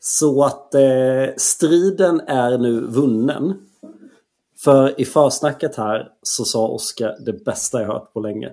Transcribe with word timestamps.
Så 0.00 0.44
att 0.44 0.74
eh, 0.74 0.80
striden 1.36 2.20
är 2.20 2.58
nu 2.58 2.80
vunnen. 2.80 3.54
För 4.64 5.00
i 5.00 5.04
försnacket 5.04 5.76
här 5.76 6.08
så 6.22 6.44
sa 6.44 6.68
Oskar 6.68 7.16
det 7.26 7.44
bästa 7.44 7.80
jag 7.80 7.88
hört 7.88 8.12
på 8.12 8.20
länge. 8.20 8.48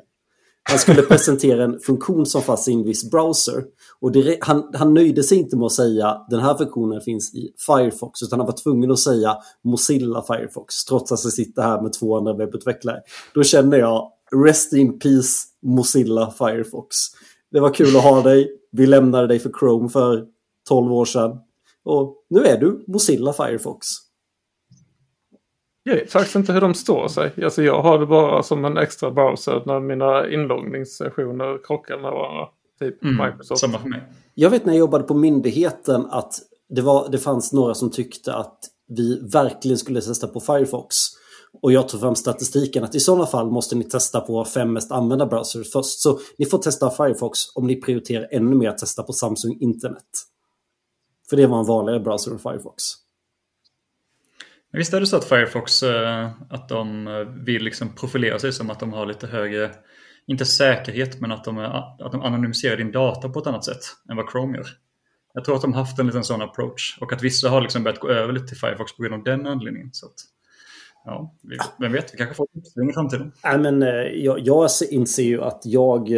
Han 0.70 0.80
skulle 0.80 1.02
presentera 1.08 1.64
en 1.64 1.80
funktion 1.80 2.26
som 2.26 2.42
fanns 2.42 2.68
i 2.68 2.74
en 2.74 2.84
viss 2.84 3.12
browser. 3.12 3.64
Och 4.00 4.12
det, 4.12 4.38
han, 4.42 4.72
han 4.74 4.94
nöjde 4.94 5.24
sig 5.24 5.38
inte 5.38 5.58
med 5.58 5.66
att 5.66 5.72
säga 5.72 6.26
den 6.30 6.40
här 6.40 6.56
funktionen 6.56 7.02
finns 7.02 7.36
i 7.36 7.54
Firefox 7.66 8.24
utan 8.24 8.40
han 8.40 8.46
var 8.46 8.58
tvungen 8.64 8.92
att 8.92 9.00
säga 9.00 9.38
Mozilla 9.64 10.22
Firefox 10.22 10.86
trots 10.86 11.12
att 11.12 11.24
jag 11.24 11.34
sitter 11.34 11.62
här 11.62 11.82
med 11.82 11.94
två 11.94 12.18
andra 12.18 12.34
webbutvecklare. 12.34 13.02
Då 13.34 13.44
känner 13.44 13.78
jag 13.78 14.12
Rest 14.46 14.74
in 14.74 15.00
Peace 15.00 15.46
Mozilla 15.64 16.32
Firefox. 16.32 16.98
Det 17.52 17.60
var 17.60 17.74
kul 17.74 17.96
att 17.96 18.04
ha 18.04 18.22
dig. 18.22 18.52
Vi 18.72 18.86
lämnade 18.86 19.28
dig 19.28 19.40
för 19.40 19.52
Chrome 19.60 19.90
för 19.90 20.26
12 20.68 20.94
år 20.94 21.06
sedan. 21.06 21.40
Och 21.84 22.26
nu 22.30 22.46
är 22.46 22.58
du 22.58 22.86
Mozilla 22.88 23.34
Firefox. 23.34 23.88
Jag 25.84 25.96
vet 25.96 26.12
faktiskt 26.12 26.36
inte 26.36 26.54
hur 26.54 26.62
de 26.62 26.74
står 26.74 27.08
sig. 27.08 27.34
Alltså 27.44 27.64
jag 27.64 27.82
har 27.82 28.00
det 28.00 28.06
bara 28.06 28.44
som 28.44 28.66
en 28.66 28.78
extra 28.78 29.12
browser 29.12 29.64
när 29.66 29.80
mina 29.80 30.30
inloggningssessioner 30.30 31.66
krockar 31.66 31.98
med 31.98 32.12
varandra. 32.12 32.48
Typ 32.80 33.04
mm, 33.04 33.26
Microsoft. 33.26 33.62
Samma 33.62 33.80
för 33.80 33.90
mig. 33.90 34.04
Jag 34.34 34.50
vet 34.50 34.66
när 34.66 34.74
jag 34.74 34.80
jobbade 34.80 35.04
på 35.04 35.14
myndigheten 35.14 36.06
att 36.10 36.34
det, 36.70 36.82
var, 36.82 37.10
det 37.10 37.18
fanns 37.18 37.54
några 37.54 37.74
som 37.74 37.92
tyckte 37.92 38.34
att 38.34 38.60
vi 38.88 39.20
verkligen 39.34 39.78
skulle 39.78 40.02
testa 40.02 40.28
på 40.28 40.40
Firefox. 40.40 40.96
Och 41.62 41.72
jag 41.72 41.90
tog 41.90 42.02
fram 42.02 42.16
statistiken 42.16 42.84
att 42.84 42.96
i 42.96 43.00
sådana 43.00 43.26
fall 43.26 43.52
måste 43.52 43.76
ni 43.76 43.84
testa 43.84 44.20
på 44.20 44.46
fem 44.46 44.74
mest 44.74 44.92
använda 44.92 45.26
browsers 45.26 45.72
först. 45.72 46.00
Så 46.00 46.20
ni 46.38 46.46
får 46.46 46.58
testa 46.58 46.90
Firefox 46.90 47.40
om 47.56 47.68
ni 47.68 47.82
prioriterar 47.82 48.28
ännu 48.32 48.56
mer 48.56 48.70
att 48.70 48.78
testa 48.78 49.04
på 49.04 49.14
Samsung 49.14 49.58
Internet. 49.60 50.04
För 51.30 51.38
det 51.38 51.48
var 51.48 51.60
en 51.60 51.66
vanligare 51.66 52.00
browser 52.00 52.32
än 52.32 52.40
Firefox. 52.40 52.84
Visst 54.72 54.94
är 54.94 55.00
det 55.00 55.08
så 55.08 55.18
att 55.18 55.26
Firefox 55.26 55.84
eh, 55.84 56.30
att 56.50 56.70
de 56.70 57.08
eh, 57.08 57.20
vill 57.46 57.64
liksom 57.64 57.96
profilera 57.96 58.40
sig 58.40 58.54
som 58.54 58.70
att 58.70 58.80
de 58.80 58.94
har 58.94 59.06
lite 59.06 59.28
högre, 59.28 59.72
inte 60.28 60.46
säkerhet, 60.46 61.22
men 61.22 61.32
att 61.32 61.44
de, 61.44 61.58
att 61.58 62.12
de 62.12 62.22
anonymiserar 62.22 62.78
din 62.78 62.92
data 62.92 63.30
på 63.30 63.40
ett 63.40 63.48
annat 63.48 63.66
sätt 63.66 63.82
än 64.10 64.18
vad 64.18 64.32
Chrome 64.32 64.58
gör. 64.58 64.68
Jag 65.34 65.46
tror 65.46 65.56
att 65.56 65.62
de 65.62 65.74
har 65.74 65.80
haft 65.80 66.00
en 66.00 66.08
liten 66.08 66.24
sån 66.24 66.42
approach 66.42 66.98
och 67.02 67.14
att 67.14 67.24
vissa 67.24 67.50
har 67.50 67.62
liksom 67.62 67.84
börjat 67.84 68.00
gå 68.00 68.10
över 68.10 68.34
lite 68.34 68.48
till 68.48 68.58
Firefox 68.58 68.96
på 68.96 69.04
grund 69.04 69.14
av 69.16 69.24
den 69.24 69.48
anledningen. 69.48 69.90
Så 69.92 70.06
att, 70.06 70.14
ja, 71.06 71.36
vem 71.80 71.92
vet, 71.92 72.14
vi 72.14 72.18
kanske 72.18 72.36
får 72.36 72.44
ett 72.44 72.58
uppsving 72.58 72.90
i 72.90 72.94
framtiden. 72.94 73.32
Nej, 73.44 73.60
men, 73.60 73.84
eh, 73.84 73.90
jag, 73.90 74.40
jag 74.40 74.70
inser 74.90 75.24
ju 75.24 75.42
att 75.42 75.62
jag 75.66 76.10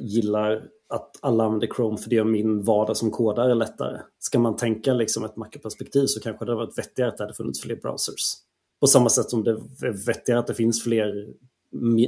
gillar 0.00 0.62
att 0.88 1.18
alla 1.22 1.44
använder 1.44 1.68
Chrome 1.76 1.98
för 1.98 2.10
det 2.10 2.16
gör 2.16 2.24
min 2.24 2.62
vardag 2.62 2.96
som 2.96 3.10
kodare 3.10 3.54
lättare. 3.54 4.00
Ska 4.18 4.38
man 4.38 4.56
tänka 4.56 4.94
liksom 4.94 5.24
ett 5.24 5.36
makroperspektiv 5.36 6.06
så 6.06 6.20
kanske 6.20 6.44
det 6.44 6.52
hade 6.52 6.64
varit 6.66 6.78
vettigare 6.78 7.10
att 7.10 7.16
det 7.16 7.24
hade 7.24 7.34
funnits 7.34 7.62
fler 7.62 7.76
browsers. 7.76 8.34
På 8.80 8.86
samma 8.86 9.08
sätt 9.08 9.30
som 9.30 9.44
det 9.44 9.50
är 9.50 10.06
vettigare 10.06 10.40
att 10.40 10.46
det 10.46 10.54
finns 10.54 10.82
fler 10.84 11.28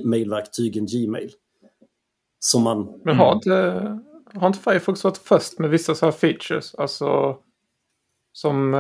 mailverktyg 0.05 0.77
än 0.77 0.87
Gmail. 0.87 1.33
Som 2.39 2.63
man... 2.63 3.01
Men 3.05 3.17
har 3.17 3.35
inte, 3.35 3.53
har 4.35 4.47
inte 4.47 4.59
Firefox 4.59 5.05
varit 5.05 5.19
först 5.19 5.59
med 5.59 5.71
vissa 5.71 5.95
så 5.95 6.07
här 6.07 6.13
features? 6.13 6.75
Alltså 6.75 7.39
som, 8.33 8.75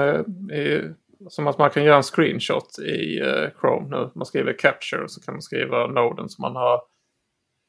eh, 0.52 0.90
som 1.28 1.46
att 1.46 1.58
man 1.58 1.70
kan 1.70 1.84
göra 1.84 1.96
en 1.96 2.02
screenshot 2.02 2.78
i 2.78 3.20
eh, 3.20 3.60
Chrome 3.60 3.88
nu. 3.96 4.10
Man 4.14 4.26
skriver 4.26 4.58
capture 4.58 5.02
och 5.02 5.10
så 5.10 5.20
kan 5.20 5.34
man 5.34 5.42
skriva 5.42 5.86
noden 5.86 6.28
som 6.28 6.42
man 6.42 6.56
har 6.56 6.80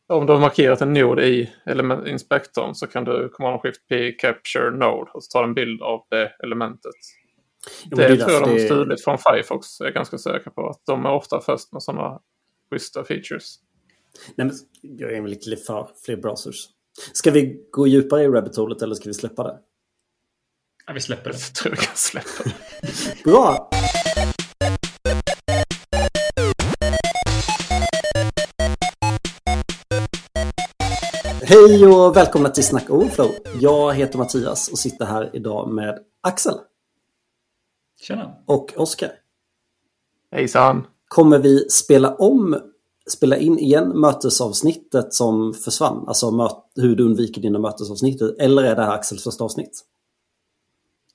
om 0.09 0.25
du 0.25 0.33
har 0.33 0.39
markerat 0.39 0.81
en 0.81 0.93
nod 0.93 1.19
i 1.19 1.49
element 1.65 2.07
inspektorn 2.07 2.75
så 2.75 2.87
kan 2.87 3.03
du 3.03 3.29
command 3.29 3.61
shift 3.61 3.87
p 3.89 4.11
capture 4.11 4.71
node 4.71 5.11
och 5.13 5.23
så 5.23 5.31
ta 5.31 5.43
en 5.43 5.53
bild 5.53 5.81
av 5.81 6.05
det 6.09 6.31
elementet. 6.43 6.95
Jo, 7.91 7.97
det, 7.97 8.07
det 8.07 8.17
tror 8.17 8.31
jag 8.31 8.43
de 8.43 8.49
har 8.49 8.59
stulit 8.59 9.03
från 9.03 9.17
Firefox. 9.17 9.79
Jag 9.79 9.89
är 9.89 9.93
ganska 9.93 10.17
säker 10.17 10.49
på 10.49 10.69
att 10.69 10.81
de 10.85 11.05
är 11.05 11.11
ofta 11.11 11.41
först 11.41 11.73
med 11.73 11.83
sådana 11.83 12.19
schyssta 12.71 13.03
features. 13.03 13.59
Nej, 14.35 14.47
men 14.47 14.55
jag 14.81 15.13
är 15.13 15.21
väl 15.21 15.31
lite 15.31 15.55
för 15.55 15.89
fler 16.05 16.17
browsers. 16.17 16.55
Ska 17.13 17.31
vi 17.31 17.67
gå 17.71 17.87
djupare 17.87 18.23
i 18.23 18.27
rabbit 18.27 18.55
holet 18.55 18.81
eller 18.81 18.95
ska 18.95 19.09
vi 19.09 19.13
släppa 19.13 19.43
det? 19.43 19.59
Ja, 20.87 20.93
vi 20.93 21.01
släpper 21.01 21.29
det. 21.29 21.37
Jag 21.37 21.55
tror 21.55 21.71
vi 21.71 21.77
kan 21.77 21.95
släppa 21.95 22.43
det. 22.43 23.23
Bra! 23.23 23.69
Hej 31.49 31.87
och 31.87 32.15
välkomna 32.15 32.49
till 32.49 32.63
Snacka 32.63 32.93
Overflow. 32.93 33.31
Jag 33.59 33.93
heter 33.93 34.17
Mattias 34.17 34.67
och 34.67 34.79
sitter 34.79 35.05
här 35.05 35.29
idag 35.33 35.69
med 35.69 35.99
Axel. 36.21 36.53
Tjena. 38.01 38.35
Och 38.45 38.73
Oskar. 38.77 39.11
Hejsan. 40.31 40.87
Kommer 41.07 41.39
vi 41.39 41.69
spela 41.69 42.15
om, 42.15 42.57
spela 43.09 43.37
in 43.37 43.59
igen 43.59 43.89
mötesavsnittet 43.89 45.13
som 45.13 45.53
försvann? 45.53 46.03
Alltså 46.07 46.31
hur 46.75 46.95
du 46.95 47.03
undviker 47.03 47.41
dina 47.41 47.59
mötesavsnitt. 47.59 48.21
Eller 48.21 48.63
är 48.63 48.75
det 48.75 48.83
här 48.83 48.93
Axels 48.93 49.23
första 49.23 49.43
avsnitt? 49.43 49.81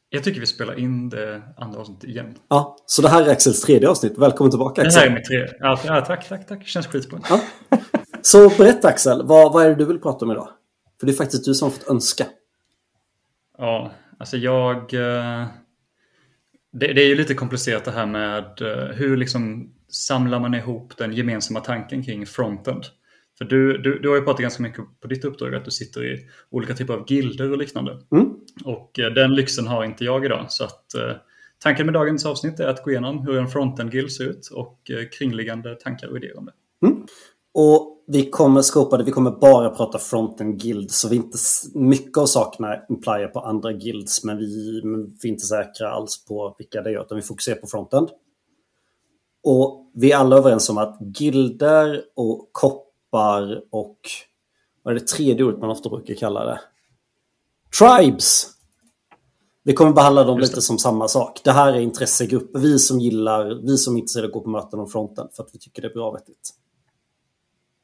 Jag 0.09 0.25
tycker 0.25 0.41
vi 0.41 0.47
spelar 0.47 0.79
in 0.79 1.09
det 1.09 1.43
andra 1.57 1.81
avsnittet 1.81 2.05
igen. 2.05 2.39
Ja, 2.49 2.77
så 2.87 3.03
det 3.03 3.09
här 3.09 3.23
är 3.23 3.31
Axels 3.31 3.61
tredje 3.61 3.89
avsnitt. 3.89 4.19
Välkommen 4.19 4.51
tillbaka 4.51 4.83
Axel. 4.83 4.95
Det 4.95 5.01
här 5.01 5.07
är 5.07 5.15
mitt 5.15 5.25
tredje. 5.25 5.57
Ja, 5.61 6.05
tack, 6.07 6.29
tack, 6.29 6.49
tack. 6.49 6.67
Känns 6.67 6.87
skitbra. 6.87 7.21
Ja. 7.29 7.41
Så 8.27 8.49
berätta 8.49 8.89
Axel, 8.89 9.23
vad, 9.27 9.53
vad 9.53 9.65
är 9.65 9.69
det 9.69 9.75
du 9.75 9.85
vill 9.85 9.99
prata 9.99 10.25
om 10.25 10.31
idag? 10.31 10.49
För 11.01 11.07
det 11.07 11.13
är 11.13 11.17
faktiskt 11.17 11.45
du 11.45 11.55
som 11.55 11.67
har 11.67 11.71
fått 11.71 11.89
önska. 11.89 12.27
Ja, 13.59 13.93
alltså 14.19 14.37
jag... 14.37 14.77
Eh, 14.95 15.47
det, 16.73 16.93
det 16.93 17.03
är 17.03 17.07
ju 17.07 17.15
lite 17.15 17.35
komplicerat 17.35 17.85
det 17.85 17.91
här 17.91 18.07
med 18.07 18.63
eh, 18.63 18.95
hur 18.95 19.17
liksom 19.17 19.73
samlar 19.89 20.41
man 20.41 20.55
ihop 20.55 20.97
den 20.97 21.13
gemensamma 21.13 21.61
tanken 21.61 22.05
kring 22.05 22.27
frontend. 22.27 22.85
För 23.39 23.45
du, 23.45 23.79
du, 23.79 23.99
du 23.99 24.09
har 24.09 24.17
ju 24.17 24.23
pratat 24.23 24.41
ganska 24.41 24.63
mycket 24.63 24.85
på 25.01 25.09
ditt 25.09 25.25
uppdrag 25.25 25.55
att 25.55 25.65
du 25.65 25.71
sitter 25.71 26.05
i 26.05 26.27
olika 26.51 26.75
typer 26.75 26.95
av 26.95 27.05
gilder 27.09 27.51
och 27.51 27.59
liknande. 27.59 27.99
Mm. 28.13 28.35
Och 28.65 28.99
eh, 28.99 29.13
den 29.13 29.35
lyxen 29.35 29.67
har 29.67 29.85
inte 29.85 30.05
jag 30.05 30.25
idag. 30.25 30.47
Så 30.49 30.65
att 30.65 30.87
tanken 31.63 31.87
med 31.87 31.95
dagens 31.95 32.27
avsnitt 32.27 32.61
är 32.61 32.69
att 32.69 32.83
gå 32.83 32.91
igenom 32.91 33.27
hur 33.27 33.39
en 33.39 33.49
frontend-guild 33.49 34.11
ser 34.11 34.25
ut 34.25 34.49
och 34.53 34.91
kringliggande 35.19 35.75
tankar 35.75 36.09
och 36.09 36.17
idéer 36.17 36.39
om 36.39 36.45
det. 36.45 36.87
Mm. 36.87 37.07
Och 37.55 37.94
vi 38.07 38.31
kommer 38.31 38.63
skopa 38.63 38.97
det, 38.97 39.05
vi 39.05 39.11
kommer 39.11 39.31
bara 39.31 39.71
prata 39.71 39.99
fronten 39.99 40.59
guild 40.59 40.91
så 40.91 41.09
vi 41.09 41.17
inte 41.17 41.39
mycket 41.75 42.19
av 42.19 42.27
sakerna 42.27 42.77
implier 42.89 43.29
på 43.29 43.41
andra 43.41 43.73
guilds 43.73 44.25
men 44.25 44.39
vi, 44.39 44.81
men 44.85 45.17
vi 45.23 45.29
är 45.29 45.33
inte 45.33 45.47
säkra 45.47 45.91
alls 45.91 46.25
på 46.25 46.55
vilka 46.59 46.83
det 46.83 46.91
är 46.91 47.01
utan 47.01 47.17
vi 47.17 47.23
fokuserar 47.23 47.57
på 47.57 47.67
fronten. 47.67 48.09
Och 49.45 49.91
vi 49.95 50.13
är 50.13 50.17
alla 50.17 50.37
överens 50.37 50.71
om 50.71 50.79
att 50.79 50.99
gilder 51.19 52.03
och 52.17 52.49
koppar 52.53 53.63
och 53.71 53.99
vad 54.83 54.95
är 54.95 55.01
det 55.01 55.07
tredje 55.07 55.45
ordet 55.45 55.61
man 55.61 55.71
ofta 55.71 55.89
brukar 55.89 56.15
kalla 56.15 56.45
det? 56.45 56.61
Tribes! 57.79 58.51
Vi 59.67 59.73
kommer 59.73 59.93
behandla 59.93 60.25
dem 60.25 60.39
lite 60.39 60.63
som 60.63 60.79
samma 60.79 61.09
sak. 61.09 61.41
Det 61.45 61.53
här 61.53 61.73
är 61.73 61.81
intressegrupper, 61.81 62.59
vi 62.59 62.79
som 62.79 63.01
gillar, 63.01 63.61
vi 63.67 63.77
som 63.79 63.95
är 63.95 63.99
intresserade 63.99 64.27
av 64.27 64.31
att 64.31 64.35
gå 64.35 64.41
på 64.41 64.51
möten 64.51 64.81
om 64.81 64.89
fronten 64.89 65.29
för 65.33 65.43
att 65.43 65.49
vi 65.53 65.59
tycker 65.59 65.83
det 65.83 65.89
är 65.89 65.95
bra 65.95 66.11
vettigt. 66.11 66.55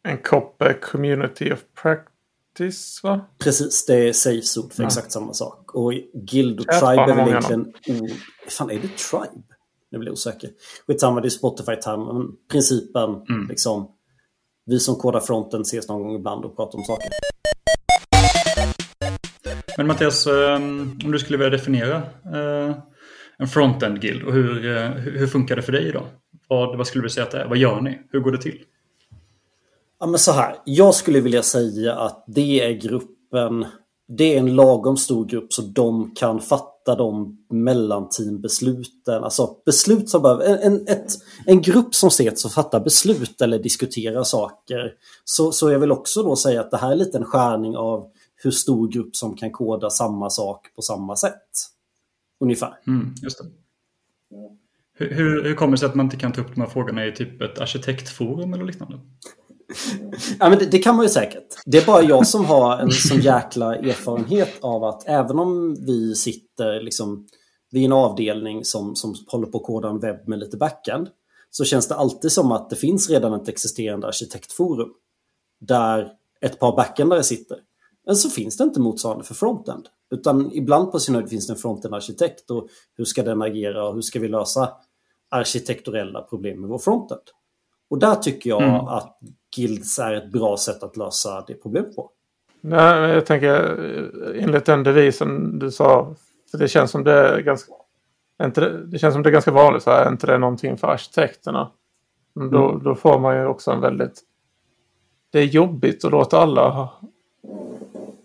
En 0.09 0.19
koppe 0.19 0.75
community 0.75 1.53
of 1.53 1.59
practice 1.83 3.00
va? 3.03 3.21
Precis, 3.38 3.87
det 3.87 4.09
är 4.09 4.12
safe 4.12 4.61
ord 4.61 4.72
för 4.72 4.83
ja. 4.83 4.87
exakt 4.87 5.12
samma 5.12 5.33
sak. 5.33 5.75
Och 5.75 5.93
Guild 6.15 6.61
och 6.61 6.66
Tribe 6.66 7.03
är 7.03 7.16
väl 7.16 7.28
egentligen... 7.28 7.61
Oh, 7.88 8.11
fan, 8.49 8.71
är 8.71 8.75
det 8.75 8.97
Tribe? 8.97 9.43
Nu 9.91 9.99
blir 9.99 10.09
jag 10.09 10.12
osäker. 10.12 10.50
Skitsamma, 10.87 11.21
det 11.21 11.28
är 11.28 11.31
Spotify-termen. 11.31 12.27
Principen, 12.50 13.11
mm. 13.28 13.49
liksom. 13.49 13.91
Vi 14.66 14.81
som 14.81 14.97
kodar 14.97 15.21
fronten 15.21 15.61
ses 15.61 15.88
någon 15.88 16.03
gång 16.03 16.15
ibland 16.15 16.44
och 16.44 16.56
pratar 16.56 16.78
om 16.78 16.84
saker. 16.84 17.09
Men 19.77 19.87
Mattias, 19.87 20.27
ehm, 20.27 20.99
om 21.05 21.12
du 21.12 21.19
skulle 21.19 21.38
vilja 21.38 21.50
definiera 21.50 21.97
eh, 22.25 22.76
en 23.38 23.49
frontend-guild 23.49 24.23
och 24.23 24.32
hur, 24.32 24.76
eh, 24.76 24.91
hur 24.91 25.26
funkar 25.26 25.56
det 25.56 25.62
för 25.62 25.73
dig 25.73 25.88
idag? 25.88 26.06
Vad, 26.49 26.76
vad 26.76 26.87
skulle 26.87 27.05
du 27.05 27.11
säga 27.11 27.25
att 27.25 27.31
det 27.31 27.41
är? 27.41 27.49
Vad 27.49 27.58
gör 27.58 27.81
ni? 27.81 27.99
Hur 28.12 28.20
går 28.20 28.32
det 28.32 28.38
till? 28.38 28.64
Ja 30.00 30.06
men 30.06 30.19
så 30.19 30.32
här. 30.32 30.56
Jag 30.64 30.94
skulle 30.94 31.20
vilja 31.20 31.43
säga 31.43 31.94
att 31.94 32.25
det 32.26 32.61
är 32.61 32.73
gruppen. 32.73 33.67
Det 34.08 34.35
är 34.35 34.38
en 34.38 34.56
lagom 34.56 34.97
stor 34.97 35.25
grupp 35.26 35.52
så 35.52 35.62
de 35.62 36.14
kan 36.14 36.41
fatta 36.41 36.94
de 36.94 37.38
mellanteambesluten. 37.50 39.25
Alltså 39.25 39.56
beslut 39.67 40.08
som 40.08 40.23
behöver... 40.23 40.44
En, 40.44 40.73
en, 40.73 40.88
ett, 40.88 41.12
en 41.47 41.62
grupp 41.62 41.94
som 41.94 42.06
ses 42.06 42.44
och 42.44 42.52
fattar 42.52 42.81
beslut 42.81 43.41
eller 43.41 43.58
diskuterar 43.58 44.23
saker. 44.23 44.93
Så, 45.25 45.52
så 45.52 45.70
jag 45.70 45.79
vill 45.79 45.93
också 45.93 46.23
då 46.23 46.37
säga 46.37 46.61
att 46.61 46.70
det 46.70 46.76
här 46.76 46.93
är 46.93 46.96
lite 46.96 47.19
en 47.19 47.25
skärning 47.25 47.76
av 47.76 48.11
hur 48.37 48.50
stor 48.50 48.88
grupp 48.88 49.17
som 49.17 49.37
kan 49.37 49.50
koda 49.50 49.91
samma 49.91 50.31
sak 50.31 50.67
på 50.76 50.82
samma 50.82 51.17
sätt. 51.17 51.50
Ungefär. 52.41 52.79
Mm, 52.87 53.14
just 53.23 53.38
det. 53.38 53.44
Hur, 54.94 55.14
hur, 55.14 55.44
hur 55.44 55.55
kommer 55.55 55.73
det 55.73 55.79
sig 55.79 55.88
att 55.88 55.94
man 55.94 56.06
inte 56.06 56.17
kan 56.17 56.32
ta 56.32 56.41
upp 56.41 56.55
de 56.55 56.61
här 56.61 56.69
frågorna 56.69 57.06
i 57.06 57.12
typ 57.12 57.43
ett 57.43 57.58
arkitektforum 57.58 58.55
eller 58.55 58.64
liknande? 58.64 59.00
Ja, 60.38 60.49
men 60.49 60.58
det, 60.58 60.67
det, 60.67 60.78
kan 60.78 60.96
man 60.96 61.05
ju 61.05 61.08
säkert. 61.08 61.46
Det 61.67 61.78
är 61.78 61.87
bara 61.87 62.02
jag 62.02 62.26
som 62.26 62.44
har 62.44 62.78
en 62.78 62.90
sån 62.90 63.20
jäkla 63.20 63.76
erfarenhet 63.76 64.52
av 64.61 64.84
att 64.84 65.08
även 65.08 65.38
om 65.38 65.76
vi 65.87 66.14
sitter 66.14 66.81
liksom 66.81 67.26
vid 67.70 67.84
en 67.84 67.93
avdelning 67.93 68.64
som, 68.64 68.96
som 68.96 69.14
håller 69.26 69.46
på 69.46 69.58
att 69.58 69.64
koda 69.64 69.88
en 69.88 69.99
webb 69.99 70.28
med 70.28 70.38
lite 70.38 70.56
backend 70.56 71.08
så 71.50 71.64
känns 71.64 71.88
det 71.88 71.94
alltid 71.94 72.32
som 72.32 72.52
att 72.52 72.70
det 72.70 72.76
finns 72.76 73.11
redan 73.11 73.34
ett 73.34 73.49
existerande 73.49 74.06
arkitektforum 74.06 74.90
där 75.61 76.12
ett 76.40 76.58
par 76.58 76.76
backendare 76.76 77.22
sitter. 77.22 77.58
Men 78.06 78.17
så 78.17 78.31
finns 78.31 78.56
det 78.56 78.64
inte 78.64 78.81
motsvarande 78.81 79.25
för 79.25 79.34
frontend. 79.34 79.88
Utan 80.11 80.52
ibland 80.52 80.93
på 80.93 80.99
sin 80.99 81.14
höjd 81.14 81.28
finns 81.28 81.46
det 81.46 81.52
en 81.52 81.58
frontend-arkitekt 81.58 82.50
och 82.50 82.69
hur 82.96 83.05
ska 83.05 83.22
den 83.22 83.43
agera 83.43 83.88
och 83.88 83.94
hur 83.94 84.02
ska 84.02 84.20
vi 84.20 84.28
lösa 84.28 84.72
arkitekturella 85.31 86.22
problem 86.22 86.61
med 86.61 86.70
vår 86.70 86.78
frontend? 86.78 87.20
Och 87.90 87.99
där 87.99 88.14
tycker 88.14 88.50
jag 88.50 88.62
mm. 88.62 88.75
att 88.75 89.19
Guilds 89.56 89.99
är 89.99 90.12
ett 90.12 90.32
bra 90.32 90.56
sätt 90.56 90.82
att 90.82 90.97
lösa 90.97 91.44
det 91.47 91.55
problemet 91.55 91.97
på. 91.97 92.11
Nej, 92.61 93.11
jag 93.11 93.26
tänker 93.26 93.52
enligt 94.35 94.64
den 94.64 94.82
devisen 94.82 95.58
du 95.58 95.70
sa, 95.70 96.14
för 96.50 96.58
det 96.58 96.69
känns 96.69 96.91
som 96.91 97.05
det 97.05 97.12
är 97.12 97.41
ganska, 97.41 97.73
inte 98.43 98.61
det, 98.61 98.87
det 98.87 98.99
känns 98.99 99.14
som 99.14 99.23
det 99.23 99.29
är 99.29 99.32
ganska 99.32 99.50
vanligt, 99.50 99.82
så 99.82 99.91
här, 99.91 100.05
är 100.05 100.11
inte 100.11 100.26
det 100.26 100.38
någonting 100.38 100.76
för 100.76 100.88
arkitekterna? 100.88 101.70
Då, 102.35 102.70
mm. 102.70 102.82
då 102.85 102.94
får 102.94 103.19
man 103.19 103.37
ju 103.37 103.47
också 103.47 103.70
en 103.70 103.81
väldigt... 103.81 104.23
Det 105.31 105.38
är 105.38 105.44
jobbigt 105.44 106.05
att 106.05 106.11
låta 106.11 106.38
alla 106.38 106.91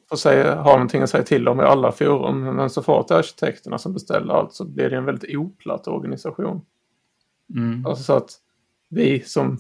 få 0.10 0.18
säga, 0.18 0.56
ha 0.56 0.72
någonting 0.72 1.02
att 1.02 1.10
säga 1.10 1.24
till 1.24 1.48
om 1.48 1.60
i 1.60 1.64
alla 1.64 1.92
forum. 1.92 2.56
Men 2.56 2.70
så 2.70 2.84
fort 2.84 3.08
det 3.08 3.14
är 3.14 3.20
arkitekterna 3.20 3.78
som 3.78 3.94
beställer 3.94 4.34
allt 4.34 4.54
så 4.54 4.66
blir 4.66 4.90
det 4.90 4.98
en 4.98 5.06
väldigt 5.06 5.38
oplatt 5.38 5.88
organisation. 5.88 6.62
Mm. 7.56 7.86
Alltså 7.86 8.04
så 8.04 8.14
att 8.14 8.30
vi 8.90 9.20
som 9.20 9.58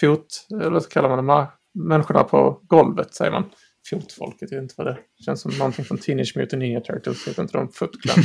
fot, 0.00 0.46
eller 0.50 0.70
vad 0.70 0.88
kallar 0.88 1.16
man 1.16 1.26
det, 1.26 1.48
människorna 1.74 2.24
på 2.24 2.60
golvet 2.62 3.14
säger 3.14 3.30
man. 3.32 3.44
Fotfolket, 3.90 4.50
jag 4.50 4.58
vet 4.58 4.62
inte 4.62 4.74
vad 4.76 4.86
det. 4.86 4.98
Känns 5.24 5.40
som 5.40 5.52
någonting 5.58 5.84
från 5.84 5.98
Teenage 5.98 6.32
Mutant 6.36 6.60
Ninja 6.60 6.80
Turtles, 6.80 7.28
heter 7.28 7.42
inte 7.42 7.58
de 7.58 7.68
Foot 7.68 8.02
Clan? 8.02 8.24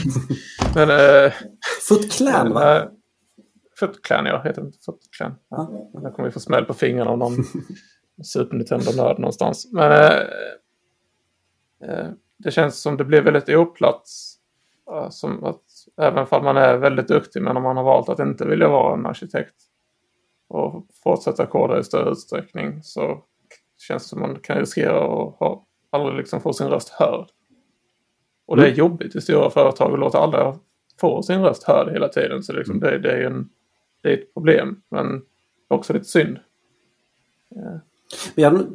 men, 0.75 0.90
äh, 0.90 1.34
Foot 1.88 2.12
Clan 2.12 2.54
va? 2.54 2.78
Äh, 2.78 2.90
Foot 3.80 4.04
Clan 4.04 4.25
ja, 4.25 4.42
heter 4.44 4.62
inte 4.62 4.78
Foot 4.86 5.00
Clan. 5.18 5.36
Ja. 5.50 5.90
Där 5.94 6.12
kommer 6.12 6.30
vi 6.30 6.31
få 6.31 6.40
smäll 6.40 6.66
på 6.66 6.74
fingrarna 6.74 7.12
av 7.12 7.18
någon 7.18 7.36
Super 8.24 8.58
Nintendo-nörd 8.58 9.20
någonstans. 9.20 9.70
Men 9.74 9.92
äh, 11.81 12.08
det 12.38 12.52
känns 12.52 12.81
som 12.81 12.98
det 12.98 13.06
blir 13.06 13.22
väldigt 13.22 13.50
oplatt. 13.50 14.08
Som 15.10 15.44
att 15.44 15.63
även 16.02 16.28
om 16.30 16.44
man 16.44 16.58
är 16.58 16.78
väldigt 16.78 17.08
duktig 17.08 17.42
men 17.42 17.58
om 17.58 17.63
man 17.63 17.78
har 17.78 17.84
valt 17.84 18.10
att 18.10 18.20
inte 18.20 18.46
vilja 18.46 18.68
vara 18.68 18.94
en 18.94 19.06
arkitekt 19.06 19.56
och 20.50 20.88
fortsätta 21.04 21.46
koda 21.46 21.80
i 21.80 21.84
större 21.84 22.12
utsträckning 22.12 22.84
så 22.84 23.24
känns 23.88 24.04
det 24.04 24.10
som 24.10 24.20
man 24.20 24.40
kan 24.40 24.58
riskera 24.58 24.98
att 24.98 25.36
ha, 25.40 25.66
aldrig 25.90 26.18
liksom 26.18 26.42
få 26.42 26.54
sin 26.54 26.68
röst 26.68 26.90
hörd. 26.90 27.28
Och 28.48 28.56
det 28.56 28.64
är 28.64 28.68
mm. 28.68 28.78
jobbigt 28.78 29.16
i 29.16 29.22
stora 29.22 29.50
företag 29.50 29.94
att 29.94 30.00
låta 30.00 30.18
alla 30.18 30.60
få 31.00 31.24
sin 31.24 31.42
röst 31.42 31.64
hörd 31.64 31.92
hela 31.92 32.08
tiden. 32.08 32.44
Så 32.44 32.52
det, 32.52 32.58
liksom, 32.58 32.80
det, 32.80 33.00
det 33.00 33.12
är 33.12 33.26
en, 33.26 33.50
det 34.04 34.10
är 34.10 34.14
ett 34.14 34.34
problem, 34.34 34.82
men 34.90 35.22
också 35.68 35.94
lite 35.94 36.06
synd. 36.06 36.40
Ja. 37.50 37.80
Jag, 38.36 38.66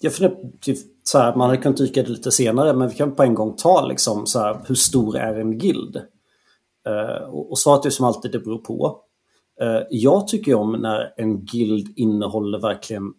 jag 0.00 0.14
funderar, 0.14 0.36
typ, 0.60 0.78
så 1.02 1.18
här, 1.18 1.36
man 1.36 1.58
kunnat 1.58 1.76
dyka 1.76 2.02
det 2.02 2.08
lite 2.08 2.30
senare, 2.30 2.72
men 2.72 2.88
vi 2.88 2.94
kan 2.94 3.14
på 3.14 3.22
en 3.22 3.34
gång 3.34 3.56
ta 3.56 3.86
liksom, 3.86 4.26
så 4.26 4.38
här, 4.38 4.60
hur 4.66 4.74
stor 4.74 5.16
är 5.16 5.34
en 5.34 5.58
guild? 5.58 5.96
Uh, 6.88 7.24
och, 7.28 7.50
och 7.50 7.58
svaret 7.58 7.86
är 7.86 7.90
som 7.90 8.06
alltid, 8.06 8.32
det 8.32 8.38
beror 8.38 8.58
på. 8.58 9.00
Eh, 9.62 9.82
jag 9.90 10.28
tycker 10.28 10.54
om 10.54 10.72
när 10.72 11.14
en 11.16 11.44
guild 11.44 11.92
innehåller 11.96 12.58
verkligen 12.58 13.12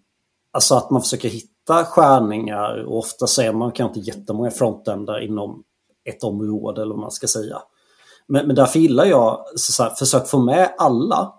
Alltså 0.53 0.75
att 0.75 0.89
man 0.89 1.01
försöker 1.01 1.29
hitta 1.29 1.85
skärningar 1.85 2.83
och 2.83 2.97
ofta 2.97 3.27
ser 3.27 3.53
man 3.53 3.71
kanske 3.71 3.99
inte 3.99 4.11
jättemånga 4.11 4.51
frontändar 4.51 5.23
inom 5.23 5.63
ett 6.09 6.23
område 6.23 6.81
eller 6.81 6.93
vad 6.93 7.01
man 7.01 7.11
ska 7.11 7.27
säga. 7.27 7.57
Men, 8.27 8.47
men 8.47 8.55
därför 8.55 8.79
gillar 8.79 9.05
jag 9.05 9.45
så 9.55 9.83
här, 9.83 9.89
försök 9.89 10.27
få 10.27 10.39
med 10.39 10.75
alla, 10.77 11.33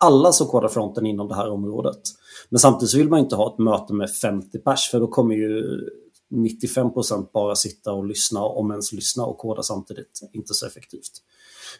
alla 0.00 0.32
som 0.32 0.46
kodar 0.46 0.68
fronten 0.68 1.06
inom 1.06 1.28
det 1.28 1.34
här 1.34 1.50
området. 1.50 2.00
Men 2.50 2.58
samtidigt 2.58 2.90
så 2.90 2.98
vill 2.98 3.08
man 3.08 3.20
inte 3.20 3.36
ha 3.36 3.52
ett 3.52 3.58
möte 3.58 3.94
med 3.94 4.10
50 4.10 4.58
pers 4.58 4.90
för 4.90 5.00
då 5.00 5.06
kommer 5.06 5.34
ju 5.34 5.80
95% 6.32 7.26
bara 7.32 7.54
sitta 7.54 7.92
och 7.92 8.06
lyssna, 8.06 8.42
om 8.42 8.70
ens 8.70 8.92
lyssna 8.92 9.24
och 9.24 9.38
koda 9.38 9.62
samtidigt. 9.62 10.20
Inte 10.32 10.54
så 10.54 10.66
effektivt. 10.66 11.12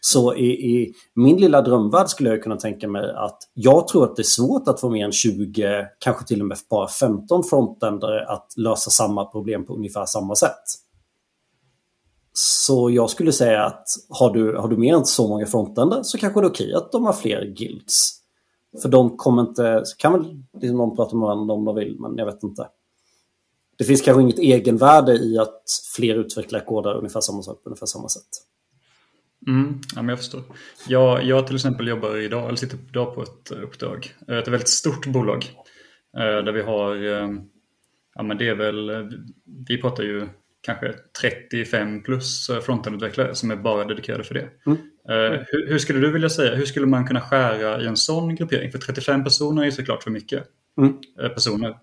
Så 0.01 0.35
i, 0.35 0.47
i, 0.47 0.95
min 1.15 1.37
lilla 1.37 1.63
drömvärld 1.63 2.09
skulle 2.09 2.31
jag 2.31 2.43
kunna 2.43 2.57
tänka 2.57 2.89
mig 2.89 3.13
att 3.17 3.39
jag 3.55 3.89
tror 3.89 4.05
att 4.05 4.17
det 4.17 4.23
är 4.23 4.25
svårt 4.25 4.69
att 4.69 4.81
få 4.81 4.91
mer 4.91 5.05
än 5.05 5.13
20, 5.13 5.87
kanske 5.99 6.27
till 6.27 6.41
och 6.41 6.47
med 6.47 6.59
bara 6.71 6.89
15 6.89 7.45
frontendare 7.45 8.27
att 8.27 8.53
lösa 8.57 8.91
samma 8.91 9.25
problem 9.25 9.67
på 9.67 9.75
ungefär 9.75 10.07
samma 10.07 10.35
sätt. 10.35 10.65
Så 12.33 12.91
jag 12.91 13.11
skulle 13.11 13.33
säga 13.33 13.65
att 13.65 13.85
har 14.09 14.31
du, 14.31 14.57
har 14.57 14.69
du 14.69 14.77
mer 14.77 14.95
än 14.95 15.05
så 15.05 15.29
många 15.29 15.47
frontender 15.47 16.03
så 16.03 16.19
kanske 16.19 16.41
det 16.41 16.47
är 16.47 16.51
okej 16.51 16.75
att 16.75 16.93
de 16.93 17.05
har 17.05 17.13
fler 17.13 17.45
guilds. 17.45 18.23
För 18.83 18.89
de 18.89 19.17
kommer 19.17 19.43
inte, 19.43 19.85
kan 19.99 20.13
väl 20.13 20.43
liksom 20.53 20.79
de 20.79 20.97
prata 20.97 21.17
med 21.17 21.27
varandra 21.27 21.55
om 21.55 21.65
de 21.65 21.75
vill, 21.75 21.97
men 22.01 22.17
jag 22.17 22.27
vet 22.27 22.43
inte. 22.43 22.69
Det 23.83 23.87
finns 23.87 24.03
kanske 24.03 24.23
inget 24.23 24.39
egenvärde 24.39 25.13
i 25.13 25.39
att 25.39 25.63
fler 25.97 26.15
utvecklare 26.15 26.65
kodar 26.65 26.95
ungefär 26.97 27.21
samma 27.21 27.43
sak 27.43 27.63
på 27.63 27.71
ungefär 27.71 27.87
samma 27.87 28.09
sätt. 28.09 28.29
Mm, 29.47 29.81
ja, 29.95 30.03
men 30.03 30.09
jag 30.09 30.19
förstår. 30.19 30.43
Jag, 30.89 31.25
jag 31.25 31.47
till 31.47 31.57
exempel 31.57 31.89
jobbar 31.89 32.17
idag, 32.17 32.47
eller 32.47 32.57
sitter 32.57 32.79
idag 32.89 33.15
på 33.15 33.23
ett 33.23 33.51
uppdrag. 33.51 34.15
Ett 34.29 34.49
väldigt 34.49 34.69
stort 34.69 35.07
bolag. 35.07 35.51
Eh, 36.17 36.45
där 36.45 36.53
vi 36.53 36.63
har, 36.63 36.97
eh, 36.97 37.31
ja 38.15 38.23
men 38.23 38.39
det 38.39 38.49
är 38.49 38.55
väl, 38.55 39.09
vi 39.69 39.81
pratar 39.81 40.03
ju 40.03 40.29
kanske 40.61 40.95
35 41.21 42.03
plus 42.03 42.51
frontendutvecklare 42.63 43.35
som 43.35 43.51
är 43.51 43.57
bara 43.57 43.85
dedikerade 43.85 44.25
för 44.25 44.35
det. 44.35 44.49
Mm. 44.67 44.79
Hur, 45.47 45.69
hur, 45.69 45.79
skulle 45.79 46.01
du 46.01 46.13
vilja 46.13 46.31
säga, 46.31 46.55
hur 46.55 46.65
skulle 46.65 46.87
man 46.87 47.07
kunna 47.07 47.21
skära 47.21 47.83
i 47.83 47.87
en 47.87 47.97
sån 47.97 48.35
gruppering? 48.35 48.73
För 48.73 48.79
35 48.79 49.25
personer 49.25 49.65
är 49.65 49.71
såklart 49.71 50.03
för 50.03 50.11
mycket 50.11 50.45
mm. 50.79 50.99
personer. 51.35 51.77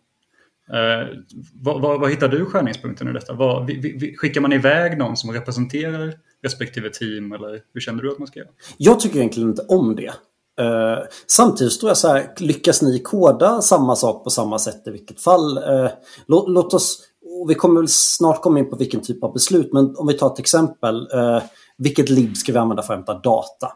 Eh, 0.74 1.07
vad, 1.54 1.81
vad, 1.81 2.00
vad, 2.00 2.10
hittar 2.10 2.27
du 2.27 2.45
skärningspunkten 2.45 3.07
i 3.07 3.13
detta? 3.13 3.33
Vad, 3.33 3.66
vi, 3.66 3.98
vi, 4.00 4.18
skickar 4.18 4.42
man 4.42 4.54
iväg 4.54 4.98
någon 4.98 5.18
som 5.18 5.31
representerar 5.31 6.13
respektive 6.44 6.89
team 6.89 7.31
eller 7.31 7.62
hur 7.74 7.81
känner 7.81 8.04
du 8.04 8.12
att 8.12 8.19
man 8.19 8.27
ska 8.27 8.39
göra? 8.39 8.50
Jag 8.77 9.00
tycker 9.00 9.18
egentligen 9.18 9.50
inte 9.50 9.62
om 9.62 9.95
det. 9.95 10.13
Uh, 10.62 11.06
samtidigt 11.27 11.80
tror 11.80 11.89
jag 11.89 11.98
så 11.98 12.07
här, 12.07 12.33
lyckas 12.38 12.81
ni 12.81 13.00
koda 13.00 13.62
samma 13.62 13.95
sak 13.95 14.24
på 14.24 14.30
samma 14.30 14.60
sätt 14.60 14.88
i 14.88 14.92
vilket 14.92 15.21
fall? 15.21 15.57
Eh, 15.57 15.63
uh, 15.63 15.89
låt, 16.27 16.50
låt, 16.50 16.74
oss, 16.74 17.01
vi 17.48 17.56
kommer 17.56 17.80
väl 17.81 17.88
snart 17.88 18.42
komma 18.42 18.60
in 18.60 18.69
på 18.69 18.75
vilken 18.75 19.01
typ 19.01 19.24
av 19.24 19.33
beslut, 19.33 19.74
men 19.74 19.95
om 19.95 20.07
vi 20.07 20.13
tar 20.13 20.33
ett 20.33 20.39
exempel. 20.39 21.10
Uh, 21.13 21.42
vilket 21.77 22.10
lib 22.10 22.38
ska 22.38 22.51
vi 22.51 22.57
använda 22.57 22.83
för 22.83 22.94
att 22.94 22.98
hämta 22.98 23.13
data? 23.13 23.71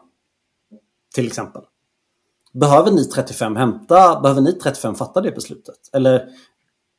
Till 1.14 1.26
exempel. 1.26 1.62
Behöver 2.52 2.90
ni 2.90 3.04
35 3.04 3.56
hämta, 3.56 4.20
behöver 4.20 4.40
ni 4.40 4.52
35 4.52 4.94
fatta 4.94 5.20
det 5.20 5.30
beslutet? 5.30 5.76
Eller 5.92 6.28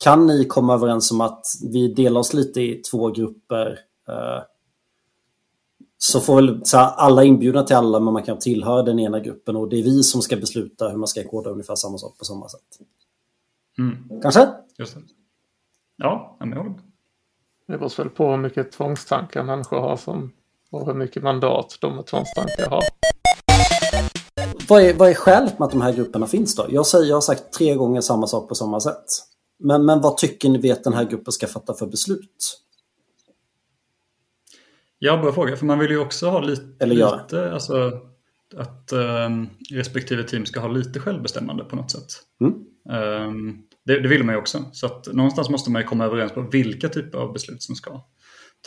kan 0.03 0.27
ni 0.27 0.45
komma 0.45 0.73
överens 0.73 1.11
om 1.11 1.21
att 1.21 1.45
vi 1.63 1.87
delar 1.87 2.19
oss 2.19 2.33
lite 2.33 2.61
i 2.61 2.81
två 2.91 3.09
grupper? 3.09 3.79
Uh, 4.09 4.43
så 5.97 6.19
får 6.19 6.35
väl 6.35 6.61
så 6.65 6.77
här, 6.77 6.91
alla 6.95 7.23
inbjudna 7.23 7.63
till 7.63 7.75
alla, 7.75 7.99
men 7.99 8.13
man 8.13 8.23
kan 8.23 8.39
tillhöra 8.39 8.83
den 8.83 8.99
ena 8.99 9.19
gruppen 9.19 9.55
och 9.55 9.69
det 9.69 9.79
är 9.79 9.83
vi 9.83 10.03
som 10.03 10.21
ska 10.21 10.35
besluta 10.35 10.89
hur 10.89 10.97
man 10.97 11.07
ska 11.07 11.23
koda 11.23 11.49
ungefär 11.49 11.75
samma 11.75 11.97
sak 11.97 12.17
på 12.17 12.25
samma 12.25 12.49
sätt. 12.49 12.61
Mm. 13.77 14.21
Kanske? 14.21 14.47
Just 14.77 14.95
det. 14.95 15.01
Ja, 15.95 16.37
jag 16.39 16.47
håller 16.47 16.73
Det 17.67 17.77
beror 17.77 17.97
väl 17.97 18.09
på 18.09 18.31
hur 18.31 18.37
mycket 18.37 18.71
tvångstankar 18.71 19.43
människor 19.43 19.79
har 19.79 19.97
som, 19.97 20.31
och 20.71 20.85
hur 20.85 20.93
mycket 20.93 21.23
mandat 21.23 21.77
de 21.81 21.95
med 21.95 22.05
tvångstankar 22.05 22.69
har. 22.69 22.83
Vad 24.69 24.81
är, 24.81 24.93
vad 24.93 25.09
är 25.09 25.13
skälet 25.13 25.59
med 25.59 25.65
att 25.65 25.71
de 25.71 25.81
här 25.81 25.93
grupperna 25.93 26.27
finns 26.27 26.55
då? 26.55 26.65
Jag, 26.69 26.87
säger, 26.87 27.05
jag 27.05 27.15
har 27.15 27.21
sagt 27.21 27.53
tre 27.53 27.75
gånger 27.75 28.01
samma 28.01 28.27
sak 28.27 28.49
på 28.49 28.55
samma 28.55 28.79
sätt. 28.79 29.05
Men, 29.59 29.85
men 29.85 30.01
vad 30.01 30.17
tycker 30.17 30.49
ni 30.49 30.71
att 30.71 30.83
den 30.83 30.93
här 30.93 31.05
gruppen 31.05 31.31
ska 31.31 31.47
fatta 31.47 31.73
för 31.73 31.87
beslut? 31.87 32.61
Ja, 34.99 35.17
bra 35.17 35.31
fråga. 35.31 35.55
För 35.55 35.65
man 35.65 35.79
vill 35.79 35.91
ju 35.91 35.97
också 35.97 36.29
ha 36.29 36.39
lite, 36.39 36.63
Eller 36.79 36.95
lite 36.95 37.51
alltså, 37.53 38.01
att 38.55 38.93
um, 38.93 39.49
respektive 39.71 40.23
team 40.23 40.45
ska 40.45 40.59
ha 40.59 40.67
lite 40.67 40.99
självbestämmande 40.99 41.63
på 41.63 41.75
något 41.75 41.91
sätt. 41.91 42.07
Mm. 42.41 42.53
Um, 43.27 43.61
det, 43.85 43.99
det, 43.99 44.07
vill 44.07 44.23
man 44.23 44.35
ju 44.35 44.39
också. 44.39 44.65
Så 44.71 44.85
att 44.85 45.13
någonstans 45.13 45.49
måste 45.49 45.71
man 45.71 45.81
ju 45.81 45.87
komma 45.87 46.05
överens 46.05 46.31
på 46.31 46.41
vilka 46.41 46.89
typer 46.89 47.17
av 47.17 47.33
beslut 47.33 47.63
som 47.63 47.75
ska 47.75 48.05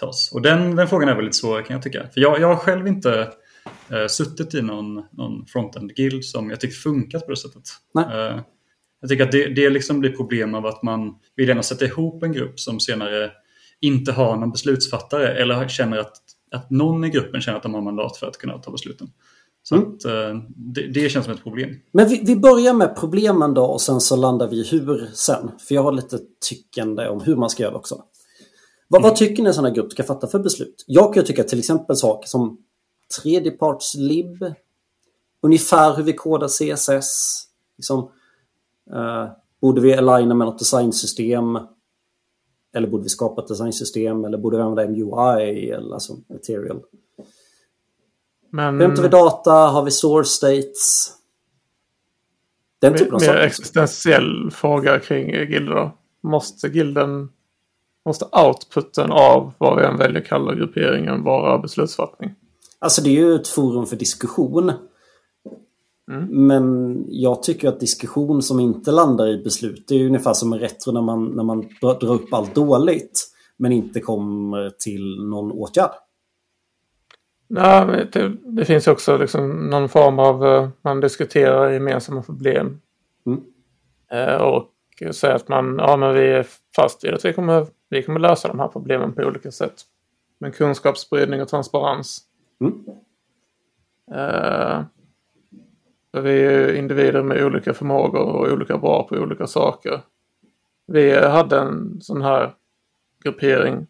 tas. 0.00 0.32
Och 0.32 0.42
den, 0.42 0.76
den 0.76 0.88
frågan 0.88 1.08
är 1.08 1.14
väldigt 1.14 1.34
svår 1.34 1.62
kan 1.62 1.74
jag 1.74 1.82
tycka. 1.82 2.08
För 2.14 2.20
jag, 2.20 2.40
jag 2.40 2.48
har 2.48 2.56
själv 2.56 2.86
inte 2.86 3.32
uh, 3.92 4.06
suttit 4.08 4.54
i 4.54 4.62
någon, 4.62 4.94
någon 4.94 5.46
frontend-guild 5.46 6.24
som 6.24 6.50
jag 6.50 6.60
tycker 6.60 6.74
funkat 6.74 7.24
på 7.24 7.30
det 7.30 7.36
sättet. 7.36 7.62
Uh, 7.98 8.40
jag 9.00 9.10
tycker 9.10 9.24
att 9.24 9.32
det, 9.32 9.54
det 9.54 9.70
liksom 9.70 10.00
blir 10.00 10.10
problem 10.10 10.54
av 10.54 10.66
att 10.66 10.82
man 10.82 11.14
vill 11.36 11.48
gärna 11.48 11.62
sätta 11.62 11.84
ihop 11.84 12.22
en 12.22 12.32
grupp 12.32 12.60
som 12.60 12.80
senare 12.80 13.30
inte 13.80 14.12
har 14.12 14.36
någon 14.36 14.50
beslutsfattare 14.50 15.28
eller 15.42 15.68
känner 15.68 15.98
att, 15.98 16.16
att 16.50 16.70
någon 16.70 17.04
i 17.04 17.10
gruppen 17.10 17.40
känner 17.40 17.56
att 17.56 17.62
de 17.62 17.74
har 17.74 17.82
mandat 17.82 18.16
för 18.16 18.26
att 18.26 18.38
kunna 18.38 18.58
ta 18.58 18.70
besluten. 18.70 19.08
Så 19.62 19.74
att, 19.74 20.04
eh, 20.04 20.36
det, 20.56 20.86
det 20.86 21.08
känns 21.08 21.24
som 21.24 21.34
ett 21.34 21.42
problem. 21.42 21.70
Men 21.92 22.08
vi, 22.08 22.22
vi 22.24 22.36
börjar 22.36 22.74
med 22.74 22.96
problemen 22.96 23.54
då 23.54 23.64
och 23.64 23.80
sen 23.80 24.00
så 24.00 24.16
landar 24.16 24.48
vi 24.48 24.56
i 24.56 24.64
hur 24.64 25.10
sen. 25.14 25.50
För 25.68 25.74
jag 25.74 25.82
har 25.82 25.92
lite 25.92 26.18
tyckande 26.48 27.08
om 27.08 27.20
hur 27.20 27.36
man 27.36 27.50
ska 27.50 27.62
göra 27.62 27.74
också. 27.74 28.02
Vad, 28.88 29.02
vad 29.02 29.16
tycker 29.16 29.42
ni 29.42 29.48
en 29.48 29.54
sån 29.54 29.64
här 29.64 29.74
grupp 29.74 29.92
ska 29.92 30.02
fatta 30.02 30.26
för 30.26 30.38
beslut? 30.38 30.84
Jag 30.86 31.14
kan 31.14 31.24
tycka 31.24 31.44
till 31.44 31.58
exempel 31.58 31.96
saker 31.96 32.28
som 32.28 32.58
tredjeparts-lib, 33.22 34.54
ungefär 35.42 35.96
hur 35.96 36.02
vi 36.02 36.12
kodar 36.12 36.48
CSS, 36.48 37.42
liksom, 37.76 38.10
eh, 38.92 39.28
borde 39.60 39.80
vi 39.80 39.94
aligna 39.94 40.34
med 40.34 40.46
något 40.46 40.58
designsystem? 40.58 41.58
Eller 42.74 42.88
borde 42.88 43.02
vi 43.02 43.08
skapa 43.08 43.42
ett 43.42 43.48
designsystem? 43.48 44.24
Eller 44.24 44.38
borde 44.38 44.56
vi 44.56 44.62
använda 44.62 44.92
MUI? 44.92 45.70
Eller 45.70 45.94
alltså 45.94 46.16
material? 46.28 46.82
Men 48.50 48.80
Hämtar 48.80 49.02
vi 49.02 49.08
data? 49.08 49.50
Har 49.50 49.82
vi 49.82 49.90
source 49.90 50.30
states? 50.30 51.12
Den 52.80 52.92
typen 52.92 53.14
av 53.14 53.20
mer 53.20 53.26
saker. 53.26 53.40
existentiell 53.40 54.50
fråga 54.50 55.00
kring 55.00 55.30
gilder 55.30 55.74
då. 55.74 55.92
Måste 56.20 56.68
gilden, 56.68 57.28
måste 58.04 58.24
outputen 58.24 59.12
av 59.12 59.52
vad 59.58 59.76
vi 59.76 59.84
än 59.84 59.96
väljer 59.96 60.22
kalla 60.22 60.54
grupperingen 60.54 61.24
vara 61.24 61.58
beslutsfattning? 61.58 62.34
Alltså 62.78 63.02
det 63.02 63.10
är 63.10 63.14
ju 63.14 63.34
ett 63.34 63.48
forum 63.48 63.86
för 63.86 63.96
diskussion. 63.96 64.72
Men 66.30 67.04
jag 67.08 67.42
tycker 67.42 67.68
att 67.68 67.80
diskussion 67.80 68.42
som 68.42 68.60
inte 68.60 68.90
landar 68.90 69.28
i 69.28 69.42
beslut, 69.42 69.84
det 69.88 69.94
är 69.94 70.06
ungefär 70.06 70.32
som 70.32 70.52
en 70.52 70.58
retro 70.58 70.92
när 70.92 71.02
man, 71.02 71.24
när 71.24 71.42
man 71.42 71.68
drar 71.80 72.12
upp 72.12 72.32
allt 72.32 72.54
dåligt 72.54 73.24
men 73.56 73.72
inte 73.72 74.00
kommer 74.00 74.70
till 74.70 75.24
någon 75.24 75.52
åtgärd. 75.52 75.90
Nej, 77.48 78.08
det, 78.12 78.32
det 78.44 78.64
finns 78.64 78.88
också 78.88 79.16
liksom 79.16 79.70
någon 79.70 79.88
form 79.88 80.18
av, 80.18 80.46
eh, 80.46 80.68
man 80.82 81.00
diskuterar 81.00 81.70
gemensamma 81.70 82.22
problem. 82.22 82.80
Mm. 83.26 83.40
Eh, 84.10 84.42
och 84.42 84.72
säger 85.14 85.34
att 85.34 85.48
man, 85.48 85.76
ja 85.78 85.96
men 85.96 86.14
vi 86.14 86.26
är 86.26 86.46
fast 86.76 87.04
vid 87.04 87.14
att 87.14 87.24
vi 87.24 87.32
kommer, 87.32 87.66
vi 87.88 88.02
kommer 88.02 88.20
lösa 88.20 88.48
de 88.48 88.58
här 88.58 88.68
problemen 88.68 89.12
på 89.12 89.22
olika 89.22 89.50
sätt. 89.50 89.82
Men 90.38 90.52
kunskapsspridning 90.52 91.42
och 91.42 91.48
transparens. 91.48 92.20
Mm. 92.60 92.84
Eh, 94.14 94.82
vi 96.12 96.42
är 96.44 96.74
individer 96.74 97.22
med 97.22 97.44
olika 97.44 97.74
förmågor 97.74 98.22
och 98.22 98.52
olika 98.52 98.78
bra 98.78 99.08
på 99.08 99.14
olika 99.14 99.46
saker. 99.46 100.00
Vi 100.86 101.26
hade 101.26 101.58
en 101.58 102.00
sån 102.00 102.22
här 102.22 102.54
gruppering 103.24 103.86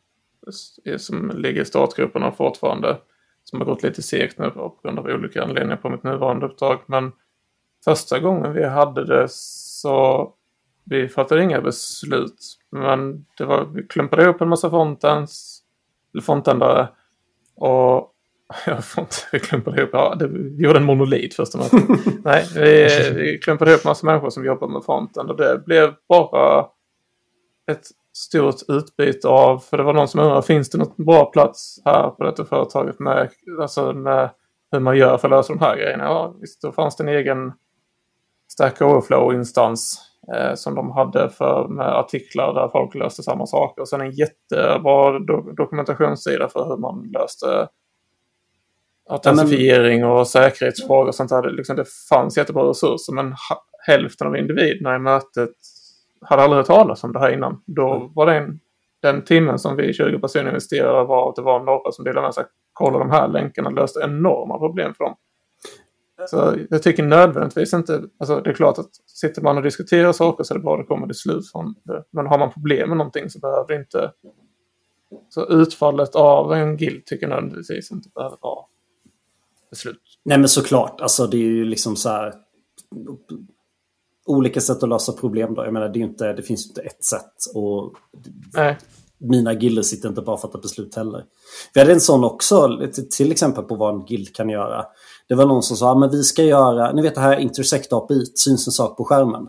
som 0.97 1.31
ligger 1.35 1.63
i 1.63 1.65
startgrupperna 1.65 2.33
fortfarande. 2.33 2.99
Som 3.45 3.61
har 3.61 3.67
gått 3.67 3.83
lite 3.83 4.03
segt 4.03 4.39
nu 4.39 4.51
på 4.51 4.81
grund 4.83 4.99
av 4.99 5.07
olika 5.07 5.43
anledningar 5.43 5.77
på 5.77 5.91
mitt 5.91 6.03
nuvarande 6.03 6.47
uppdrag. 6.47 6.79
Men 6.87 7.13
första 7.85 8.19
gången 8.19 8.53
vi 8.53 8.65
hade 8.65 9.05
det 9.05 9.27
så 9.31 10.35
vi 10.85 11.09
fattade 11.09 11.43
inga 11.43 11.61
beslut. 11.61 12.59
Men 12.71 13.27
det 13.39 13.45
var, 13.45 13.65
vi 13.65 13.83
klumpade 13.83 14.23
ihop 14.23 14.41
en 14.41 14.49
massa 14.49 14.71
fontens, 14.71 15.63
eller 16.13 16.23
fontändare. 16.23 16.89
Och 17.55 18.15
jag 18.67 18.85
får 18.85 19.03
inte, 19.03 19.17
vi 19.33 19.41
klumpade 19.41 19.81
ihop, 19.81 19.91
ja, 19.93 20.15
det, 20.15 20.29
vi 20.29 20.65
gjorde 20.65 20.79
en 20.79 20.85
monolit 20.85 21.35
första 21.35 21.59
mötet. 21.59 21.83
Nej, 22.25 22.45
vi, 22.55 23.11
vi 23.15 23.39
klumpade 23.39 23.71
ihop 23.71 23.85
massa 23.85 24.07
människor 24.07 24.31
som 24.31 24.45
jobbar 24.45 24.69
med 24.69 24.85
fronten 24.85 25.31
och 25.31 25.37
det 25.37 25.63
blev 25.67 25.95
bara 26.09 26.67
ett 27.71 27.87
stort 28.17 28.57
utbyte 28.69 29.29
av, 29.29 29.59
för 29.59 29.77
det 29.77 29.83
var 29.83 29.93
någon 29.93 30.09
som 30.09 30.21
undrade, 30.21 30.43
finns 30.43 30.71
det 30.71 30.79
något 30.79 30.97
bra 30.97 31.25
plats 31.25 31.83
här 31.85 32.11
på 32.11 32.25
detta 32.25 32.45
företaget 32.45 32.99
med, 32.99 33.31
alltså 33.61 33.93
med 33.93 34.31
hur 34.73 34.81
man 34.81 34.97
gör 34.97 35.19
för 35.19 35.29
att 35.29 35.33
lösa 35.33 35.53
de 35.53 35.61
här 35.61 35.77
grejerna? 35.77 36.05
Ja, 36.05 36.37
visst, 36.41 36.63
då 36.63 36.73
fanns 36.73 36.97
det 36.97 37.05
en 37.05 37.09
egen 37.09 37.53
Stack 38.53 38.81
Overflow-instans 38.81 40.01
eh, 40.35 40.55
som 40.55 40.75
de 40.75 40.91
hade 40.91 41.31
för, 41.31 41.69
med 41.69 41.87
artiklar 41.87 42.55
där 42.55 42.69
folk 42.69 42.95
löste 42.95 43.23
samma 43.23 43.47
saker. 43.47 43.83
Och 43.83 43.89
sen 43.89 44.01
en 44.01 44.11
jättebra 44.11 45.19
do 45.19 45.53
dokumentationssida 45.57 46.49
för 46.49 46.65
hur 46.65 46.77
man 46.77 47.11
löste 47.13 47.69
autentifiering 49.09 50.05
och 50.05 50.29
säkerhetsfrågor 50.29 51.09
och 51.09 51.15
sånt 51.15 51.31
där. 51.31 51.43
Det, 51.43 51.53
liksom, 51.53 51.77
det 51.77 51.85
fanns 52.09 52.37
jättebra 52.37 52.71
resurser 52.71 53.13
men 53.13 53.35
hälften 53.87 54.27
av 54.27 54.37
individerna 54.37 54.97
i 54.97 54.99
mötet 54.99 55.51
hade 56.21 56.43
aldrig 56.43 56.57
hört 56.57 56.67
talas 56.67 57.05
om 57.05 57.13
det 57.13 57.19
här 57.19 57.33
innan. 57.33 57.63
Då 57.67 58.11
var 58.15 58.27
det 58.27 58.37
en, 58.37 58.61
den 59.03 59.25
timmen 59.25 59.59
som 59.59 59.77
vi 59.77 59.93
20 59.93 60.19
personer 60.19 60.49
investerade 60.49 61.05
var 61.05 61.29
att 61.29 61.37
det 61.37 61.43
var 61.43 61.61
några 61.61 61.93
som 61.93 62.05
delade 62.05 62.27
med 62.27 62.35
sig. 62.35 62.45
Kolla 62.73 62.99
de 62.99 63.11
här 63.11 63.29
länkarna 63.29 63.71
löste 63.71 64.01
enorma 64.01 64.59
problem 64.59 64.95
för 64.95 65.05
dem. 65.05 65.15
Så 66.27 66.57
jag 66.71 66.83
tycker 66.83 67.03
nödvändigtvis 67.03 67.75
inte, 67.75 68.03
alltså 68.19 68.41
det 68.41 68.51
är 68.51 68.55
klart 68.55 68.79
att 68.79 68.91
sitter 69.07 69.43
man 69.43 69.57
och 69.57 69.63
diskuterar 69.63 70.13
saker 70.13 70.45
så 70.45 70.55
är 70.55 70.59
det 70.59 70.63
bra 70.63 70.75
att 70.75 70.81
det 70.81 70.87
kommer 70.87 71.07
till 71.07 71.17
slut 71.17 71.53
från 71.53 71.75
det. 71.85 72.05
Men 72.11 72.27
har 72.27 72.39
man 72.39 72.53
problem 72.53 72.89
med 72.89 72.99
någonting 72.99 73.31
så 73.31 73.39
behöver 73.39 73.69
det 73.69 73.75
inte, 73.75 74.13
så 75.29 75.47
utfallet 75.47 76.15
av 76.15 76.53
en 76.53 76.77
guild 76.77 77.07
tycker 77.07 77.29
jag 77.29 77.31
nödvändigtvis 77.31 77.93
inte 77.93 78.09
behöver 78.15 78.37
vara 78.41 78.65
beslut. 79.71 80.01
Nej 80.25 80.39
men 80.39 80.49
såklart, 80.49 81.01
alltså 81.01 81.27
det 81.27 81.37
är 81.37 81.41
ju 81.41 81.65
liksom 81.65 81.97
så 81.97 82.09
här 82.09 82.35
olika 84.27 84.61
sätt 84.61 84.83
att 84.83 84.89
lösa 84.89 85.13
problem 85.13 85.55
då. 85.55 85.65
Jag 85.65 85.73
menar 85.73 85.89
det, 85.89 85.99
är 85.99 86.03
inte, 86.03 86.33
det 86.33 86.43
finns 86.43 86.67
ju 86.67 86.69
inte 86.69 86.81
ett 86.81 87.05
sätt. 87.05 87.33
Och 87.55 87.93
Nej, 88.55 88.79
mina 89.19 89.53
gilder 89.53 89.83
sitter 89.83 90.09
inte 90.09 90.23
bara 90.23 90.35
och 90.35 90.41
fattar 90.41 90.59
beslut 90.59 90.95
heller. 90.95 91.25
Vi 91.75 91.81
hade 91.81 91.93
en 91.93 92.01
sån 92.01 92.25
också, 92.25 92.79
till- 93.17 93.33
exempel 93.33 93.65
på 93.65 93.75
vad 93.75 93.95
en 93.95 94.05
guild 94.05 94.35
kan 94.35 94.49
göra. 94.49 94.85
Det 95.29 95.35
var 95.35 95.47
någon 95.47 95.63
som 95.63 95.77
sa, 95.77 95.95
men 95.99 96.11
vi 96.11 96.23
ska 96.23 96.43
göra, 96.43 96.93
ni 96.93 97.03
vet 97.03 97.15
det 97.15 97.21
här 97.21 97.39
intersect 97.39 97.93
API, 97.93 98.27
syns 98.35 98.67
en 98.67 98.73
sak 98.73 98.97
på 98.97 99.05
skärmen. 99.05 99.47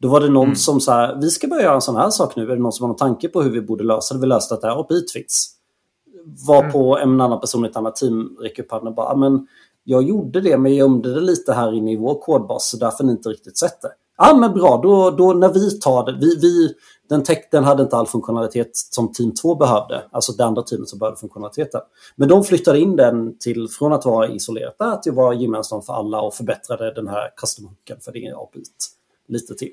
Då 0.00 0.08
var 0.08 0.20
det 0.20 0.28
någon 0.28 0.56
som 0.56 0.80
sa, 0.80 1.18
vi 1.20 1.30
ska 1.30 1.48
börja 1.48 1.62
göra 1.62 1.74
en 1.74 1.82
sån 1.82 1.96
här 1.96 2.10
sak 2.10 2.36
nu. 2.36 2.42
Är 2.42 2.56
det 2.56 2.62
någon 2.62 2.72
som 2.72 2.84
har 2.84 2.88
någon 2.88 2.96
tanke 2.96 3.28
på 3.28 3.42
hur 3.42 3.50
vi 3.50 3.60
borde 3.62 3.84
lösa 3.84 4.14
det? 4.14 4.20
Vi 4.20 4.26
löste 4.26 4.54
att 4.54 4.60
det 4.60 4.66
här 4.68 4.80
API 4.80 5.04
finns. 5.12 5.56
Var 6.24 6.70
på 6.70 6.98
en 6.98 7.20
annan 7.20 7.40
person 7.40 7.64
i 7.64 7.68
ett 7.68 7.76
annat 7.76 7.96
team 7.96 8.36
räcker 8.40 8.62
upp 8.62 8.70
handen 8.70 8.88
och 8.88 8.94
bara, 8.94 9.10
"Ja, 9.10 9.16
men 9.16 9.46
jag 9.84 10.02
gjorde 10.02 10.40
det 10.40 10.58
men 10.58 10.72
jag 10.72 10.78
gömde 10.78 11.14
det 11.14 11.20
lite 11.20 11.52
här 11.52 11.72
inne 11.72 11.92
i 11.92 11.96
vår 11.96 12.20
kodbas 12.20 12.70
så 12.70 12.76
därför 12.76 13.04
ni 13.04 13.12
inte 13.12 13.28
riktigt 13.28 13.58
sett 13.58 13.80
det. 13.80 13.92
Ja 14.16 14.36
men 14.36 14.52
bra, 14.52 14.80
då, 14.82 15.10
då 15.10 15.32
när 15.32 15.52
vi 15.52 15.78
tar 15.78 16.06
det, 16.06 16.18
vi, 16.20 16.36
vi, 16.40 16.74
den, 17.08 17.22
tech, 17.22 17.38
den 17.50 17.64
hade 17.64 17.82
inte 17.82 17.96
all 17.96 18.06
funktionalitet 18.06 18.70
som 18.74 19.12
team 19.12 19.34
2 19.34 19.54
behövde, 19.54 20.02
alltså 20.10 20.32
det 20.32 20.44
andra 20.44 20.62
teamet 20.62 20.88
som 20.88 20.98
behövde 20.98 21.20
funktionaliteten. 21.20 21.80
Men 22.16 22.28
de 22.28 22.44
flyttade 22.44 22.80
in 22.80 22.96
den 22.96 23.38
till, 23.38 23.68
från 23.68 23.92
att 23.92 24.04
vara 24.04 24.28
isolerat 24.28 24.78
där 24.78 24.96
till 24.96 25.12
att 25.12 25.16
vara 25.16 25.34
gemensamt 25.34 25.86
för 25.86 25.92
alla 25.92 26.20
och 26.20 26.34
förbättrade 26.34 26.94
den 26.94 27.08
här 27.08 27.30
custom 27.36 27.66
hooken 27.66 28.00
för 28.00 28.12
det 28.12 28.32
API 28.32 28.62
lite 29.28 29.54
till. 29.54 29.72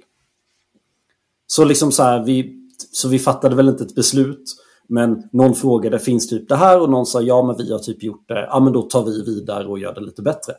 Så 1.48 1.66
liksom 1.66 1.92
så 1.92 2.04
här, 2.04 2.24
vi, 2.24 2.68
så 2.92 3.08
vi 3.08 3.20
fattade 3.20 3.56
väl 3.56 3.70
inte 3.70 3.84
ett 3.84 3.96
beslut. 3.96 4.56
Men 4.88 5.30
någon 5.32 5.56
frågade, 5.56 6.00
finns 6.00 6.30
typ 6.30 6.50
det 6.50 6.56
här? 6.56 6.82
Och 6.82 6.90
någon 6.90 7.06
sa, 7.06 7.22
ja 7.22 7.44
men 7.44 7.58
vi 7.58 7.72
har 7.72 7.80
typ 7.80 8.04
gjort 8.04 8.28
det. 8.28 8.48
Ja 8.50 8.60
men 8.60 8.74
då 8.74 8.82
tar 8.82 9.06
vi 9.06 9.24
vidare 9.24 9.68
och 9.68 9.80
gör 9.80 9.94
det 9.94 10.02
lite 10.02 10.22
bättre. 10.22 10.54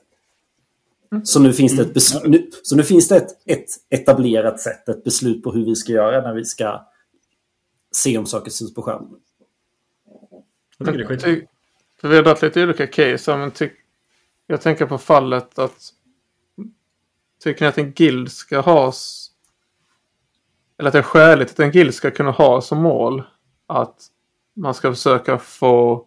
Så 1.25 1.41
nu 1.41 1.53
finns 1.53 1.77
det 1.77 1.83
ett 1.83 1.95
beslut. 1.95 2.25
Nu, 2.25 2.51
så 2.63 2.77
nu 2.77 2.83
finns 2.83 3.09
det 3.09 3.17
ett, 3.17 3.31
ett 3.45 3.67
etablerat 3.91 4.61
sätt, 4.61 4.89
ett 4.89 5.05
beslut 5.05 5.43
på 5.43 5.53
hur 5.53 5.65
vi 5.65 5.77
ska 5.77 5.93
göra 5.93 6.21
när 6.21 6.35
vi 6.35 6.45
ska 6.45 6.87
se 7.93 8.19
om 8.19 8.27
saker 8.27 8.51
syns 8.51 8.75
på 8.75 8.83
skärmen. 8.83 9.21
Jag 10.79 10.87
tycker 10.87 10.99
det 10.99 11.05
är 11.15 11.19
skit. 11.19 11.49
För 12.01 12.09
vi 12.09 12.17
har 12.17 12.23
dragit 12.23 12.43
lite 12.43 12.63
olika 12.63 12.87
case. 12.87 13.37
Men 13.37 13.51
ty- 13.51 13.71
jag 14.47 14.61
tänker 14.61 14.87
på 14.87 14.99
fallet 14.99 15.59
att 15.59 15.93
tycker 17.43 17.61
ni 17.61 17.69
att 17.69 17.79
en 17.79 17.93
guild 17.93 18.33
ska 18.33 18.61
ha 18.61 18.93
eller 20.79 20.89
att 20.89 20.93
det 20.93 20.99
är 20.99 21.03
skäligt 21.03 21.51
att 21.51 21.61
en 21.61 21.71
guild 21.71 21.95
ska 21.95 22.11
kunna 22.11 22.31
ha 22.31 22.61
som 22.61 22.79
mål 22.79 23.23
att 23.67 24.07
man 24.59 24.75
ska 24.75 24.93
försöka 24.93 25.39
få 25.39 26.07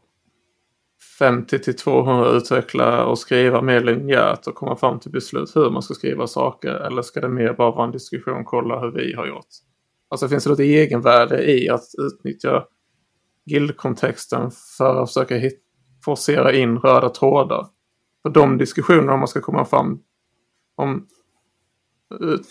50 1.20 1.60
till 1.60 1.75
200 1.75 2.29
utvecklare 2.29 3.03
och 3.05 3.20
skriva 3.20 3.62
mer 3.62 3.81
linjärt 3.81 4.48
och 4.48 4.55
komma 4.55 4.75
fram 4.75 5.00
till 5.00 5.12
beslut 5.12 5.55
hur 5.55 5.70
man 5.70 5.81
ska 5.81 5.93
skriva 5.93 6.27
saker. 6.27 6.70
Eller 6.70 7.01
ska 7.01 7.22
det 7.22 7.29
mer 7.29 7.53
bara 7.53 7.72
vara 7.72 7.86
en 7.86 7.91
diskussion, 7.91 8.46
kolla 8.46 8.79
hur 8.79 8.91
vi 8.91 9.13
har 9.13 9.27
gjort? 9.27 9.48
Alltså 10.10 10.27
finns 10.27 10.43
det 10.43 10.50
något 10.50 10.60
egenvärde 10.60 11.51
i 11.51 11.70
att 11.70 11.84
utnyttja 11.98 12.65
guildkontexten 13.46 14.51
för 14.77 15.03
att 15.03 15.10
försöka 15.10 15.36
hit, 15.36 15.62
forcera 16.05 16.53
in 16.53 16.77
röda 16.77 17.10
trådar? 17.10 17.67
För 18.22 18.29
de 18.29 18.58
diskussionerna 18.58 19.13
om 19.13 19.20
man 19.20 19.27
ska 19.27 19.41
komma 19.41 19.65
fram 19.65 20.01
om 20.75 21.08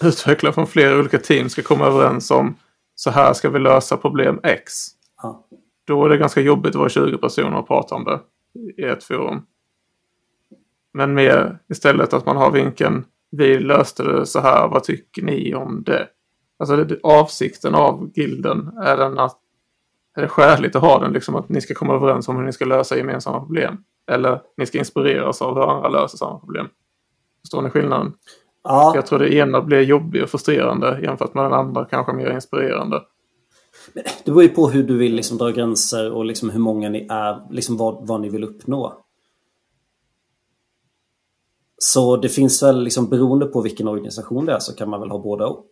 utvecklare 0.02 0.52
från 0.52 0.66
flera 0.66 0.98
olika 0.98 1.18
team 1.18 1.48
ska 1.48 1.62
komma 1.62 1.86
överens 1.86 2.30
om 2.30 2.56
så 2.94 3.10
här 3.10 3.32
ska 3.32 3.50
vi 3.50 3.58
lösa 3.58 3.96
problem 3.96 4.40
X. 4.42 4.72
Ja. 5.22 5.46
Då 5.90 6.04
är 6.04 6.08
det 6.08 6.16
ganska 6.16 6.40
jobbigt 6.40 6.70
att 6.70 6.78
vara 6.78 6.88
20 6.88 7.18
personer 7.18 7.58
och 7.58 7.68
prata 7.68 7.94
om 7.94 8.04
det 8.04 8.20
i 8.82 8.84
ett 8.84 9.04
forum. 9.04 9.42
Men 10.92 11.14
mer 11.14 11.58
istället 11.68 12.12
att 12.12 12.26
man 12.26 12.36
har 12.36 12.50
vinkeln 12.50 13.04
vi 13.30 13.58
löste 13.58 14.02
det 14.02 14.26
så 14.26 14.40
här, 14.40 14.68
vad 14.68 14.84
tycker 14.84 15.22
ni 15.22 15.54
om 15.54 15.82
det? 15.82 16.08
Alltså 16.58 16.76
det, 16.76 16.98
avsikten 17.02 17.74
av 17.74 18.10
gilden 18.14 18.78
är 18.82 18.96
den 18.96 19.18
att 19.18 19.38
är 20.16 20.22
det 20.22 20.28
skäligt 20.28 20.76
att 20.76 20.82
ha 20.82 20.98
den 20.98 21.12
liksom 21.12 21.36
att 21.36 21.48
ni 21.48 21.60
ska 21.60 21.74
komma 21.74 21.94
överens 21.94 22.28
om 22.28 22.36
hur 22.36 22.44
ni 22.44 22.52
ska 22.52 22.64
lösa 22.64 22.96
gemensamma 22.96 23.40
problem? 23.40 23.84
Eller 24.10 24.40
ni 24.56 24.66
ska 24.66 24.78
inspireras 24.78 25.42
av 25.42 25.54
hur 25.54 25.70
andra 25.70 25.88
löser 25.88 26.18
samma 26.18 26.38
problem? 26.38 26.68
Förstår 27.42 27.62
ni 27.62 27.70
skillnaden? 27.70 28.12
Ja, 28.64 28.92
Jag 28.94 29.06
tror 29.06 29.18
det 29.18 29.34
ena 29.34 29.60
blir 29.60 29.80
jobbigt 29.80 30.22
och 30.22 30.30
frustrerande 30.30 31.00
jämfört 31.02 31.34
med 31.34 31.44
den 31.44 31.52
andra 31.52 31.84
kanske 31.84 32.12
mer 32.12 32.30
inspirerande. 32.30 33.02
Det 33.94 34.24
beror 34.24 34.42
ju 34.42 34.48
på 34.48 34.68
hur 34.68 34.82
du 34.82 34.98
vill 34.98 35.14
liksom 35.14 35.38
dra 35.38 35.50
gränser 35.50 36.12
och 36.12 36.24
liksom 36.24 36.50
hur 36.50 36.60
många 36.60 36.88
ni 36.88 37.06
är, 37.10 37.52
liksom 37.52 37.76
vad, 37.76 38.06
vad 38.06 38.20
ni 38.20 38.28
vill 38.28 38.44
uppnå. 38.44 39.04
Så 41.78 42.16
det 42.16 42.28
finns 42.28 42.62
väl, 42.62 42.82
liksom, 42.82 43.08
beroende 43.08 43.46
på 43.46 43.60
vilken 43.60 43.88
organisation 43.88 44.46
det 44.46 44.52
är, 44.52 44.58
så 44.58 44.74
kan 44.74 44.90
man 44.90 45.00
väl 45.00 45.10
ha 45.10 45.18
båda 45.18 45.46
och. 45.46 45.70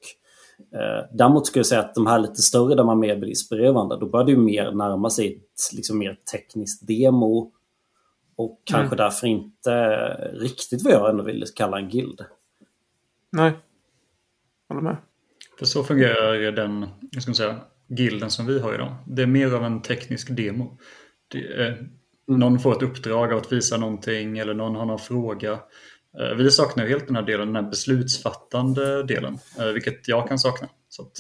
Eh, 0.75 1.07
däremot 1.13 1.47
skulle 1.47 1.61
jag 1.61 1.67
säga 1.67 1.81
att 1.81 1.95
de 1.95 2.07
här 2.07 2.19
lite 2.19 2.43
större 2.43 2.75
där 2.75 2.85
man 2.85 2.99
mer 2.99 3.17
blir 3.17 3.29
inspirerande, 3.29 3.99
då 3.99 4.09
börjar 4.09 4.27
det 4.27 4.33
ju 4.33 4.39
mer 4.39 4.73
närma 4.73 5.11
sig 5.11 5.37
ett 5.37 5.77
liksom, 5.77 5.99
mer 5.99 6.19
tekniskt 6.33 6.87
demo. 6.87 7.53
Och 8.37 8.61
kanske 8.65 8.97
därför 8.97 9.27
inte 9.27 10.07
riktigt 10.33 10.85
vad 10.85 10.93
jag 10.93 11.11
ändå 11.11 11.25
vill 11.25 11.45
kalla 11.55 11.79
en 11.79 11.89
guild. 11.89 12.25
Nej. 13.33 13.53
Håller 14.69 14.83
med. 14.83 14.97
För 15.59 15.67
så 15.67 15.85
fungerar 15.85 16.53
den, 16.53 16.87
jag 17.11 17.23
ska 17.23 17.35
säga, 17.35 17.61
gilden 17.89 18.31
som 18.31 18.47
vi 18.47 18.61
har 18.61 18.75
idag. 18.75 18.97
Det 19.07 19.23
är 19.23 19.27
mer 19.27 19.55
av 19.55 19.65
en 19.65 19.83
teknisk 19.83 20.37
demo. 20.37 20.79
Det 21.33 21.39
är, 21.39 21.89
någon 22.27 22.59
får 22.59 22.77
ett 22.77 22.83
uppdrag 22.83 23.33
av 23.33 23.39
att 23.39 23.53
visa 23.53 23.77
någonting 23.77 24.39
eller 24.39 24.55
någon 24.55 24.75
har 24.77 24.85
någon 24.87 24.99
fråga. 24.99 25.53
Eh, 26.19 26.37
Vi 26.37 26.51
saknar 26.51 26.87
helt 26.87 27.07
den 27.07 27.17
här 27.17 27.23
delen, 27.23 27.53
den 27.53 27.65
här 27.65 27.71
beslutsfattande 27.71 29.03
delen, 29.03 29.39
eh, 29.59 29.67
vilket 29.67 30.09
jag 30.09 30.29
kan 30.29 30.39
sakna. 30.39 30.69
Så 30.89 31.03
att, 31.03 31.17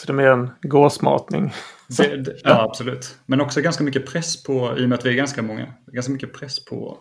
Så 0.00 0.06
det 0.06 0.12
är 0.12 0.14
mer 0.14 0.26
en 0.26 0.50
gåsmatning. 0.62 1.52
det, 1.98 2.16
det, 2.16 2.36
ja, 2.44 2.62
absolut. 2.62 3.16
Men 3.26 3.40
också 3.40 3.60
ganska 3.60 3.84
mycket 3.84 4.06
press 4.06 4.42
på, 4.42 4.78
i 4.78 4.84
och 4.84 4.88
med 4.88 4.98
att 4.98 5.06
vi 5.06 5.10
är 5.10 5.14
ganska 5.14 5.42
många, 5.42 5.74
ganska 5.86 6.12
mycket 6.12 6.32
press 6.32 6.64
på 6.64 6.98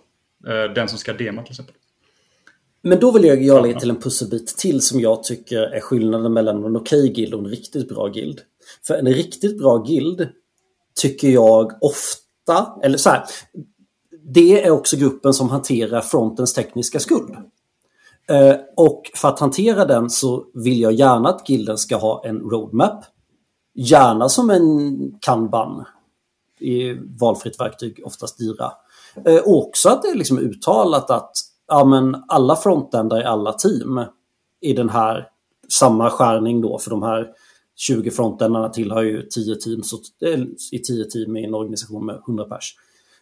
eh, 0.48 0.74
den 0.74 0.88
som 0.88 0.98
ska 0.98 1.14
dema 1.14 1.44
till 1.44 1.52
exempel. 1.52 1.76
Men 2.82 3.00
då 3.00 3.12
vill 3.12 3.24
jag 3.24 3.44
jag 3.44 3.66
lägga 3.66 3.80
till 3.80 3.90
en 3.90 4.02
pusselbit 4.02 4.58
till 4.58 4.82
som 4.82 5.00
jag 5.00 5.24
tycker 5.24 5.62
är 5.62 5.80
skillnaden 5.80 6.34
mellan 6.34 6.64
en 6.64 6.76
okej 6.76 7.10
guild 7.10 7.34
och 7.34 7.40
en 7.40 7.48
riktigt 7.48 7.90
bra 7.90 8.08
guild. 8.08 8.42
För 8.88 8.94
en 8.94 9.08
riktigt 9.08 9.58
bra 9.58 9.78
guild 9.78 10.30
tycker 11.02 11.30
jag 11.30 11.72
ofta, 11.82 12.80
eller 12.84 12.98
så 12.98 13.10
här, 13.10 13.24
det 14.34 14.66
är 14.66 14.72
också 14.72 14.98
gruppen 14.98 15.34
som 15.34 15.50
hanterar 15.50 16.02
frontens 16.02 16.54
tekniska 16.54 17.00
skuld. 17.00 17.36
Eh, 18.30 18.56
och 18.76 19.12
för 19.16 19.28
att 19.28 19.40
hantera 19.40 19.86
den 19.86 20.10
så 20.10 20.46
vill 20.54 20.82
jag 20.82 20.94
gärna 20.94 21.30
att 21.30 21.50
gilden 21.50 21.78
ska 21.78 21.98
ha 21.98 22.24
en 22.26 22.40
roadmap. 22.40 23.06
Gärna 23.74 24.30
som 24.30 24.50
en 24.50 24.98
kanban. 25.20 25.86
I 26.60 26.94
valfritt 27.20 27.60
verktyg, 27.60 28.02
oftast 28.06 28.38
dyra. 28.38 28.72
Eh, 29.26 29.38
och 29.38 29.68
också 29.68 29.90
att 29.90 30.02
det 30.02 30.08
är 30.08 30.16
liksom 30.16 30.40
uttalat 30.40 31.10
att 31.10 31.32
ja, 31.68 31.86
men 31.86 32.24
alla 32.28 32.56
frontendare 32.56 33.22
i 33.22 33.26
alla 33.26 33.54
team 33.54 34.06
i 34.62 34.74
den 34.74 34.90
här 34.90 35.28
samma 35.70 36.10
skärning 36.10 36.62
då 36.62 36.80
för 36.80 36.90
de 36.90 37.04
här 37.04 37.30
20 37.80 38.12
frontendarna 38.12 38.70
tillhör 38.70 39.04
ju 39.04 39.22
10 39.22 39.56
team, 39.56 39.84
så, 39.84 39.98
eh, 40.26 40.40
i 40.72 40.80
10 40.80 41.06
team 41.06 41.38
i 41.38 41.46
en 41.46 41.54
organisation 41.54 42.06
med 42.06 42.22
100 42.28 42.44
pers. 42.44 42.76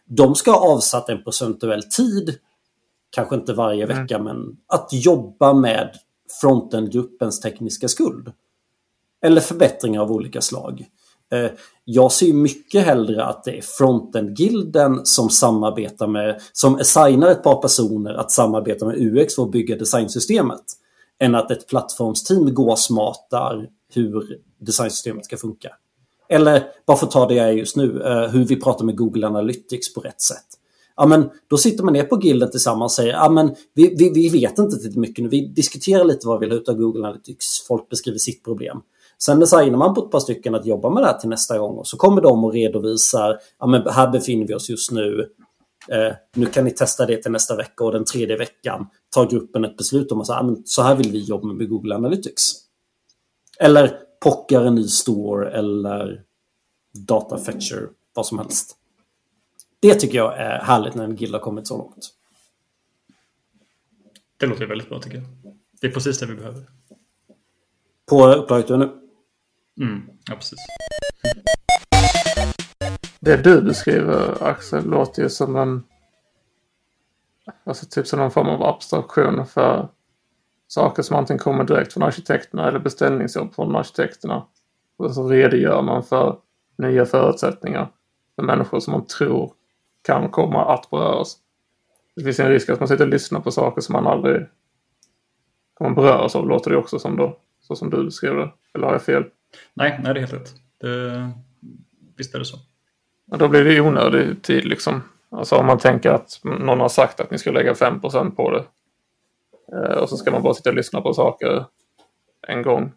De 0.05 0.35
ska 0.35 0.51
ha 0.51 0.73
avsatt 0.73 1.09
en 1.09 1.23
procentuell 1.23 1.83
tid, 1.83 2.37
kanske 3.09 3.35
inte 3.35 3.53
varje 3.53 3.85
vecka, 3.85 4.19
men 4.19 4.57
att 4.67 4.89
jobba 4.91 5.53
med 5.53 5.95
frontendgruppens 6.41 7.39
tekniska 7.39 7.87
skuld. 7.87 8.31
Eller 9.21 9.41
förbättringar 9.41 10.01
av 10.01 10.11
olika 10.11 10.41
slag. 10.41 10.85
Eh, 11.31 11.51
Jag 11.83 12.11
ser 12.11 12.33
mycket 12.33 12.85
hellre 12.85 13.25
att 13.25 13.43
det 13.43 13.57
är 13.57 13.61
frontend-gilden 13.61 15.05
som 15.05 15.29
samarbetar 15.29 16.07
med, 16.07 16.41
som 16.53 16.75
assignar 16.75 17.27
ett 17.27 17.43
par 17.43 17.61
personer 17.61 18.13
att 18.13 18.31
samarbeta 18.31 18.85
med 18.85 18.95
UX 18.97 19.35
för 19.35 19.43
att 19.43 19.51
bygga 19.51 19.75
designsystemet. 19.75 20.63
Än 21.19 21.35
att 21.35 21.51
ett 21.51 21.67
plattformsteam 21.67 22.53
gåsmatar 22.53 23.69
hur 23.93 24.39
designsystemet 24.59 25.25
ska 25.25 25.37
funka. 25.37 25.69
Eller, 26.29 26.63
bara 26.87 26.97
för 26.97 27.05
att 27.05 27.11
ta 27.11 27.27
det 27.27 27.33
jag 27.33 27.47
är 27.47 27.51
just 27.51 27.75
nu, 27.75 28.01
eh, 28.01 28.29
hur 28.29 28.45
vi 28.45 28.55
pratar 28.55 28.85
med 28.85 28.97
Google 28.97 29.27
Analytics 29.27 29.93
på 29.93 30.01
rätt 30.01 30.21
sätt. 30.21 30.45
Ja, 30.95 31.05
men 31.05 31.29
då 31.47 31.57
sitter 31.57 31.83
man 31.83 31.93
ner 31.93 32.03
på 32.03 32.19
gilden 32.21 32.51
tillsammans 32.51 32.91
och 32.91 32.95
säger 32.95 33.13
ja, 33.13 33.29
men 33.29 33.55
vi, 33.73 33.95
vi, 33.97 34.09
vi 34.09 34.29
vet 34.29 34.59
inte 34.59 34.75
tillräckligt 34.75 34.95
mycket 34.95 35.23
nu. 35.23 35.29
Vi 35.29 35.47
diskuterar 35.47 36.03
lite 36.03 36.27
vad 36.27 36.39
vi 36.39 36.45
vill 36.45 36.51
ha 36.51 36.61
ut 36.61 36.69
av 36.69 36.75
Google 36.75 37.07
Analytics. 37.07 37.67
Folk 37.67 37.89
beskriver 37.89 38.17
sitt 38.17 38.43
problem. 38.43 38.81
Sen 39.19 39.39
designar 39.39 39.77
man 39.77 39.93
på 39.93 40.05
ett 40.05 40.11
par 40.11 40.19
stycken 40.19 40.55
att 40.55 40.65
jobba 40.65 40.89
med 40.89 41.03
det 41.03 41.07
här 41.07 41.17
till 41.17 41.29
nästa 41.29 41.57
gång 41.57 41.77
och 41.77 41.87
så 41.87 41.97
kommer 41.97 42.21
de 42.21 42.43
och 42.43 42.53
redovisar 42.53 43.37
ja, 43.59 43.67
men 43.67 43.87
här 43.87 44.11
befinner 44.11 44.47
vi 44.47 44.53
oss 44.53 44.69
just 44.69 44.91
nu. 44.91 45.29
Eh, 45.89 46.15
nu 46.35 46.45
kan 46.45 46.65
ni 46.65 46.71
testa 46.71 47.05
det 47.05 47.21
till 47.21 47.31
nästa 47.31 47.55
vecka 47.55 47.83
och 47.83 47.91
den 47.91 48.05
tredje 48.05 48.37
veckan 48.37 48.87
tar 49.09 49.29
gruppen 49.29 49.65
ett 49.65 49.77
beslut 49.77 50.11
om 50.11 50.21
att 50.21 50.27
så, 50.27 50.57
så 50.65 50.81
här 50.81 50.95
vill 50.95 51.11
vi 51.11 51.19
jobba 51.19 51.47
med 51.47 51.69
Google 51.69 51.95
Analytics. 51.95 52.66
Eller 53.59 53.99
pockar 54.19 54.61
en 54.61 54.75
ny 54.75 54.87
store 54.87 55.51
eller 55.51 56.23
data 56.93 57.37
fetcher, 57.37 57.89
vad 58.13 58.25
som 58.25 58.39
helst. 58.39 58.77
Det 59.79 59.95
tycker 59.95 60.17
jag 60.17 60.37
är 60.37 60.59
härligt 60.59 60.95
när 60.95 61.03
en 61.03 61.15
guild 61.15 61.33
har 61.33 61.39
kommit 61.39 61.67
så 61.67 61.77
långt. 61.77 62.09
Det 64.37 64.45
låter 64.45 64.65
väldigt 64.65 64.89
bra 64.89 64.99
tycker 64.99 65.17
jag. 65.17 65.25
Det 65.81 65.87
är 65.87 65.91
precis 65.91 66.19
det 66.19 66.25
vi 66.25 66.35
behöver. 66.35 66.63
På 68.09 68.27
upplaget 68.27 68.67
du 68.67 68.77
nu. 68.77 68.85
Mm, 69.79 70.09
ja, 70.25 70.35
precis. 70.35 70.59
Det 73.19 73.37
du 73.37 73.61
beskriver 73.61 74.43
Axel 74.43 74.85
låter 74.85 75.21
ju 75.21 75.29
som 75.29 75.55
en... 75.55 75.83
Alltså 77.63 77.85
typ 77.85 78.07
som 78.07 78.19
någon 78.19 78.31
form 78.31 78.47
av 78.47 78.63
abstraktion 78.63 79.45
för 79.45 79.89
saker 80.67 81.03
som 81.03 81.15
antingen 81.15 81.39
kommer 81.39 81.63
direkt 81.63 81.93
från 81.93 82.03
arkitekterna 82.03 82.67
eller 82.67 82.79
beställningsjobb 82.79 83.55
från 83.55 83.75
arkitekterna. 83.75 84.45
Och 84.97 85.13
så 85.13 85.29
redogör 85.29 85.81
man 85.81 86.03
för 86.03 86.37
nya 86.77 87.05
förutsättningar 87.05 87.87
för 88.35 88.43
människor 88.43 88.79
som 88.79 88.91
man 88.91 89.05
tror 89.05 89.53
kan 90.01 90.29
komma 90.29 90.73
att 90.73 90.89
beröras. 90.89 91.37
Det 92.15 92.23
finns 92.23 92.39
en 92.39 92.49
risk 92.49 92.69
att 92.69 92.79
man 92.79 92.87
sitter 92.87 93.03
och 93.05 93.11
lyssnar 93.11 93.39
på 93.39 93.51
saker 93.51 93.81
som 93.81 93.93
man 93.93 94.07
aldrig 94.07 94.45
kommer 95.73 95.95
beröras 95.95 96.35
av, 96.35 96.47
låter 96.47 96.71
det 96.71 96.77
också 96.77 96.99
som 96.99 97.17
då. 97.17 97.37
Så 97.61 97.75
som 97.75 97.89
du 97.89 98.03
beskrev 98.03 98.35
det. 98.35 98.51
Eller 98.73 98.85
har 98.85 98.93
jag 98.93 99.01
fel? 99.01 99.23
Nej, 99.73 99.99
nej, 100.03 100.13
det 100.13 100.19
är 100.19 100.21
helt 100.21 100.33
rätt. 100.33 100.53
Det, 100.77 101.31
visst 102.17 102.35
är 102.35 102.39
det 102.39 102.45
så. 102.45 102.57
Ja, 103.25 103.37
då 103.37 103.47
blir 103.47 103.63
det 103.63 103.81
onödig 103.81 104.41
tid 104.41 104.65
liksom. 104.65 105.03
Alltså 105.29 105.55
om 105.55 105.65
man 105.65 105.77
tänker 105.77 106.11
att 106.11 106.39
någon 106.43 106.79
har 106.79 106.89
sagt 106.89 107.19
att 107.19 107.31
ni 107.31 107.37
ska 107.37 107.51
lägga 107.51 107.73
5% 107.73 108.35
på 108.35 108.51
det. 108.51 108.63
Eh, 109.73 109.97
och 109.97 110.09
så 110.09 110.17
ska 110.17 110.31
man 110.31 110.43
bara 110.43 110.53
sitta 110.53 110.69
och 110.69 110.75
lyssna 110.75 111.01
på 111.01 111.13
saker 111.13 111.65
en 112.47 112.61
gång 112.61 112.91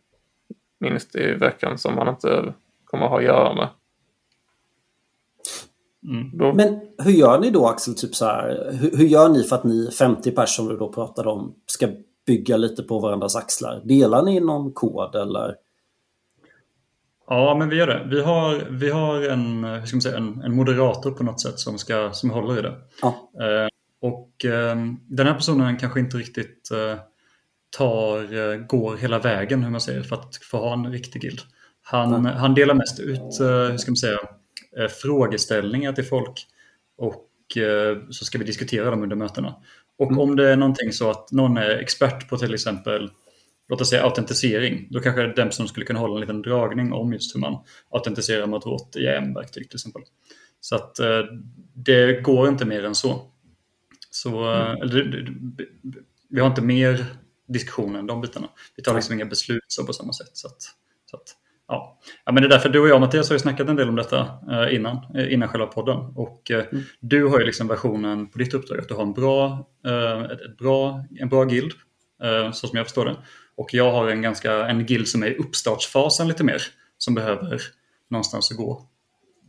minst 0.81 1.17
i 1.17 1.35
veckan 1.35 1.79
som 1.79 1.95
man 1.95 2.09
inte 2.09 2.55
kommer 2.85 3.07
ha 3.07 3.19
att 3.19 3.25
göra 3.25 3.55
med. 3.55 3.69
Mm. 6.05 6.39
Då, 6.39 6.53
Men 6.53 6.81
hur 6.99 7.13
gör 7.13 7.39
ni 7.39 7.51
då 7.51 7.67
Axel? 7.67 7.95
Typ 7.95 8.15
så 8.15 8.25
här, 8.25 8.71
hur, 8.73 8.97
hur 8.97 9.07
gör 9.07 9.29
ni 9.29 9.43
för 9.43 9.57
att 9.57 9.65
ni 9.65 9.91
50 9.99 10.31
personer 10.31 10.71
du 10.71 10.77
då 10.77 10.93
pratade 10.93 11.31
om 11.31 11.55
ska 11.67 11.89
bygga 12.27 12.57
lite 12.57 12.83
på 12.83 12.99
varandras 12.99 13.37
axlar? 13.37 13.81
Delar 13.85 14.23
ni 14.23 14.41
någon 14.41 14.73
kod 14.73 15.15
eller? 15.15 15.55
Ja, 17.27 17.57
men 17.59 17.69
vi 17.69 17.77
gör 17.77 17.87
det. 17.87 18.07
Vi 18.11 18.23
har, 18.23 18.67
vi 18.71 18.91
har 18.91 19.23
en, 19.23 19.65
hur 19.65 19.87
ska 19.87 19.97
man 19.97 20.03
säga, 20.03 20.17
en, 20.17 20.43
en 20.43 20.57
moderator 20.57 21.11
på 21.11 21.25
något 21.25 21.41
sätt 21.41 21.59
som, 21.59 21.79
ska, 21.79 22.11
som 22.13 22.31
håller 22.31 22.59
i 22.59 22.63
det. 22.63 22.75
Ja. 23.03 23.31
Och 24.01 24.45
eh, 24.45 24.77
den 25.09 25.27
här 25.27 25.35
personen 25.35 25.77
kanske 25.77 26.01
inte 26.01 26.17
riktigt 26.17 26.71
eh, 26.71 26.99
tar, 27.77 28.35
eh, 28.35 28.57
går 28.57 28.97
hela 28.97 29.19
vägen 29.19 29.63
hur 29.63 29.71
man 29.71 29.81
säger, 29.81 30.03
för 30.03 30.17
att 30.17 30.37
få 30.37 30.59
ha 30.59 30.73
en 30.73 30.93
riktig 30.93 31.23
guild. 31.23 31.41
Han, 31.83 32.27
han 32.27 32.55
delar 32.55 32.75
mest 32.75 33.01
ut, 33.01 33.41
eh, 33.41 33.71
hur 33.71 33.77
ska 33.77 33.91
man 33.91 33.97
säga, 33.97 34.19
eh, 34.79 34.89
frågeställningar 34.89 35.93
till 35.93 36.05
folk 36.05 36.47
och 36.99 37.57
eh, 37.57 37.99
så 38.11 38.25
ska 38.25 38.39
vi 38.39 38.45
diskutera 38.45 38.91
dem 38.91 39.03
under 39.03 39.17
mötena. 39.17 39.55
Och 39.99 40.19
om 40.19 40.37
det 40.37 40.49
är 40.49 40.57
någonting 40.57 40.93
så 40.93 41.11
att 41.11 41.33
någon 41.33 41.57
är 41.57 41.71
expert 41.71 42.29
på 42.29 42.37
till 42.37 42.55
exempel 42.55 43.11
låt 43.69 43.81
oss 43.81 43.91
säga 43.91 44.03
autentisering, 44.03 44.89
då 44.91 45.01
kanske 45.01 45.23
den 45.23 45.49
personen 45.49 45.69
skulle 45.69 45.87
kunna 45.87 45.99
hålla 45.99 46.15
en 46.15 46.21
liten 46.21 46.43
dragning 46.43 46.93
om 46.93 47.13
just 47.13 47.35
hur 47.35 47.41
man 47.41 47.65
autentiserar 47.91 48.47
mot 48.47 48.67
vårt 48.67 48.97
IAM-verktyg 48.97 49.69
till 49.69 49.77
exempel. 49.77 50.03
Så 50.61 50.77
att 50.77 50.97
det 51.75 52.23
går 52.23 52.49
inte 52.49 52.65
mer 52.65 52.85
än 52.85 52.95
så. 52.95 53.30
Så 54.11 54.53
eh, 54.53 54.71
eller, 54.71 55.29
vi 56.29 56.41
har 56.41 56.47
inte 56.47 56.63
mer 56.63 57.07
diskussion 57.49 57.97
än 57.97 58.07
de 58.07 58.21
bitarna. 58.21 58.49
Vi 58.77 58.83
tar 58.83 58.95
liksom 58.95 59.15
inga 59.15 59.25
beslut 59.25 59.65
så 59.67 59.87
på 59.87 59.93
samma 59.93 60.13
sätt. 60.13 60.31
Så 60.33 60.47
att, 60.47 60.63
så 61.11 61.17
att, 61.17 61.37
ja. 61.69 61.99
Ja, 62.25 62.33
men 62.33 62.43
det 62.43 62.47
är 62.47 62.51
därför 62.51 62.69
du 62.69 62.81
och 62.81 62.89
jag 62.89 63.01
Mattias 63.01 63.29
har 63.29 63.35
ju 63.35 63.39
snackat 63.39 63.69
en 63.69 63.77
del 63.77 63.89
om 63.89 63.97
detta 63.97 64.29
eh, 64.51 64.75
innan, 64.75 65.17
eh, 65.17 65.33
innan 65.33 65.49
själva 65.49 65.67
podden. 65.67 65.97
Och 65.97 66.51
eh, 66.51 66.65
du 67.01 67.27
har 67.27 67.41
ju 67.41 67.47
liksom 67.47 67.69
versionen 67.69 68.31
på 68.31 68.39
ditt 68.39 68.55
uppdrag 68.55 68.79
att 68.79 68.89
du 68.89 68.95
har 68.95 69.03
en 69.03 69.13
bra, 69.13 69.69
ett, 70.33 70.59
bra, 70.59 71.05
en 71.19 71.29
bra 71.29 71.45
guild, 71.45 71.73
så 72.53 72.67
som 72.67 72.77
jag 72.77 72.87
förstår 72.87 73.05
det. 73.05 73.17
Och 73.57 73.75
jag 73.75 73.93
har 73.93 74.09
en, 74.09 74.23
ganska, 74.23 74.67
en 74.67 74.87
guild 74.87 75.09
som 75.09 75.23
är 75.23 75.27
i 75.27 75.37
uppstartsfasen 75.37 76.29
lite 76.29 76.45
mer, 76.45 76.63
som 76.99 77.15
behöver 77.15 77.63
någonstans 78.11 78.51
att 78.51 78.57
gå. 78.57 78.89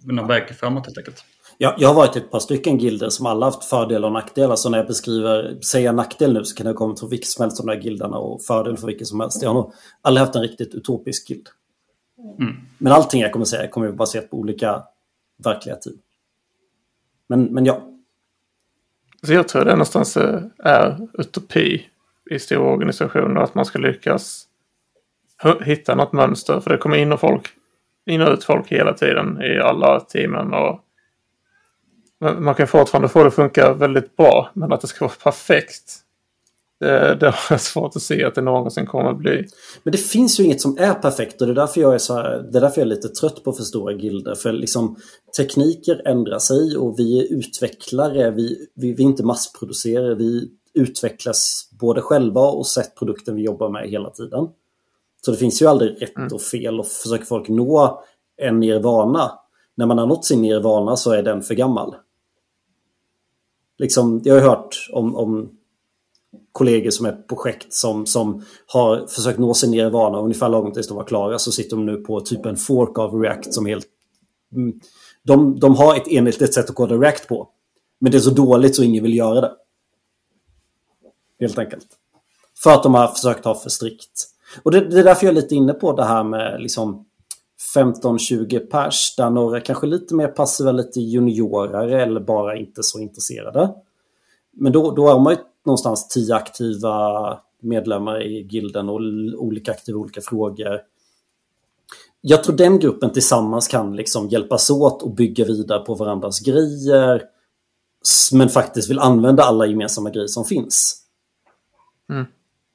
någon 0.03 0.27
väg 0.27 0.49
framåt 0.49 0.85
helt 0.85 0.97
enkelt. 0.97 1.25
Jag, 1.63 1.73
jag 1.77 1.87
har 1.87 1.95
varit 1.95 2.15
i 2.15 2.19
ett 2.19 2.31
par 2.31 2.39
stycken 2.39 2.77
gilder 2.77 3.09
som 3.09 3.25
alla 3.25 3.45
haft 3.45 3.65
fördelar 3.65 4.07
och 4.07 4.13
nackdelar. 4.13 4.55
Så 4.55 4.69
när 4.69 4.77
jag 4.77 4.87
beskriver, 4.87 5.57
säger 5.61 5.85
jag 5.85 5.95
nackdel 5.95 6.33
nu 6.33 6.43
så 6.43 6.55
kan 6.55 6.67
jag 6.67 6.75
komma 6.75 6.95
till 6.95 7.07
vilken 7.07 7.27
som 7.27 7.43
helst 7.43 7.59
av 7.59 7.65
de 7.65 7.75
där 7.75 7.81
gildarna 7.81 8.17
och 8.17 8.41
fördel 8.41 8.77
för 8.77 8.87
vilken 8.87 9.05
som 9.05 9.19
helst. 9.19 9.41
Jag 9.41 9.49
har 9.49 9.53
nog 9.53 9.73
aldrig 10.01 10.25
haft 10.25 10.35
en 10.35 10.41
riktigt 10.41 10.73
utopisk 10.73 11.27
guild. 11.27 11.47
Mm. 12.39 12.55
Men 12.77 12.93
allting 12.93 13.21
jag 13.21 13.31
kommer 13.31 13.45
säga 13.45 13.67
kommer 13.67 13.87
ju 13.87 13.93
baserat 13.93 14.29
på 14.29 14.37
olika 14.37 14.83
verkliga 15.43 15.75
tid. 15.75 15.99
Men, 17.27 17.43
men 17.43 17.65
ja. 17.65 17.81
Så 19.23 19.33
jag 19.33 19.47
tror 19.47 19.65
det 19.65 19.71
någonstans 19.71 20.17
är 20.63 21.07
utopi 21.13 21.85
i 22.31 22.39
stora 22.39 22.73
organisationer 22.73 23.41
att 23.41 23.55
man 23.55 23.65
ska 23.65 23.79
lyckas 23.79 24.47
hitta 25.63 25.95
något 25.95 26.13
mönster. 26.13 26.59
För 26.59 26.69
det 26.69 26.77
kommer 26.77 26.97
in 26.97 27.11
och, 27.11 27.19
folk, 27.19 27.49
in 28.05 28.21
och 28.21 28.33
ut 28.33 28.43
folk 28.43 28.71
hela 28.71 28.93
tiden 28.93 29.41
i 29.41 29.59
alla 29.59 29.99
teamen. 29.99 30.53
Och 30.53 30.85
man 32.21 32.55
kan 32.55 32.67
fortfarande 32.67 33.09
få 33.09 33.19
det 33.19 33.27
att 33.27 33.33
funka 33.33 33.73
väldigt 33.73 34.15
bra. 34.15 34.49
Men 34.53 34.73
att 34.73 34.81
det 34.81 34.87
ska 34.87 35.05
vara 35.05 35.15
perfekt. 35.23 35.97
Det, 36.79 37.15
det 37.15 37.25
har 37.25 37.35
jag 37.49 37.61
svårt 37.61 37.95
att 37.95 38.01
se 38.01 38.23
att 38.23 38.35
det 38.35 38.41
någonsin 38.41 38.85
kommer 38.85 39.09
att 39.09 39.17
bli. 39.17 39.45
Men 39.83 39.91
det 39.91 39.97
finns 39.97 40.39
ju 40.39 40.43
inget 40.43 40.61
som 40.61 40.77
är 40.79 40.93
perfekt 40.93 41.41
och 41.41 41.47
det 41.47 41.53
är 41.53 41.55
därför 41.55 41.81
jag 41.81 41.93
är, 41.93 41.97
så 41.97 42.13
här, 42.13 42.47
det 42.51 42.57
är, 42.57 42.61
därför 42.61 42.81
jag 42.81 42.85
är 42.85 42.89
lite 42.95 43.09
trött 43.09 43.43
på 43.43 43.53
för 43.53 43.63
stora 43.63 43.93
gilder. 43.93 44.35
För 44.35 44.53
liksom, 44.53 44.95
tekniker 45.37 46.01
ändrar 46.07 46.39
sig 46.39 46.77
och 46.77 46.99
vi 46.99 47.19
är 47.19 47.33
utvecklare. 47.33 48.31
Vi, 48.31 48.67
vi, 48.75 48.93
vi 48.93 49.03
är 49.03 49.07
inte 49.07 49.23
massproducerare. 49.23 50.15
Vi 50.15 50.49
utvecklas 50.73 51.69
både 51.79 52.01
själva 52.01 52.41
och 52.41 52.67
sett 52.67 52.95
produkten 52.95 53.35
vi 53.35 53.41
jobbar 53.41 53.69
med 53.69 53.89
hela 53.89 54.09
tiden. 54.09 54.47
Så 55.25 55.31
det 55.31 55.37
finns 55.37 55.61
ju 55.61 55.65
aldrig 55.65 56.01
rätt 56.01 56.17
mm. 56.17 56.33
och 56.33 56.41
fel 56.41 56.79
och 56.79 56.87
försöker 56.87 57.25
folk 57.25 57.49
nå 57.49 58.03
en 58.37 58.59
nirvana. 58.59 59.31
När 59.77 59.85
man 59.85 59.97
har 59.97 60.05
nått 60.05 60.25
sin 60.25 60.41
nirvana 60.41 60.95
så 60.95 61.11
är 61.11 61.23
den 61.23 61.41
för 61.41 61.55
gammal. 61.55 61.95
Liksom, 63.81 64.21
jag 64.23 64.35
har 64.35 64.41
hört 64.41 64.89
om, 64.91 65.15
om 65.15 65.49
kollegor 66.51 66.89
som 66.89 67.05
är 67.05 67.11
projekt 67.11 67.73
som, 67.73 68.05
som 68.05 68.45
har 68.65 69.07
försökt 69.07 69.39
nå 69.39 69.53
sig 69.53 69.69
ner 69.69 69.87
i 69.87 69.89
vana. 69.89 70.19
ungefär 70.19 70.49
långt 70.49 70.73
tills 70.73 70.87
de 70.87 70.97
var 70.97 71.03
klara 71.03 71.39
så 71.39 71.51
sitter 71.51 71.75
de 71.75 71.85
nu 71.85 71.97
på 71.97 72.21
typ 72.21 72.45
en 72.45 72.57
fork 72.57 72.99
av 72.99 73.21
React 73.21 73.53
som 73.53 73.65
helt... 73.65 73.85
Mm. 74.55 74.79
De, 75.23 75.59
de 75.59 75.75
har 75.75 75.95
ett 75.95 76.07
enhetligt 76.07 76.53
sätt 76.53 76.69
att 76.69 76.75
koda 76.75 76.95
React 76.95 77.27
på. 77.27 77.49
Men 77.99 78.11
det 78.11 78.17
är 78.17 78.19
så 78.19 78.29
dåligt 78.29 78.75
så 78.75 78.83
ingen 78.83 79.03
vill 79.03 79.15
göra 79.15 79.41
det. 79.41 79.51
Helt 81.39 81.57
enkelt. 81.57 81.87
För 82.63 82.71
att 82.71 82.83
de 82.83 82.93
har 82.93 83.07
försökt 83.07 83.45
ha 83.45 83.55
för 83.55 83.69
strikt. 83.69 84.27
Och 84.63 84.71
det, 84.71 84.89
det 84.89 84.99
är 84.99 85.03
därför 85.03 85.25
jag 85.25 85.31
är 85.31 85.41
lite 85.41 85.55
inne 85.55 85.73
på 85.73 85.93
det 85.93 86.03
här 86.03 86.23
med 86.23 86.61
liksom 86.61 87.05
15-20 87.75 88.59
pers 88.59 89.15
där 89.15 89.29
några 89.29 89.59
kanske 89.59 89.87
lite 89.87 90.15
mer 90.15 90.27
passiva, 90.27 90.71
lite 90.71 90.99
juniorare 90.99 92.03
eller 92.03 92.19
bara 92.19 92.57
inte 92.57 92.83
så 92.83 92.99
intresserade. 92.99 93.73
Men 94.51 94.71
då, 94.71 94.91
då 94.91 95.07
har 95.07 95.19
man 95.19 95.33
ju 95.33 95.39
någonstans 95.65 96.07
10 96.07 96.35
aktiva 96.35 97.39
medlemmar 97.61 98.21
i 98.23 98.47
gilden 98.49 98.89
och 98.89 98.95
olika 99.37 99.71
aktiva 99.71 99.99
olika 99.99 100.21
frågor. 100.21 100.81
Jag 102.21 102.43
tror 102.43 102.55
den 102.55 102.79
gruppen 102.79 103.13
tillsammans 103.13 103.67
kan 103.67 103.95
liksom 103.95 104.29
hjälpas 104.29 104.69
åt 104.69 105.03
och 105.03 105.15
bygga 105.15 105.45
vidare 105.45 105.79
på 105.79 105.95
varandras 105.95 106.39
grejer. 106.39 107.23
Men 108.33 108.49
faktiskt 108.49 108.89
vill 108.89 108.99
använda 108.99 109.43
alla 109.43 109.65
gemensamma 109.65 110.09
grejer 110.09 110.27
som 110.27 110.45
finns. 110.45 111.03
Mm. 112.09 112.25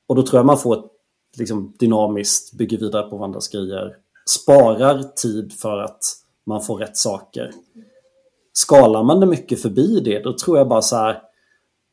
Och 0.07 0.17
då 0.17 0.23
tror 0.23 0.39
jag 0.39 0.47
man 0.47 0.59
får 0.59 0.79
ett 0.79 0.91
liksom, 1.39 1.75
dynamiskt, 1.79 2.53
bygger 2.53 2.79
vidare 2.79 3.11
på 3.11 3.17
varandras 3.17 3.49
grejer. 3.49 3.97
Sparar 4.29 5.03
tid 5.03 5.53
för 5.53 5.79
att 5.79 6.03
man 6.47 6.63
får 6.63 6.79
rätt 6.79 6.97
saker. 6.97 7.53
Skalar 8.53 9.03
man 9.03 9.21
det 9.21 9.27
mycket 9.27 9.63
förbi 9.63 10.01
det, 10.01 10.19
då 10.19 10.33
tror 10.39 10.59
jag 10.59 10.69
bara 10.69 10.83
så 10.83 10.97
här, 10.97 11.23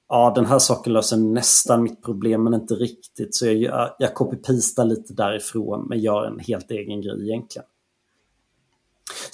ja 0.10 0.32
den 0.36 0.46
här 0.46 0.60
saken 0.60 0.94
löser 0.94 1.18
nästan 1.18 1.84
mitt 1.84 2.04
problem 2.04 2.44
men 2.44 2.54
inte 2.54 2.74
riktigt. 2.74 3.36
Så 3.36 3.46
jag, 3.46 3.96
jag 4.00 4.14
copy-pastar 4.14 4.86
lite 4.86 5.14
därifrån 5.14 5.86
men 5.90 6.00
gör 6.00 6.26
en 6.26 6.40
helt 6.40 6.72
egen 6.72 7.02
grej 7.02 7.30
egentligen. 7.30 7.68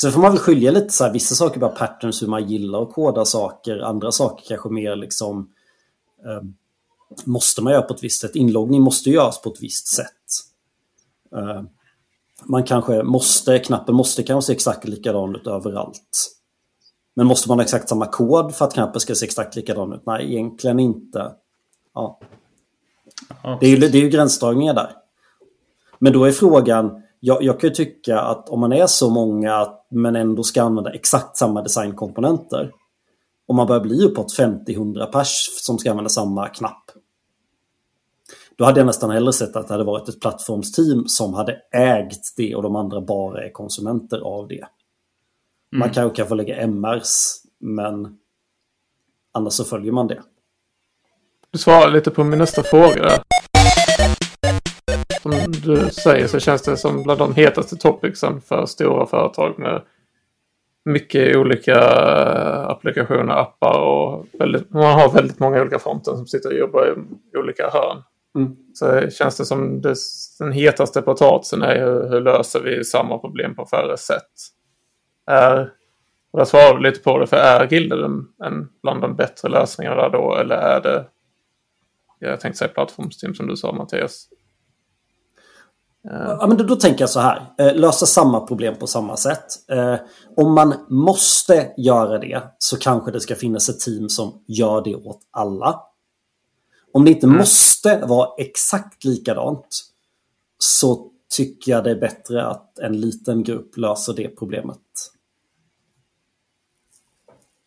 Sen 0.01 0.11
får 0.11 0.21
man 0.21 0.31
väl 0.31 0.39
skilja 0.39 0.71
lite 0.71 0.89
så 0.89 1.03
här, 1.03 1.13
vissa 1.13 1.35
saker 1.35 1.59
bara 1.59 1.71
patterns 1.71 2.21
hur 2.21 2.27
man 2.27 2.47
gillar 2.47 2.81
att 2.83 2.93
koda 2.93 3.25
saker, 3.25 3.79
andra 3.79 4.11
saker 4.11 4.45
kanske 4.47 4.69
mer 4.69 4.95
liksom 4.95 5.49
eh, 6.25 6.41
måste 7.25 7.61
man 7.61 7.73
göra 7.73 7.81
på 7.81 7.93
ett 7.93 8.03
visst 8.03 8.21
sätt. 8.21 8.35
Inloggning 8.35 8.81
måste 8.81 9.09
göras 9.09 9.41
på 9.41 9.49
ett 9.49 9.61
visst 9.61 9.87
sätt. 9.87 10.25
Eh, 11.35 11.61
man 12.43 12.63
kanske 12.63 13.03
måste, 13.03 13.59
knappen 13.59 13.95
måste 13.95 14.23
kanske 14.23 14.47
se 14.47 14.53
exakt 14.53 14.87
likadan 14.87 15.35
ut 15.35 15.47
överallt. 15.47 16.35
Men 17.15 17.27
måste 17.27 17.49
man 17.49 17.57
ha 17.57 17.63
exakt 17.63 17.89
samma 17.89 18.05
kod 18.05 18.55
för 18.55 18.65
att 18.65 18.73
knappen 18.73 19.01
ska 19.01 19.15
se 19.15 19.25
exakt 19.25 19.55
likadan 19.55 19.93
ut? 19.93 20.01
Nej, 20.05 20.33
egentligen 20.33 20.79
inte. 20.79 21.31
Ja. 21.93 22.19
Det, 23.59 23.65
är 23.65 23.69
ju, 23.69 23.77
det 23.77 23.97
är 23.97 24.01
ju 24.01 24.09
gränsdragningar 24.09 24.73
där. 24.73 24.91
Men 25.99 26.13
då 26.13 26.25
är 26.25 26.31
frågan, 26.31 27.01
jag, 27.19 27.43
jag 27.43 27.59
kan 27.59 27.69
ju 27.69 27.75
tycka 27.75 28.19
att 28.19 28.49
om 28.49 28.59
man 28.59 28.73
är 28.73 28.87
så 28.87 29.09
många 29.09 29.67
men 29.91 30.15
ändå 30.15 30.43
ska 30.43 30.63
använda 30.63 30.93
exakt 30.93 31.37
samma 31.37 31.61
designkomponenter. 31.61 32.71
Om 33.47 33.55
man 33.55 33.67
börjar 33.67 33.81
bli 33.81 34.05
uppåt 34.05 34.37
50-100 34.37 35.05
pers 35.05 35.49
som 35.61 35.77
ska 35.77 35.89
använda 35.89 36.09
samma 36.09 36.47
knapp. 36.47 36.83
Då 38.59 38.65
hade 38.65 38.79
jag 38.79 38.87
nästan 38.87 39.09
hellre 39.09 39.33
sett 39.33 39.55
att 39.55 39.67
det 39.67 39.73
hade 39.73 39.83
varit 39.83 40.09
ett 40.09 40.21
plattformsteam 40.21 41.07
som 41.07 41.33
hade 41.33 41.61
ägt 41.71 42.35
det 42.37 42.55
och 42.55 42.63
de 42.63 42.75
andra 42.75 43.01
bara 43.01 43.45
är 43.45 43.51
konsumenter 43.51 44.19
av 44.19 44.47
det. 44.47 44.55
Mm. 44.55 45.79
Man 45.79 45.89
kanske 45.89 46.15
kan 46.15 46.27
få 46.27 46.35
lägga 46.35 46.67
MRs, 46.67 47.43
men 47.59 48.17
annars 49.33 49.53
så 49.53 49.63
följer 49.63 49.91
man 49.91 50.07
det. 50.07 50.21
Du 51.51 51.59
svarar 51.59 51.91
lite 51.91 52.11
på 52.11 52.23
min 52.23 52.39
nästa 52.39 52.63
fråga 52.63 53.03
där. 53.03 53.19
Som 55.21 55.51
du 55.51 55.89
säger 55.89 56.27
så 56.27 56.39
känns 56.39 56.61
det 56.61 56.77
som 56.77 57.03
bland 57.03 57.19
de 57.19 57.33
hetaste 57.33 57.75
topicsen 57.75 58.41
för 58.41 58.65
stora 58.65 59.05
företag 59.05 59.59
med 59.59 59.81
mycket 60.85 61.35
olika 61.35 61.81
applikationer, 62.67 63.33
appar 63.33 63.79
och 63.79 64.25
väldigt, 64.39 64.69
man 64.69 64.99
har 64.99 65.11
väldigt 65.11 65.39
många 65.39 65.61
olika 65.61 65.79
fronter 65.79 66.11
som 66.11 66.27
sitter 66.27 66.49
och 66.49 66.57
jobbar 66.57 66.87
i 66.87 67.37
olika 67.37 67.69
hörn. 67.69 68.03
Mm. 68.39 68.55
Så 68.73 69.09
känns 69.09 69.37
det 69.37 69.45
som 69.45 69.81
det, 69.81 69.95
den 70.39 70.51
hetaste 70.51 71.01
potatisen 71.01 71.61
är 71.61 71.79
hur, 71.79 72.09
hur 72.09 72.21
löser 72.21 72.59
vi 72.59 72.83
samma 72.83 73.17
problem 73.17 73.55
på 73.55 73.65
färre 73.65 73.97
sätt? 73.97 74.31
Är, 75.27 75.71
och 76.31 76.39
där 76.39 76.45
svarar 76.45 76.79
lite 76.79 76.99
på 76.99 77.19
det, 77.19 77.27
för 77.27 77.37
är 77.37 77.67
Gilder 77.71 78.03
en, 78.03 78.27
en 78.43 78.69
bland 78.81 79.01
de 79.01 79.15
bättre 79.15 79.49
lösningarna 79.49 79.95
där 79.95 80.09
då? 80.09 80.35
Eller 80.35 80.55
är 80.55 80.81
det, 80.81 81.05
jag 82.19 82.39
tänkte 82.39 82.57
säga 82.57 82.69
plattformsteam 82.69 83.35
som 83.35 83.47
du 83.47 83.57
sa 83.57 83.71
Mattias. 83.71 84.27
Eh. 86.11 86.35
Ja, 86.39 86.47
men 86.47 86.57
då, 86.57 86.63
då, 86.63 86.75
tänker 86.75 87.01
jag 87.01 87.09
så 87.09 87.19
här. 87.19 87.41
Eh, 87.57 87.75
lösa 87.75 88.05
samma 88.05 88.39
problem 88.39 88.75
på 88.75 88.87
samma 88.87 89.17
sätt. 89.17 89.45
Eh, 89.71 89.95
om 90.37 90.53
man 90.53 90.73
måste 90.89 91.73
göra 91.77 92.17
det 92.17 92.43
så 92.57 92.77
kanske 92.77 93.11
det 93.11 93.19
ska 93.19 93.35
finnas 93.35 93.69
ett 93.69 93.79
team 93.79 94.09
som 94.09 94.43
gör 94.47 94.81
det 94.81 94.95
åt 94.95 95.19
alla. 95.31 95.81
Om 96.93 97.05
det 97.05 97.11
inte 97.11 97.25
mm. 97.25 97.37
måste 97.37 98.05
vara 98.05 98.29
exakt 98.37 99.03
likadant 99.03 99.81
så 100.57 101.11
tycker 101.35 101.71
jag 101.71 101.83
det 101.83 101.91
är 101.91 101.99
bättre 101.99 102.45
att 102.45 102.79
en 102.79 103.01
liten 103.01 103.43
grupp 103.43 103.77
löser 103.77 104.13
det 104.13 104.27
problemet. 104.27 104.79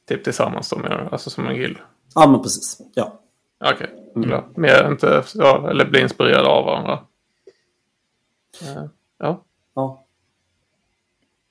Typ 0.09 0.25
tillsammans 0.25 0.71
då 0.71 0.79
menar? 0.79 1.09
Alltså 1.13 1.31
som 1.31 1.47
en 1.47 1.57
guild? 1.57 1.79
Ja 2.15 2.31
men 2.31 2.43
precis. 2.43 2.81
Ja. 2.95 3.21
Okej. 3.65 3.75
Okay. 3.75 4.31
Mm. 4.33 4.45
Mer 4.57 4.89
inte, 4.91 5.25
ja, 5.35 5.71
eller 5.71 5.85
bli 5.85 6.01
inspirerade 6.01 6.49
av 6.49 6.65
varandra. 6.65 7.05
Uh, 8.63 8.85
ja. 9.19 9.45
Ja. 9.75 10.02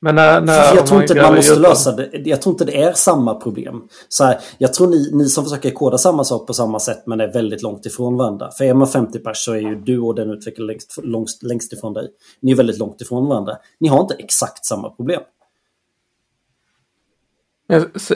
Men 0.03 0.15
när, 0.15 0.41
när 0.41 0.75
jag 0.75 0.87
tror 0.87 1.01
inte 1.01 1.21
man 1.21 1.35
måste 1.35 1.59
lösa 1.59 1.91
det. 1.91 2.09
Jag 2.25 2.41
tror 2.41 2.53
inte 2.53 2.65
det 2.65 2.81
är 2.81 2.93
samma 2.93 3.35
problem. 3.35 3.81
Så 4.09 4.23
här, 4.23 4.39
jag 4.57 4.73
tror 4.73 4.87
ni, 4.87 5.09
ni 5.13 5.25
som 5.25 5.43
försöker 5.43 5.71
koda 5.71 5.97
samma 5.97 6.23
sak 6.23 6.47
på 6.47 6.53
samma 6.53 6.79
sätt 6.79 7.03
men 7.05 7.19
är 7.19 7.33
väldigt 7.33 7.61
långt 7.61 7.85
ifrån 7.85 8.17
varandra. 8.17 8.51
För 8.57 8.65
är 8.65 8.73
man 8.73 8.87
50 8.87 9.19
pers 9.19 9.37
så 9.37 9.53
är 9.53 9.59
ju 9.59 9.75
du 9.75 9.99
och 9.99 10.15
den 10.15 10.31
utvecklaren 10.31 10.67
längst, 10.67 10.97
längst, 11.03 11.43
längst 11.43 11.73
ifrån 11.73 11.93
dig. 11.93 12.07
Ni 12.41 12.51
är 12.51 12.55
väldigt 12.55 12.77
långt 12.77 13.01
ifrån 13.01 13.27
varandra. 13.27 13.57
Ni 13.79 13.87
har 13.87 14.01
inte 14.01 14.13
exakt 14.13 14.65
samma 14.65 14.89
problem. 14.89 15.21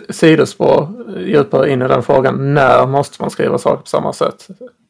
Sidospår 0.09 0.87
djupare 1.17 1.71
in 1.71 1.81
i 1.81 1.87
den 1.87 2.03
frågan. 2.03 2.53
När 2.53 2.87
måste 2.87 3.21
man 3.21 3.29
skriva 3.29 3.57
saker 3.57 3.81
på 3.81 3.87
samma 3.87 4.13
sätt? 4.13 4.47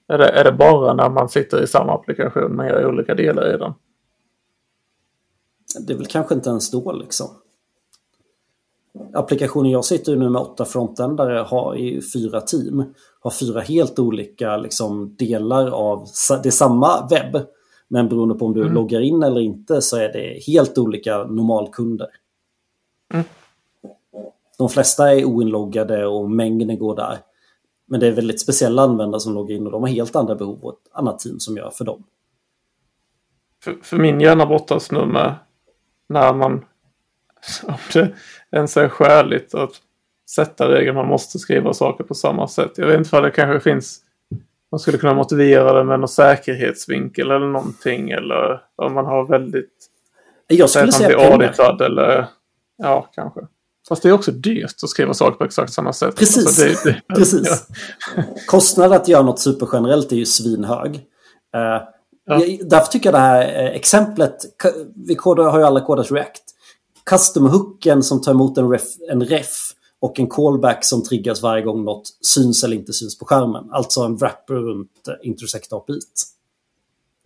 Är 0.08 0.18
det, 0.18 0.30
är 0.30 0.44
det 0.44 0.52
bara 0.52 0.94
när 0.94 1.10
man 1.10 1.30
sitter 1.30 1.64
i 1.64 1.68
samma 1.68 1.94
applikation 1.94 2.56
men 2.56 2.68
gör 2.68 2.86
olika 2.86 3.16
delar 3.16 3.56
i 3.56 3.58
den? 3.58 3.74
Det 5.80 5.94
är 5.94 5.98
väl 5.98 6.06
kanske 6.06 6.36
inte 6.36 6.50
ens 6.50 6.72
då 6.72 6.92
liksom. 6.92 7.28
Applikationen 9.14 9.72
jag 9.72 9.86
sitter 9.86 10.14
i 10.14 10.16
nu 10.16 10.30
med 10.30 10.42
åtta 10.42 10.66
frontändare 10.66 11.38
har 11.48 11.76
i 11.76 12.02
fyra 12.14 12.42
team. 12.42 12.84
Har 13.20 13.32
fyra 13.32 13.62
helt 13.62 14.00
olika 14.00 14.58
liksom, 14.58 15.16
delar 15.16 15.72
av, 15.72 16.08
det 16.44 16.50
är 16.50 16.52
samma 16.52 17.08
webb. 17.08 17.46
Men 17.88 18.10
beroende 18.10 18.36
på 18.36 18.46
om 18.46 18.54
du 18.54 18.62
mm. 18.62 18.74
loggar 18.74 19.02
in 19.02 19.24
eller 19.24 19.42
inte 19.42 19.82
så 19.82 19.98
är 19.98 20.14
det 20.14 20.44
helt 20.48 20.78
olika 20.78 21.24
normalkunder. 21.24 22.08
Mm. 23.14 23.26
De 24.58 24.70
flesta 24.70 25.14
är 25.14 25.26
oinloggade 25.26 26.06
och 26.06 26.32
mängden 26.32 26.80
går 26.80 26.96
där. 26.96 27.18
Men 27.88 28.00
det 28.00 28.08
är 28.08 28.12
väldigt 28.12 28.42
speciella 28.42 28.82
användare 28.82 29.22
som 29.22 29.34
loggar 29.34 29.56
in 29.56 29.66
och 29.66 29.72
de 29.72 29.82
har 29.82 29.90
helt 29.90 30.16
andra 30.16 30.36
behov 30.36 30.64
och 30.64 30.74
ett 30.74 30.90
annat 30.92 31.20
team 31.20 31.40
som 31.40 31.58
gör 31.58 31.70
för 31.70 31.86
dem. 31.86 32.04
För, 33.64 33.78
för 33.84 33.98
min 33.98 34.22
hjärna 34.22 34.46
brottas 34.46 34.92
nu 34.92 35.06
med 35.06 35.36
när 36.10 36.34
man, 36.34 36.66
om 37.64 37.78
det 37.94 38.14
ens 38.52 38.78
är 38.78 38.90
skäligt 38.90 39.54
att 39.54 39.72
sätta 40.30 40.70
regeln 40.70 40.96
man 40.96 41.08
måste 41.08 41.40
skriva 41.40 41.74
saker 41.74 42.04
på 42.04 42.14
samma 42.14 42.48
sätt. 42.48 42.72
Jag 42.76 42.88
vet 42.88 42.98
inte 42.98 43.18
om 43.18 43.24
det 43.24 43.32
kanske 43.32 43.72
finns, 43.72 44.00
man 44.72 44.80
skulle 44.80 44.98
kunna 44.98 45.14
motivera 45.14 45.74
det 45.74 45.84
med 45.84 46.00
någon 46.00 46.08
säkerhetsvinkel 46.08 47.32
eller 47.32 47.48
någonting 47.48 48.12
eller 48.12 48.62
om 48.76 48.94
man 48.94 49.06
har 49.06 49.26
väldigt... 49.26 49.72
Jag 50.48 50.70
skulle 50.70 50.92
säga 50.92 51.18
pengar. 51.18 51.32
auditad 51.32 51.82
eller, 51.82 52.28
ja 52.78 53.10
kanske. 53.16 53.42
Fast 53.88 54.04
det 54.04 54.10
är 54.10 54.14
också 54.14 54.32
dyrt 54.32 54.84
att 54.84 54.90
skriva 54.90 55.14
saker 55.14 55.38
på 55.38 55.44
exakt 55.44 55.74
samma 55.74 55.94
sätt. 55.94 56.16
Precis. 56.16 56.46
Alltså 56.46 56.90
det, 56.90 56.92
det, 57.08 57.16
Precis. 57.16 57.68
Ja. 58.16 58.24
Kostnaden 58.48 58.94
att 58.94 59.08
göra 59.08 59.24
något 59.24 59.40
supergenerellt 59.40 60.12
är 60.12 60.16
ju 60.16 60.26
svinhög. 60.26 60.96
Uh, 61.56 61.82
ja. 62.26 62.46
jag, 62.46 62.70
därför 62.70 62.92
tycker 62.92 63.08
jag 63.08 63.14
det 63.14 63.20
här 63.20 63.64
uh, 63.64 63.76
exemplet, 63.76 64.36
vi 64.96 65.16
kodar, 65.16 65.44
har 65.44 65.60
ju 65.60 65.66
alla 65.66 65.82
kodat 65.82 66.12
React. 66.12 66.44
Custom-hooken 67.10 68.02
som 68.02 68.22
tar 68.22 68.32
emot 68.32 68.58
en 68.58 68.70
ref, 68.70 68.84
en 69.12 69.24
ref 69.24 69.72
och 70.00 70.20
en 70.20 70.28
callback 70.28 70.86
som 70.86 71.04
triggas 71.04 71.42
varje 71.42 71.64
gång 71.64 71.84
något 71.84 72.08
syns 72.22 72.64
eller 72.64 72.78
inte 72.78 72.94
syns 72.94 73.20
på 73.20 73.26
skärmen. 73.26 73.70
Alltså 73.72 74.02
en 74.02 74.18
wrapper 74.18 74.54
runt 74.54 75.08
uh, 75.08 75.28
Intersect 75.28 75.74
API. 75.74 76.00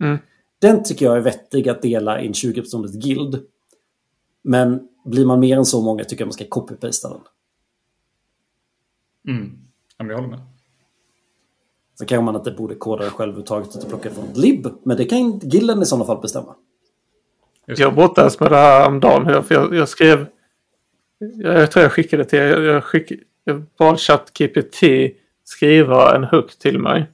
Mm. 0.02 0.18
Den 0.58 0.82
tycker 0.82 1.06
jag 1.06 1.16
är 1.16 1.20
vettig 1.20 1.68
att 1.68 1.82
dela 1.82 2.20
i 2.20 2.26
en 2.26 2.32
20-personligt 2.32 2.94
guild. 2.94 3.42
Men 4.42 4.88
blir 5.04 5.26
man 5.26 5.40
mer 5.40 5.56
än 5.56 5.64
så 5.64 5.80
många 5.82 6.04
tycker 6.04 6.22
jag 6.22 6.26
man 6.26 6.32
ska 6.32 6.44
copy-pasta 6.44 7.08
den. 7.08 7.20
Mm. 9.28 9.58
jag 9.98 10.16
håller 10.16 10.28
med. 10.28 10.40
Sen 12.00 12.06
kanske 12.06 12.24
man 12.24 12.36
inte 12.36 12.50
borde 12.50 12.74
koda 12.74 13.04
det 13.04 13.10
själv 13.10 13.28
överhuvudtaget 13.28 13.74
och 13.74 13.88
plocka 13.88 14.10
från 14.10 14.32
lib. 14.34 14.66
Men 14.82 14.96
det 14.96 15.04
kan 15.04 15.38
gillen 15.38 15.82
i 15.82 15.86
sådana 15.86 16.04
fall 16.04 16.20
bestämma. 16.20 16.54
Jag 17.66 17.94
brottades 17.94 18.40
med 18.40 18.50
det 18.50 18.56
här 18.56 18.88
om 18.88 19.00
dagen. 19.00 19.44
För 19.44 19.54
jag, 19.54 19.74
jag 19.74 19.88
skrev... 19.88 20.26
Jag 21.36 21.70
tror 21.70 21.82
jag 21.82 21.92
skickade 21.92 22.24
till... 22.24 22.38
Jag, 22.38 22.84
skick, 22.84 23.12
jag 23.44 23.62
bad 23.78 24.00
ChatGPT 24.00 24.80
skriva 25.44 26.16
en 26.16 26.24
hook 26.24 26.58
till 26.58 26.78
mig. 26.78 27.10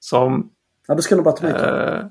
Som... 0.00 0.50
Ja, 0.88 0.94
du 0.94 1.02
ska 1.02 1.16
nog 1.16 1.24
bara 1.24 1.36
ta 1.36 1.46
med 1.46 1.54
eh, 1.54 2.06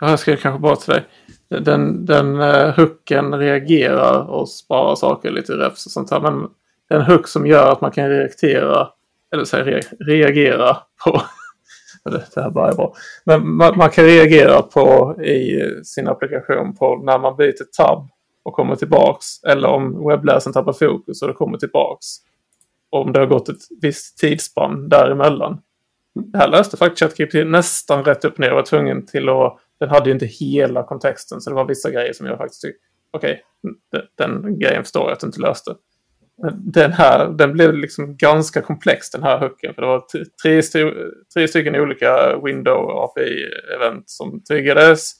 Ja, 0.00 0.10
jag 0.10 0.18
skrev 0.18 0.36
kanske 0.36 0.60
bara 0.60 0.76
till 0.76 0.92
dig 0.92 1.04
den, 1.48 2.06
den 2.06 2.40
uh, 2.40 2.76
hooken 2.76 3.38
reagerar 3.38 4.30
och 4.30 4.48
sparar 4.48 4.94
saker 4.94 5.30
lite 5.30 5.52
i 5.52 5.56
refs 5.56 5.86
och 5.86 5.92
sånt 5.92 6.10
här. 6.10 6.20
Men 6.20 6.48
en 6.88 7.02
hook 7.02 7.28
som 7.28 7.46
gör 7.46 7.72
att 7.72 7.80
man 7.80 7.90
kan 7.90 8.08
reagera, 8.08 8.88
eller 9.32 9.44
så 9.44 9.56
här, 9.56 9.82
reagera 10.00 10.76
på, 11.04 11.22
det 12.10 12.40
här 12.40 12.50
bara 12.50 12.68
är 12.68 12.74
bra. 12.74 12.94
Men 13.24 13.56
man, 13.56 13.78
man, 13.78 13.90
kan 13.90 14.04
reagera 14.04 14.62
på 14.62 15.16
i 15.22 15.60
sin 15.84 16.08
applikation 16.08 16.74
på 16.74 16.96
när 16.96 17.18
man 17.18 17.36
byter 17.36 17.64
tab 17.76 18.08
och 18.42 18.54
kommer 18.54 18.76
tillbaks. 18.76 19.26
Eller 19.44 19.68
om 19.68 20.08
webbläsaren 20.08 20.52
tappar 20.52 20.72
fokus 20.72 21.22
och 21.22 21.28
det 21.28 21.34
kommer 21.34 21.58
tillbaks. 21.58 22.06
Om 22.90 23.12
det 23.12 23.18
har 23.18 23.26
gått 23.26 23.48
ett 23.48 23.62
visst 23.80 24.18
tidsspann 24.18 24.88
däremellan. 24.88 25.60
Det 26.14 26.38
här 26.38 26.48
löste 26.48 26.76
faktiskt 26.76 27.00
ChatGPT 27.00 27.34
nästan 27.34 28.04
rätt 28.04 28.24
upp 28.24 28.38
ner. 28.38 28.48
Jag 28.48 28.54
var 28.54 28.62
tvungen 28.62 29.06
till 29.06 29.28
att 29.28 29.58
den 29.80 29.88
hade 29.88 30.10
ju 30.10 30.12
inte 30.12 30.26
hela 30.26 30.82
kontexten 30.82 31.40
så 31.40 31.50
det 31.50 31.56
var 31.56 31.64
vissa 31.64 31.90
grejer 31.90 32.12
som 32.12 32.26
jag 32.26 32.38
faktiskt 32.38 32.62
tyckte, 32.62 32.80
okej, 33.10 33.42
okay, 33.62 34.02
den 34.14 34.58
grejen 34.58 34.82
förstår 34.82 35.02
jag 35.02 35.12
att 35.12 35.20
du 35.20 35.26
inte 35.26 35.40
löste. 35.40 35.74
Den 36.52 36.92
här, 36.92 37.28
den 37.28 37.52
blev 37.52 37.74
liksom 37.74 38.16
ganska 38.16 38.62
komplex 38.62 39.10
den 39.10 39.22
här 39.22 39.38
hooken 39.38 39.74
för 39.74 39.82
det 39.82 39.88
var 39.88 40.04
tre, 40.42 40.62
tre 41.34 41.48
stycken 41.48 41.76
olika 41.76 42.38
window 42.38 42.90
API-event 42.90 44.02
som 44.06 44.44
triggades. 44.44 45.12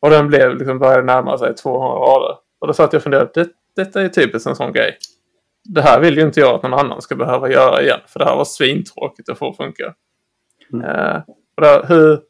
Och 0.00 0.10
den 0.10 0.28
blev 0.28 0.56
liksom 0.56 0.78
började 0.78 1.02
närma 1.02 1.38
sig 1.38 1.54
200 1.54 1.88
rader. 1.88 2.36
Och 2.58 2.66
då 2.66 2.72
satt 2.72 2.92
jag 2.92 3.00
och 3.00 3.02
funderade, 3.02 3.30
det, 3.34 3.48
detta 3.76 4.02
är 4.02 4.08
typiskt 4.08 4.46
en 4.46 4.56
sån 4.56 4.72
grej. 4.72 4.98
Det 5.64 5.82
här 5.82 6.00
vill 6.00 6.16
ju 6.16 6.22
inte 6.22 6.40
jag 6.40 6.54
att 6.54 6.62
någon 6.62 6.74
annan 6.74 7.02
ska 7.02 7.16
behöva 7.16 7.50
göra 7.50 7.82
igen. 7.82 8.00
För 8.06 8.18
det 8.18 8.24
här 8.24 8.36
var 8.36 8.44
svintråkigt 8.44 9.28
att 9.28 9.38
få 9.38 9.52
funka. 9.52 9.94
Mm. 10.72 10.86
Uh, 10.86 11.22
och 11.56 11.62
där, 11.62 11.86
hur, 11.88 12.20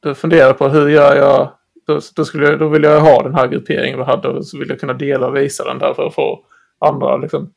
då 0.00 0.14
funderar 0.14 0.46
jag 0.46 0.58
på 0.58 0.68
hur 0.68 0.88
gör 0.88 1.16
jag 1.16 1.52
då, 1.86 2.00
då, 2.14 2.24
skulle 2.24 2.46
jag, 2.46 2.58
då 2.58 2.68
vill 2.68 2.82
jag 2.82 3.00
ha 3.00 3.22
den 3.22 3.34
här 3.34 3.48
grupperingen 3.48 3.98
vi 3.98 4.04
hade 4.04 4.28
och 4.28 4.46
så 4.46 4.58
vill 4.58 4.68
jag 4.68 4.80
kunna 4.80 4.92
dela 4.92 5.26
och 5.26 5.36
visa 5.36 5.64
den 5.64 5.78
där 5.78 5.94
för 5.94 6.06
att 6.06 6.14
få 6.14 6.44
andra 6.78 7.16
liksom 7.16 7.52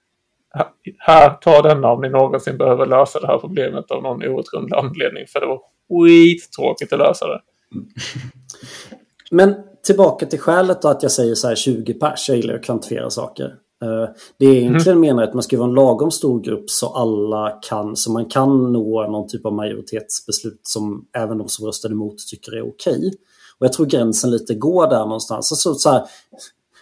här, 0.97 1.29
ta 1.41 1.61
denna 1.61 1.91
om 1.91 2.01
ni 2.01 2.09
någonsin 2.09 2.57
behöver 2.57 2.85
lösa 2.85 3.19
det 3.19 3.27
här 3.27 3.37
problemet 3.37 3.91
av 3.91 4.03
någon 4.03 4.23
outgrundlig 4.23 4.75
anledning. 4.75 5.25
För 5.27 5.39
det 5.39 5.45
var 5.45 5.61
skittråkigt 5.89 6.93
att 6.93 6.99
lösa 6.99 7.27
det. 7.27 7.41
Men 9.31 9.55
tillbaka 9.85 10.25
till 10.25 10.39
skälet 10.39 10.81
då 10.81 10.87
att 10.87 11.03
jag 11.03 11.11
säger 11.11 11.35
så 11.35 11.47
här 11.47 11.55
20 11.55 11.93
pers. 11.93 12.29
Jag 12.29 12.37
gillar 12.37 12.55
att 12.55 12.63
kvantifiera 12.63 13.09
saker. 13.09 13.45
Eh, 13.83 14.09
det 14.39 14.45
är 14.45 14.53
egentligen 14.53 14.97
mm. 14.97 15.01
menar 15.01 15.23
att 15.23 15.33
man 15.33 15.43
ska 15.43 15.57
vara 15.57 15.69
en 15.69 15.75
lagom 15.75 16.11
stor 16.11 16.41
grupp 16.41 16.69
så 16.69 16.87
alla 16.87 17.59
kan, 17.69 17.95
så 17.95 18.11
man 18.11 18.25
kan 18.25 18.73
nå 18.73 19.07
någon 19.07 19.27
typ 19.27 19.45
av 19.45 19.53
majoritetsbeslut 19.53 20.59
som 20.63 21.05
även 21.17 21.37
de 21.37 21.47
som 21.47 21.65
röstade 21.65 21.93
emot 21.93 22.17
tycker 22.27 22.55
är 22.55 22.67
okej. 22.67 23.11
Och 23.59 23.65
jag 23.65 23.73
tror 23.73 23.85
gränsen 23.85 24.31
lite 24.31 24.55
går 24.55 24.87
där 24.87 24.99
någonstans. 24.99 25.51
Alltså, 25.51 25.75
så 25.75 25.89
här, 25.89 26.03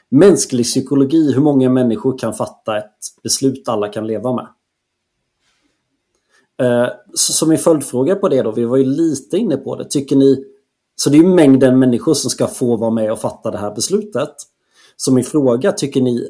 mänsklig 0.10 0.66
psykologi, 0.66 1.34
hur 1.34 1.42
många 1.42 1.70
människor 1.70 2.18
kan 2.18 2.34
fatta 2.34 2.78
ett 2.78 3.22
beslut 3.24 3.68
alla 3.68 3.88
kan 3.88 4.08
leva 4.08 4.34
med? 4.34 4.48
Eh, 6.62 6.90
så 7.14 7.34
som 7.34 7.52
en 7.52 7.58
följdfråga 7.58 8.16
på 8.16 8.30
det 8.30 8.42
då, 8.42 8.52
vi 8.52 8.66
var 8.66 8.78
ju 8.78 8.86
lite 8.86 9.38
inne 9.38 9.58
på 9.58 9.76
det. 9.76 9.86
Tycker 9.86 10.16
ni, 10.16 10.46
så 10.96 11.10
det 11.10 11.18
är 11.18 11.24
mängden 11.24 11.80
människor 11.80 12.14
som 12.14 12.30
ska 12.30 12.48
få 12.48 12.76
vara 12.76 12.92
med 12.92 13.12
och 13.12 13.20
fatta 13.20 13.52
det 13.52 13.58
här 13.58 13.76
beslutet. 13.76 14.34
Så 14.98 15.14
min 15.14 15.24
fråga, 15.24 15.72
tycker 15.72 16.02
ni 16.02 16.30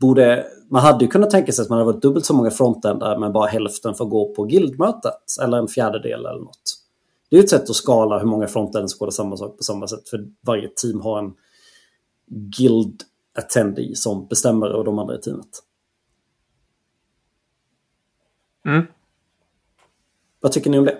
borde, 0.00 0.46
man 0.70 0.82
hade 0.82 1.04
ju 1.04 1.10
kunnat 1.10 1.30
tänka 1.30 1.52
sig 1.52 1.62
att 1.62 1.68
man 1.68 1.78
hade 1.78 1.92
varit 1.92 2.02
dubbelt 2.02 2.26
så 2.26 2.34
många 2.34 2.50
frontändare 2.50 3.18
men 3.18 3.32
bara 3.32 3.46
hälften 3.46 3.94
får 3.94 4.06
gå 4.06 4.34
på 4.34 4.44
guildmötet. 4.44 5.22
Eller 5.42 5.58
en 5.58 5.68
fjärdedel 5.68 6.26
eller 6.26 6.44
något. 6.44 6.83
Det 7.28 7.36
är 7.36 7.40
ett 7.40 7.50
sätt 7.50 7.70
att 7.70 7.76
skala 7.76 8.18
hur 8.18 8.26
många 8.26 8.46
frontändare 8.46 8.88
som 8.88 8.98
går 8.98 9.10
samma 9.10 9.36
sak 9.36 9.56
på 9.56 9.62
samma 9.62 9.88
sätt. 9.88 10.08
För 10.08 10.28
varje 10.40 10.68
team 10.68 11.00
har 11.00 11.18
en 11.18 11.34
guild 12.26 13.02
attendee 13.34 13.96
som 13.96 14.26
bestämmer 14.26 14.72
och 14.72 14.84
de 14.84 14.98
andra 14.98 15.14
i 15.14 15.20
teamet. 15.20 15.62
Mm. 18.66 18.86
Vad 20.40 20.52
tycker 20.52 20.70
ni 20.70 20.78
om 20.78 20.84
det? 20.84 20.98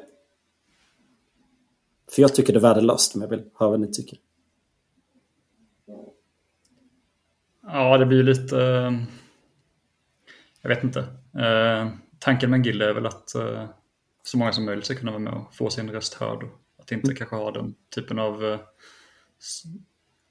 För 2.14 2.22
jag 2.22 2.34
tycker 2.34 2.52
det 2.52 2.58
är 2.58 2.60
värdelöst, 2.60 3.14
men 3.14 3.22
jag 3.22 3.28
vill 3.28 3.50
höra 3.54 3.70
vad 3.70 3.80
ni 3.80 3.92
tycker. 3.92 4.18
Ja, 7.62 7.98
det 7.98 8.06
blir 8.06 8.22
lite... 8.22 8.62
Eh, 8.62 8.92
jag 10.62 10.68
vet 10.68 10.84
inte. 10.84 11.00
Eh, 11.38 11.88
tanken 12.18 12.50
med 12.50 12.56
en 12.56 12.62
guild 12.62 12.82
är 12.82 12.94
väl 12.94 13.06
att 13.06 13.34
eh, 13.34 13.68
så 14.26 14.38
många 14.38 14.52
som 14.52 14.64
möjligt 14.64 14.84
ska 14.84 14.94
kunna 14.94 15.10
vara 15.10 15.22
med 15.22 15.32
och 15.32 15.54
få 15.54 15.70
sin 15.70 15.90
röst 15.90 16.14
hörd. 16.14 16.42
Och 16.42 16.82
att 16.82 16.92
inte 16.92 17.06
mm. 17.06 17.16
kanske 17.16 17.36
ha 17.36 17.50
den 17.50 17.74
typen 17.94 18.18
av 18.18 18.40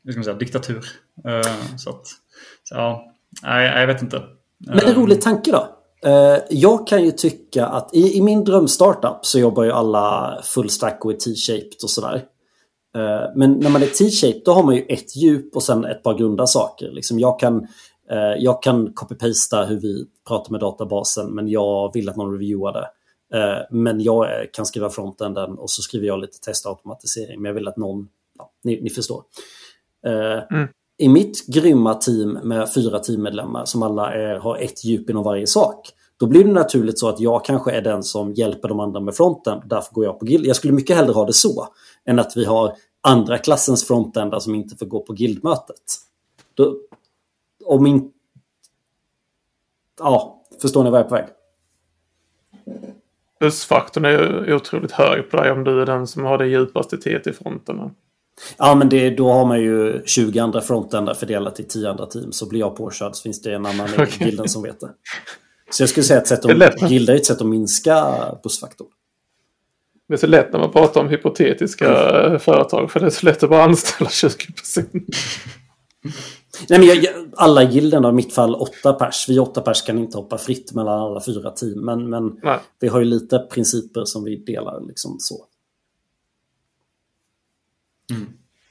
hur 0.03 0.11
ska 0.11 0.17
man 0.19 0.23
säga, 0.23 0.37
diktatur. 0.37 0.85
Så 1.77 1.89
att, 1.89 2.07
så, 2.63 2.75
ja, 2.75 3.13
nej, 3.43 3.79
jag 3.79 3.87
vet 3.87 4.01
inte. 4.01 4.23
Men 4.57 4.79
en 4.79 4.93
rolig 4.93 5.21
tanke 5.21 5.51
då? 5.51 5.77
Jag 6.49 6.87
kan 6.87 7.03
ju 7.03 7.11
tycka 7.11 7.65
att 7.65 7.95
i, 7.95 8.17
i 8.17 8.21
min 8.21 8.43
drömstartup 8.43 9.25
så 9.25 9.39
jobbar 9.39 9.63
ju 9.63 9.71
alla 9.71 10.39
full 10.43 10.69
stack 10.69 11.05
och 11.05 11.11
är 11.11 11.15
T-shaped 11.15 11.83
och 11.83 11.89
sådär. 11.89 12.25
Eh, 12.95 13.31
men 13.35 13.53
när 13.53 13.69
man 13.69 13.83
är 13.83 13.87
T-shape 13.87 14.41
då 14.45 14.51
har 14.51 14.63
man 14.63 14.75
ju 14.75 14.81
ett 14.81 15.15
djup 15.15 15.55
och 15.55 15.63
sen 15.63 15.85
ett 15.85 16.03
par 16.03 16.17
grunda 16.17 16.47
saker. 16.47 16.91
Liksom 16.91 17.19
jag 17.19 17.39
kan, 17.39 17.67
eh, 18.11 18.33
jag 18.39 18.63
kan 18.63 18.93
copy-pasta 18.93 19.65
hur 19.65 19.79
vi 19.79 20.05
pratar 20.27 20.51
med 20.51 20.59
databasen 20.59 21.35
men 21.35 21.47
jag 21.47 21.93
vill 21.93 22.09
att 22.09 22.15
någon 22.15 22.33
reviewar 22.33 22.73
det. 22.73 22.87
Eh, 23.33 23.61
men 23.71 24.01
jag 24.01 24.27
kan 24.53 24.65
skriva 24.65 24.89
frontenden 24.89 25.57
och 25.57 25.69
så 25.69 25.81
skriver 25.81 26.07
jag 26.07 26.19
lite 26.19 26.39
testautomatisering. 26.39 27.41
Men 27.41 27.49
jag 27.49 27.53
vill 27.53 27.67
att 27.67 27.77
någon, 27.77 28.07
ja, 28.37 28.51
ni, 28.63 28.81
ni 28.81 28.89
förstår. 28.89 29.23
Mm. 30.51 30.67
I 30.97 31.09
mitt 31.09 31.45
grymma 31.47 31.93
team 31.93 32.31
med 32.31 32.73
fyra 32.73 32.99
teammedlemmar 32.99 33.65
som 33.65 33.83
alla 33.83 34.13
är, 34.13 34.35
har 34.35 34.57
ett 34.57 34.83
djup 34.85 35.09
inom 35.09 35.23
varje 35.23 35.47
sak. 35.47 35.89
Då 36.17 36.25
blir 36.27 36.43
det 36.43 36.51
naturligt 36.51 36.99
så 36.99 37.09
att 37.09 37.19
jag 37.19 37.45
kanske 37.45 37.71
är 37.71 37.81
den 37.81 38.03
som 38.03 38.33
hjälper 38.33 38.69
de 38.69 38.79
andra 38.79 38.99
med 38.99 39.15
fronten. 39.15 39.61
Därför 39.65 39.93
går 39.93 40.05
jag 40.05 40.19
på 40.19 40.25
guild. 40.25 40.45
Jag 40.45 40.55
skulle 40.55 40.73
mycket 40.73 40.95
hellre 40.95 41.13
ha 41.13 41.25
det 41.25 41.33
så 41.33 41.67
än 42.05 42.19
att 42.19 42.37
vi 42.37 42.45
har 42.45 42.75
andra 43.01 43.37
klassens 43.37 43.87
frontendar 43.87 44.39
som 44.39 44.55
inte 44.55 44.75
får 44.75 44.85
gå 44.85 44.99
på 44.99 45.13
guildmötet. 45.13 45.83
Då, 46.53 46.77
om 47.65 47.83
min... 47.83 48.11
Ja, 49.99 50.43
förstår 50.61 50.83
ni 50.83 50.89
vad 50.89 50.99
jag 50.99 51.05
är 51.05 51.09
på 51.09 51.15
väg? 51.15 51.27
Plusfaktorn 53.43 54.05
är 54.05 54.53
otroligt 54.53 54.91
hög 54.91 55.29
på 55.29 55.37
dig 55.37 55.51
om 55.51 55.63
du 55.63 55.81
är 55.81 55.85
den 55.85 56.07
som 56.07 56.23
har 56.23 56.37
det 56.37 56.47
djupaste 56.47 56.97
TT-fronten. 56.97 57.75
Ja, 58.57 58.75
men 58.75 58.89
det, 58.89 59.09
då 59.09 59.31
har 59.31 59.45
man 59.45 59.61
ju 59.61 60.01
20 60.05 60.39
andra 60.39 60.61
frontändar 60.61 61.13
fördelat 61.13 61.59
i 61.59 61.63
10 61.63 61.89
andra 61.89 62.05
team. 62.05 62.31
Så 62.31 62.49
blir 62.49 62.59
jag 62.59 62.75
påkörd 62.75 63.15
så 63.15 63.21
finns 63.21 63.41
det 63.41 63.53
en 63.53 63.65
annan 63.65 63.87
i 63.89 63.93
Okej. 63.93 64.27
gilden 64.27 64.49
som 64.49 64.63
vet 64.63 64.79
det. 64.79 64.89
Så 65.69 65.83
jag 65.83 65.89
skulle 65.89 66.03
säga 66.03 66.19
att 66.19 66.27
sätt 66.27 66.45
att, 66.45 66.91
gilda 66.91 67.13
är 67.13 67.17
ett 67.17 67.25
sätt 67.25 67.41
att 67.41 67.47
minska 67.47 68.15
bussfaktorn. 68.43 68.87
Det 70.07 70.13
är 70.13 70.17
så 70.17 70.27
lätt 70.27 70.51
när 70.51 70.59
man 70.59 70.71
pratar 70.71 71.01
om 71.01 71.09
hypotetiska 71.09 71.85
eh, 71.85 72.39
företag. 72.39 72.91
För 72.91 72.99
det 72.99 73.05
är 73.05 73.09
så 73.09 73.25
lätt 73.25 73.43
att 73.43 73.49
bara 73.49 73.63
anställa 73.63 74.09
20 74.09 74.29
personer. 74.53 75.03
Nej, 76.69 76.79
men 76.79 76.87
jag, 76.87 76.97
jag, 76.97 77.31
alla 77.35 77.63
gilden, 77.63 78.05
i 78.05 78.11
mitt 78.11 78.33
fall 78.33 78.55
åtta 78.55 78.93
pers. 78.93 79.29
Vi 79.29 79.39
åtta 79.39 79.61
pers 79.61 79.81
kan 79.81 79.97
inte 79.97 80.17
hoppa 80.17 80.37
fritt 80.37 80.73
mellan 80.73 80.99
alla 80.99 81.21
fyra 81.21 81.51
team. 81.51 81.85
Men, 81.85 82.09
men 82.09 82.39
Nej. 82.43 82.59
vi 82.79 82.87
har 82.87 82.99
ju 82.99 83.05
lite 83.05 83.39
principer 83.39 84.05
som 84.05 84.23
vi 84.23 84.35
delar. 84.35 84.81
Liksom 84.81 85.15
så. 85.19 85.45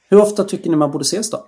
Hur 0.09 0.21
ofta 0.21 0.43
tycker 0.43 0.69
ni 0.69 0.75
man 0.75 0.91
borde 0.91 1.01
ses 1.01 1.31
då? 1.31 1.47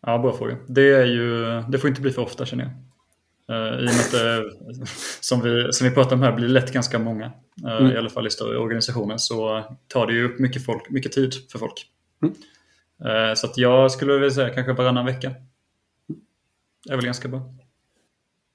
Ja, 0.00 0.18
bra 0.18 0.36
fråga. 0.36 0.56
Det, 0.66 0.94
är 0.94 1.04
ju, 1.04 1.60
det 1.68 1.78
får 1.78 1.90
inte 1.90 2.00
bli 2.00 2.10
för 2.10 2.22
ofta 2.22 2.46
känner 2.46 2.64
jag. 2.64 2.72
Uh, 3.50 3.56
I 3.56 3.78
och 3.78 3.82
med 3.82 4.00
att 4.00 4.10
det, 4.12 4.44
som 5.20 5.40
vi, 5.40 5.72
som 5.72 5.88
vi 5.88 5.94
pratar 5.94 6.16
om 6.16 6.22
här, 6.22 6.32
blir 6.32 6.48
lätt 6.48 6.72
ganska 6.72 6.98
många. 6.98 7.24
eh, 7.64 7.76
Mm. 7.76 7.92
I 7.92 7.96
alla 7.96 8.10
fall 8.10 8.26
i 8.26 8.30
större 8.30 8.58
organisationer 8.58 9.16
så 9.16 9.64
tar 9.88 10.06
det 10.06 10.12
ju 10.12 10.24
upp 10.24 10.38
mycket, 10.38 10.64
folk, 10.64 10.90
mycket 10.90 11.12
tid 11.12 11.34
för 11.52 11.58
folk. 11.58 11.86
Mm. 12.22 12.34
Eh, 13.04 13.34
så 13.34 13.46
att 13.46 13.58
jag 13.58 13.90
skulle 13.92 14.12
vilja 14.12 14.30
säga 14.30 14.50
kanske 14.54 14.72
varannan 14.72 15.06
vecka. 15.06 15.34
Det 16.86 16.92
är 16.92 16.96
väl 16.96 17.04
ganska 17.04 17.28
bra. 17.28 17.40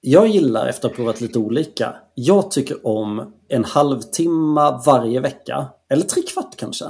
Jag 0.02 0.28
gillar 0.28 0.68
efter 0.68 0.88
att 0.88 0.92
ha 0.92 0.96
provat 0.96 1.22
lite 1.22 1.40
olika. 1.40 1.96
Jag 2.16 2.52
tycker 2.52 2.88
om 2.88 3.34
en 3.48 3.66
halvtimme 3.66 4.80
varje 4.86 5.20
vecka. 5.20 5.68
Eller 5.90 6.04
tre 6.04 6.22
kvart 6.22 6.56
kanske. 6.58 6.86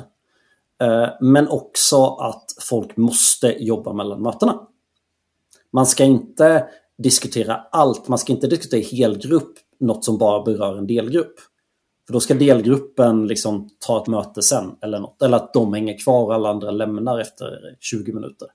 Eh, 0.81 1.09
Men 1.21 1.47
också 1.47 2.05
att 2.05 2.45
folk 2.61 2.97
måste 2.97 3.63
jobba 3.63 3.93
mellan 3.93 4.21
mötena. 4.21 4.67
Man 5.71 5.85
ska 5.85 6.03
inte 6.03 6.67
diskutera 7.03 7.55
allt. 7.71 8.07
Man 8.07 8.19
ska 8.19 8.33
inte 8.33 8.47
diskutera 8.47 8.81
helgrupp 8.81 9.53
något 9.79 10.05
som 10.05 10.17
bara 10.17 10.43
berör 10.43 10.77
en 10.77 10.87
delgrupp. 10.87 11.33
För 12.07 12.13
då 12.13 12.19
ska 12.19 12.33
delgruppen 12.33 13.27
liksom 13.27 13.69
ta 13.79 14.01
ett 14.01 14.07
möte 14.07 14.41
sen 14.41 14.75
eller 14.81 14.99
något. 14.99 15.21
Eller 15.21 15.37
att 15.37 15.53
de 15.53 15.73
hänger 15.73 15.97
kvar 15.97 16.23
och 16.23 16.33
alla 16.33 16.49
andra 16.49 16.71
lämnar 16.71 17.19
efter 17.19 17.75
20 17.79 18.13
minuter. 18.13 18.47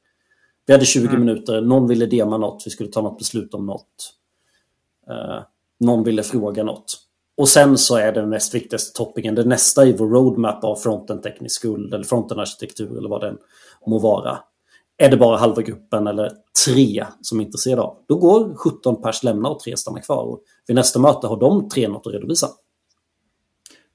Vi 0.66 0.72
hade 0.72 0.84
20 0.84 1.16
minuter, 1.16 1.60
någon 1.60 1.88
ville 1.88 2.06
dema 2.06 2.38
något, 2.38 2.62
vi 2.66 2.70
skulle 2.70 2.90
ta 2.90 3.02
något 3.02 3.18
beslut 3.18 3.54
om 3.54 3.66
något. 3.66 4.14
Eh, 5.08 5.42
någon 5.80 6.04
ville 6.04 6.22
fråga 6.22 6.62
något. 6.62 6.96
Och 7.36 7.48
sen 7.48 7.78
så 7.78 7.96
är 7.96 8.12
den 8.12 8.30
näst 8.30 8.54
viktigaste 8.54 8.96
toppingen, 8.96 9.34
det 9.34 9.44
nästa 9.44 9.86
i 9.86 9.96
vår 9.96 10.08
roadmap 10.08 10.64
av 10.64 10.76
fronten 10.76 11.20
teknisk 11.20 11.56
skuld 11.56 11.94
eller 11.94 12.04
fronten 12.04 12.38
arkitektur 12.38 12.98
eller 12.98 13.08
vad 13.08 13.20
den 13.20 13.38
må 13.86 13.98
vara. 13.98 14.38
Är 14.98 15.10
det 15.10 15.16
bara 15.16 15.36
halva 15.36 15.62
gruppen 15.62 16.06
eller 16.06 16.32
tre 16.66 17.06
som 17.20 17.40
är 17.40 17.44
intresserade 17.44 17.82
av, 17.82 17.96
då 18.08 18.16
går 18.16 18.54
17 18.56 19.02
pers 19.02 19.22
lämna 19.22 19.48
och 19.48 19.60
tre 19.60 19.76
stannar 19.76 20.00
kvar. 20.00 20.24
Och 20.24 20.40
vid 20.66 20.76
nästa 20.76 20.98
möte 20.98 21.26
har 21.26 21.40
de 21.40 21.68
tre 21.68 21.88
något 21.88 22.06
att 22.06 22.12
redovisa. 22.12 22.48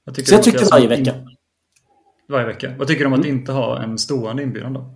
Jag 0.04 0.14
tycker 0.14 0.28
Så 0.28 0.34
jag 0.34 0.42
tycker 0.42 0.70
varje 0.70 0.88
vecka. 0.88 1.14
Varje 2.28 2.46
vecka. 2.46 2.74
Vad 2.78 2.88
tycker 2.88 3.00
du 3.00 3.06
om 3.06 3.20
att 3.20 3.26
inte 3.26 3.52
ha 3.52 3.82
en 3.82 3.98
stående 3.98 4.42
inbjudan 4.42 4.72
då? 4.72 4.80
Av 4.80 4.94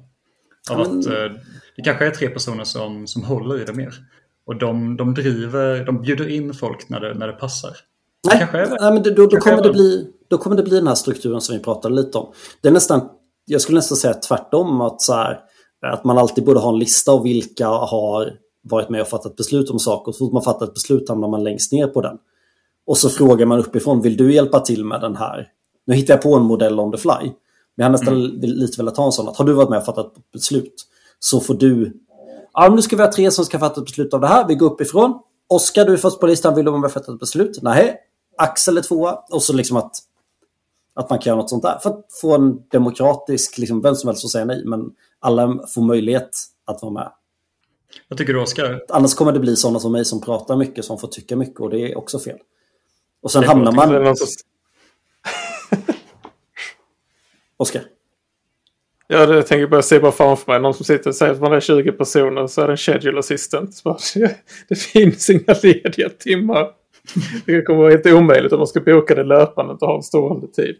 Ja, 0.70 0.76
men- 0.78 0.98
att 0.98 1.06
eh, 1.06 1.40
det 1.76 1.82
kanske 1.82 2.06
är 2.06 2.10
tre 2.10 2.28
personer 2.28 2.64
som, 2.64 3.06
som 3.06 3.24
håller 3.24 3.62
i 3.62 3.64
det 3.64 3.72
mer. 3.72 3.94
Och 4.46 4.56
de, 4.56 4.96
de 4.96 5.14
driver, 5.14 5.84
de 5.84 6.02
bjuder 6.02 6.28
in 6.28 6.54
folk 6.54 6.88
när 6.88 7.00
det, 7.00 7.14
när 7.14 7.26
det 7.26 7.32
passar. 7.32 7.76
Nej, 8.28 8.38
kanske 8.38 8.58
är 8.58 8.66
det. 8.70 8.76
nej 8.80 8.92
men 8.92 9.02
då, 9.02 9.26
då, 9.26 9.36
kommer 9.36 9.62
det. 9.62 9.72
bli, 9.72 10.10
då 10.28 10.38
kommer 10.38 10.56
det 10.56 10.62
bli 10.62 10.76
den 10.76 10.86
här 10.86 10.94
strukturen 10.94 11.40
som 11.40 11.56
vi 11.56 11.62
pratade 11.62 11.94
lite 11.94 12.18
om. 12.18 12.32
Det 12.60 12.68
är 12.68 12.72
nästan, 12.72 13.08
jag 13.44 13.60
skulle 13.60 13.78
nästan 13.78 13.96
säga 13.96 14.14
tvärtom, 14.14 14.80
att, 14.80 15.02
så 15.02 15.14
här, 15.14 15.40
att 15.92 16.04
man 16.04 16.18
alltid 16.18 16.44
borde 16.44 16.60
ha 16.60 16.72
en 16.72 16.78
lista 16.78 17.12
av 17.12 17.22
vilka 17.22 17.68
har 17.68 18.32
varit 18.62 18.88
med 18.88 19.00
och 19.00 19.08
fattat 19.08 19.36
beslut 19.36 19.70
om 19.70 19.78
saker. 19.78 20.08
Och 20.08 20.14
så 20.14 20.24
fort 20.24 20.32
man 20.32 20.42
fattar 20.42 20.66
ett 20.66 20.74
beslut 20.74 21.08
hamnar 21.08 21.28
man 21.28 21.44
längst 21.44 21.72
ner 21.72 21.86
på 21.86 22.00
den. 22.00 22.18
Och 22.86 22.98
så 22.98 23.08
frågar 23.08 23.46
man 23.46 23.58
uppifrån, 23.58 24.00
vill 24.00 24.16
du 24.16 24.34
hjälpa 24.34 24.60
till 24.60 24.84
med 24.84 25.00
den 25.00 25.16
här? 25.16 25.48
Nu 25.86 25.94
hittar 25.94 26.14
jag 26.14 26.22
på 26.22 26.34
en 26.34 26.42
modell 26.42 26.80
on 26.80 26.92
the 26.92 26.98
fly. 26.98 27.12
Men 27.20 27.32
jag 27.76 27.84
har 27.84 27.90
nästan 27.90 28.22
lite 28.40 28.76
velat 28.76 28.96
ha 28.96 29.06
en 29.06 29.12
sån 29.12 29.28
att 29.28 29.36
har 29.36 29.44
du 29.44 29.52
varit 29.52 29.68
med 29.68 29.78
och 29.78 29.84
fattat 29.84 30.16
ett 30.16 30.32
beslut 30.32 30.74
så 31.18 31.40
får 31.40 31.54
du 31.54 32.00
Ja, 32.52 32.68
nu 32.68 32.82
ska 32.82 32.96
vi 32.96 33.02
ha 33.02 33.12
tre 33.12 33.30
som 33.30 33.44
ska 33.44 33.58
fatta 33.58 33.80
ett 33.80 33.86
beslut 33.86 34.14
av 34.14 34.20
det 34.20 34.26
här. 34.26 34.48
Vi 34.48 34.54
går 34.54 34.66
uppifrån. 34.66 35.18
Oskar, 35.48 35.84
du 35.84 35.92
är 35.92 35.96
först 35.96 36.20
på 36.20 36.26
listan. 36.26 36.54
Vill 36.54 36.64
du 36.64 36.70
vara 36.70 36.80
med 36.80 36.86
och 36.86 36.92
fatta 36.92 37.12
ett 37.12 37.20
beslut? 37.20 37.58
Nej. 37.62 37.96
Axel 38.38 38.78
är 38.78 38.82
tvåa. 38.82 39.18
Och 39.30 39.42
så 39.42 39.52
liksom 39.52 39.76
att, 39.76 39.98
att 40.94 41.10
man 41.10 41.18
kan 41.18 41.30
göra 41.30 41.40
något 41.40 41.50
sånt 41.50 41.62
där. 41.62 41.78
För 41.82 41.90
att 41.90 42.06
få 42.20 42.34
en 42.34 42.68
demokratisk, 42.68 43.58
liksom, 43.58 43.82
vem 43.82 43.94
som 43.94 44.08
helst 44.08 44.22
får 44.22 44.28
säga 44.28 44.44
nej. 44.44 44.62
Men 44.64 44.90
alla 45.20 45.66
får 45.74 45.82
möjlighet 45.82 46.30
att 46.64 46.82
vara 46.82 46.92
med. 46.92 47.12
Vad 48.08 48.18
tycker 48.18 48.32
du 48.32 48.40
Oskar? 48.40 48.82
Annars 48.88 49.14
kommer 49.14 49.32
det 49.32 49.40
bli 49.40 49.56
sådana 49.56 49.80
som 49.80 49.92
mig 49.92 50.04
som 50.04 50.20
pratar 50.20 50.56
mycket, 50.56 50.84
som 50.84 50.98
får 50.98 51.08
tycka 51.08 51.36
mycket. 51.36 51.60
Och 51.60 51.70
det 51.70 51.92
är 51.92 51.98
också 51.98 52.18
fel. 52.18 52.38
Och 53.22 53.30
sen 53.30 53.44
hamnar 53.44 53.72
man... 53.72 54.14
Oskar? 57.56 57.82
Ja, 59.06 59.26
det 59.26 59.34
jag 59.34 59.46
tänker 59.46 59.66
bara 59.66 59.82
se 59.82 60.00
bara 60.00 60.12
framför 60.12 60.52
mig. 60.52 60.60
Någon 60.60 60.74
som 60.74 60.84
sitter 60.84 61.10
och 61.10 61.16
säger 61.16 61.32
att 61.32 61.40
man 61.40 61.52
är 61.52 61.60
20 61.60 61.92
personer 61.92 62.46
så 62.46 62.60
är 62.60 62.66
det 62.66 62.72
en 62.72 62.76
schedule 62.76 63.18
assistant. 63.18 63.82
Det 64.68 64.74
finns 64.74 65.30
inga 65.30 65.54
lediga 65.62 66.08
timmar. 66.08 66.70
Det 67.46 67.62
kommer 67.62 67.78
vara 67.80 67.90
helt 67.90 68.06
omöjligt 68.06 68.52
om 68.52 68.58
man 68.58 68.66
ska 68.66 68.80
boka 68.80 69.14
det 69.14 69.24
löpande 69.24 69.72
och 69.72 69.80
ha 69.80 69.96
en 69.96 70.02
stående 70.02 70.46
tid. 70.46 70.76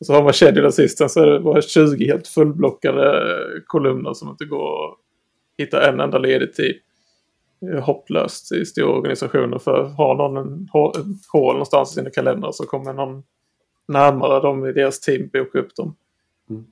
Och 0.00 0.06
så 0.06 0.12
har 0.12 0.22
man 0.22 0.32
schedule 0.32 0.68
assistant 0.68 1.10
så 1.10 1.22
är 1.22 1.26
det 1.26 1.40
bara 1.40 1.62
20 1.62 2.06
helt 2.06 2.28
fullblockade 2.28 3.24
kolumner 3.66 4.14
som 4.14 4.28
inte 4.28 4.44
går 4.44 4.84
att 4.84 4.98
hitta 5.58 5.88
en 5.88 6.00
enda 6.00 6.18
ledig 6.18 6.54
tid. 6.54 6.76
Det 7.60 7.66
är 7.66 7.80
hopplöst 7.80 8.52
i 8.52 8.64
stora 8.64 8.92
organisationer 8.98 9.58
för 9.58 9.84
har 9.84 10.14
någon 10.14 10.36
en 10.36 10.68
hå- 10.72 10.98
en 11.00 11.18
hål 11.32 11.52
någonstans 11.52 11.90
i 11.90 11.94
sina 11.94 12.10
kalendrar 12.10 12.52
så 12.52 12.64
kommer 12.66 12.92
någon 12.92 13.22
närmare 13.88 14.40
dem 14.40 14.66
i 14.66 14.72
deras 14.72 15.00
team 15.00 15.28
boka 15.32 15.58
upp 15.58 15.76
dem. 15.76 15.96
Mm. 16.50 16.64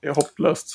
Det 0.00 0.08
är 0.08 0.14
hopplöst. 0.14 0.68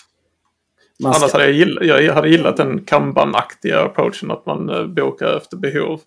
Annars 1.04 1.32
hade 1.34 1.46
jag, 1.46 1.54
gillat, 1.54 1.86
jag 1.86 2.14
hade 2.14 2.30
gillat 2.30 2.58
den 2.58 2.86
kanban-aktiga 2.86 3.80
approachen 3.80 4.32
att 4.32 4.46
man 4.46 4.70
eh, 4.70 4.86
bokar 4.86 5.38
efter 5.38 5.58
behov. 5.58 6.02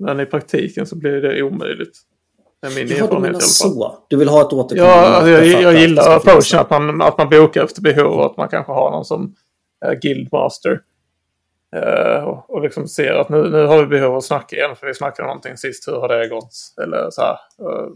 Men 0.00 0.20
i 0.20 0.26
praktiken 0.26 0.86
så 0.86 0.96
blir 0.96 1.22
det 1.22 1.42
omöjligt. 1.42 1.98
Det 2.62 2.66
är 2.66 2.74
min 2.74 2.88
ja, 2.88 2.94
du 2.96 3.02
erfarenhet 3.04 3.18
i 3.18 3.20
menar 3.20 3.28
alla 3.28 3.40
fall. 3.40 3.48
så. 3.48 3.98
Du 4.08 4.16
vill 4.16 4.28
ha 4.28 4.40
ett 4.40 4.52
återkommande 4.52 4.94
Ja, 4.94 5.06
alltså, 5.06 5.30
jag, 5.30 5.62
jag 5.62 5.74
det 5.74 5.80
gillar 5.80 6.16
approachen 6.16 6.60
att 6.60 6.70
man, 6.70 7.02
att 7.02 7.18
man 7.18 7.28
bokar 7.28 7.64
efter 7.64 7.82
behov 7.82 8.12
och 8.18 8.26
att 8.26 8.36
man 8.36 8.48
kanske 8.48 8.72
har 8.72 8.90
någon 8.90 9.04
som 9.04 9.34
är 9.84 9.94
guildmaster. 9.94 10.80
Eh, 11.76 12.24
och, 12.24 12.50
och 12.50 12.62
liksom 12.62 12.88
ser 12.88 13.12
att 13.14 13.28
nu, 13.28 13.50
nu 13.50 13.66
har 13.66 13.78
vi 13.80 13.86
behov 13.86 14.10
av 14.12 14.16
att 14.16 14.24
snacka 14.24 14.56
igen 14.56 14.76
för 14.76 14.86
vi 14.86 14.94
snackade 14.94 15.26
någonting 15.28 15.56
sist. 15.56 15.88
Hur 15.88 15.92
har 16.00 16.08
det 16.08 16.28
gått? 16.28 16.52
Eller 16.82 17.10
så 17.10 17.22
här. 17.22 17.32
eh, 17.32 17.88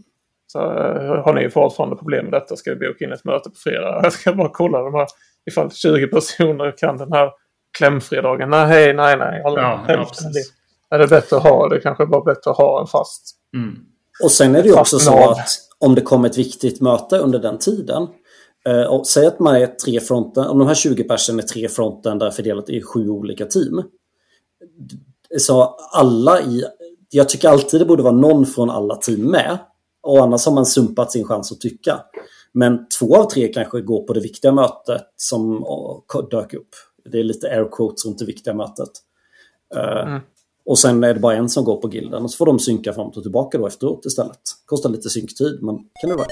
så, 0.47 0.59
eh, 0.61 1.25
har 1.25 1.35
ni 1.35 1.51
fortfarande 1.51 1.97
problem 1.97 2.25
med 2.25 2.33
detta? 2.33 2.57
Ska 2.57 2.75
vi 2.75 2.88
boka 2.88 3.05
in 3.05 3.12
ett 3.12 3.25
möte 3.25 3.51
på 3.51 3.57
fredag? 3.57 4.01
Jag 4.03 4.12
ska 4.12 4.33
bara 4.33 4.49
kolla 4.49 4.83
de 4.83 4.95
här, 4.95 5.07
ifall 5.51 5.71
20 5.71 6.07
personer 6.07 6.75
kan 6.79 6.97
den 6.99 7.12
här 7.12 7.31
klämfredagen. 7.79 8.51
Nej, 8.51 8.67
hej, 8.67 8.95
nej, 8.95 9.17
nej. 9.17 9.40
Ja, 9.45 9.81
ja, 9.88 10.05
precis. 10.09 10.53
Är 10.90 10.99
det 10.99 11.07
bättre 11.07 11.37
att 11.37 11.42
ha. 11.42 11.68
Det 11.68 11.81
kanske 11.81 12.07
bara 12.07 12.25
bättre 12.25 12.51
att 12.51 12.57
ha 12.57 12.81
en 12.81 12.87
fast. 12.87 13.37
Mm. 13.55 13.75
Och 14.23 14.31
sen 14.31 14.55
är 14.55 14.62
det 14.62 14.68
ju 14.68 14.75
också 14.79 14.99
så 14.99 15.31
att 15.31 15.49
om 15.79 15.94
det 15.94 16.01
kommer 16.01 16.29
ett 16.29 16.38
viktigt 16.38 16.81
möte 16.81 17.18
under 17.18 17.38
den 17.38 17.59
tiden. 17.59 18.09
Eh, 18.66 18.83
och 18.83 19.07
säg 19.07 19.27
att 19.27 19.40
man 19.40 19.57
är 19.57 19.66
tre 19.66 20.01
fronten, 20.01 20.47
om 20.47 20.59
de 20.59 20.68
här 20.68 20.75
20 20.75 21.05
personerna 21.05 21.42
är 21.42 21.47
tre 21.47 21.68
fronten 21.68 22.18
där 22.18 22.31
fördelat 22.31 22.70
i 22.70 22.83
sju 22.83 23.09
olika 23.09 23.47
team. 23.47 23.83
Så 25.38 25.77
alla 25.92 26.40
i, 26.40 26.64
jag 27.11 27.29
tycker 27.29 27.49
alltid 27.49 27.81
det 27.81 27.85
borde 27.85 28.03
vara 28.03 28.14
någon 28.14 28.47
från 28.47 28.70
alla 28.70 28.97
team 28.97 29.20
med. 29.31 29.59
Och 30.03 30.18
annars 30.18 30.47
har 30.47 30.53
man 30.53 30.66
sumpat 30.66 31.12
sin 31.12 31.25
chans 31.25 31.53
att 31.53 31.61
tycka. 31.61 32.01
Men 32.53 32.88
två 32.99 33.16
av 33.16 33.31
tre 33.31 33.49
kanske 33.49 33.81
går 33.81 34.03
på 34.07 34.12
det 34.12 34.20
viktiga 34.20 34.53
mötet 34.53 35.03
som 35.16 35.64
dök 36.31 36.55
upp. 36.55 36.68
Det 37.12 37.18
är 37.18 37.25
lite 37.25 37.49
air 37.49 37.68
quotes 37.73 38.07
runt 38.07 38.18
det 38.18 38.25
viktiga 38.25 38.55
mötet. 38.55 38.90
Eh, 39.77 40.09
Mm. 40.09 40.20
Och 40.64 40.79
sen 40.79 41.05
är 41.05 41.14
det 41.14 41.20
bara 41.20 41.35
en 41.35 41.48
som 41.48 41.64
går 41.64 41.81
på 41.81 41.88
gilden 41.88 42.22
och 42.22 42.31
så 42.31 42.37
får 42.37 42.46
de 42.46 42.59
synka 42.59 42.92
fram 42.92 43.07
och 43.07 43.22
tillbaka 43.22 43.59
då 43.59 43.66
efteråt 43.66 44.07
istället. 44.07 44.40
Kostar 44.66 44.90
lite 44.90 45.11
synktid 45.11 45.59
men 45.62 45.77
kan 46.00 46.10
det 46.10 46.17
vara. 46.17 46.27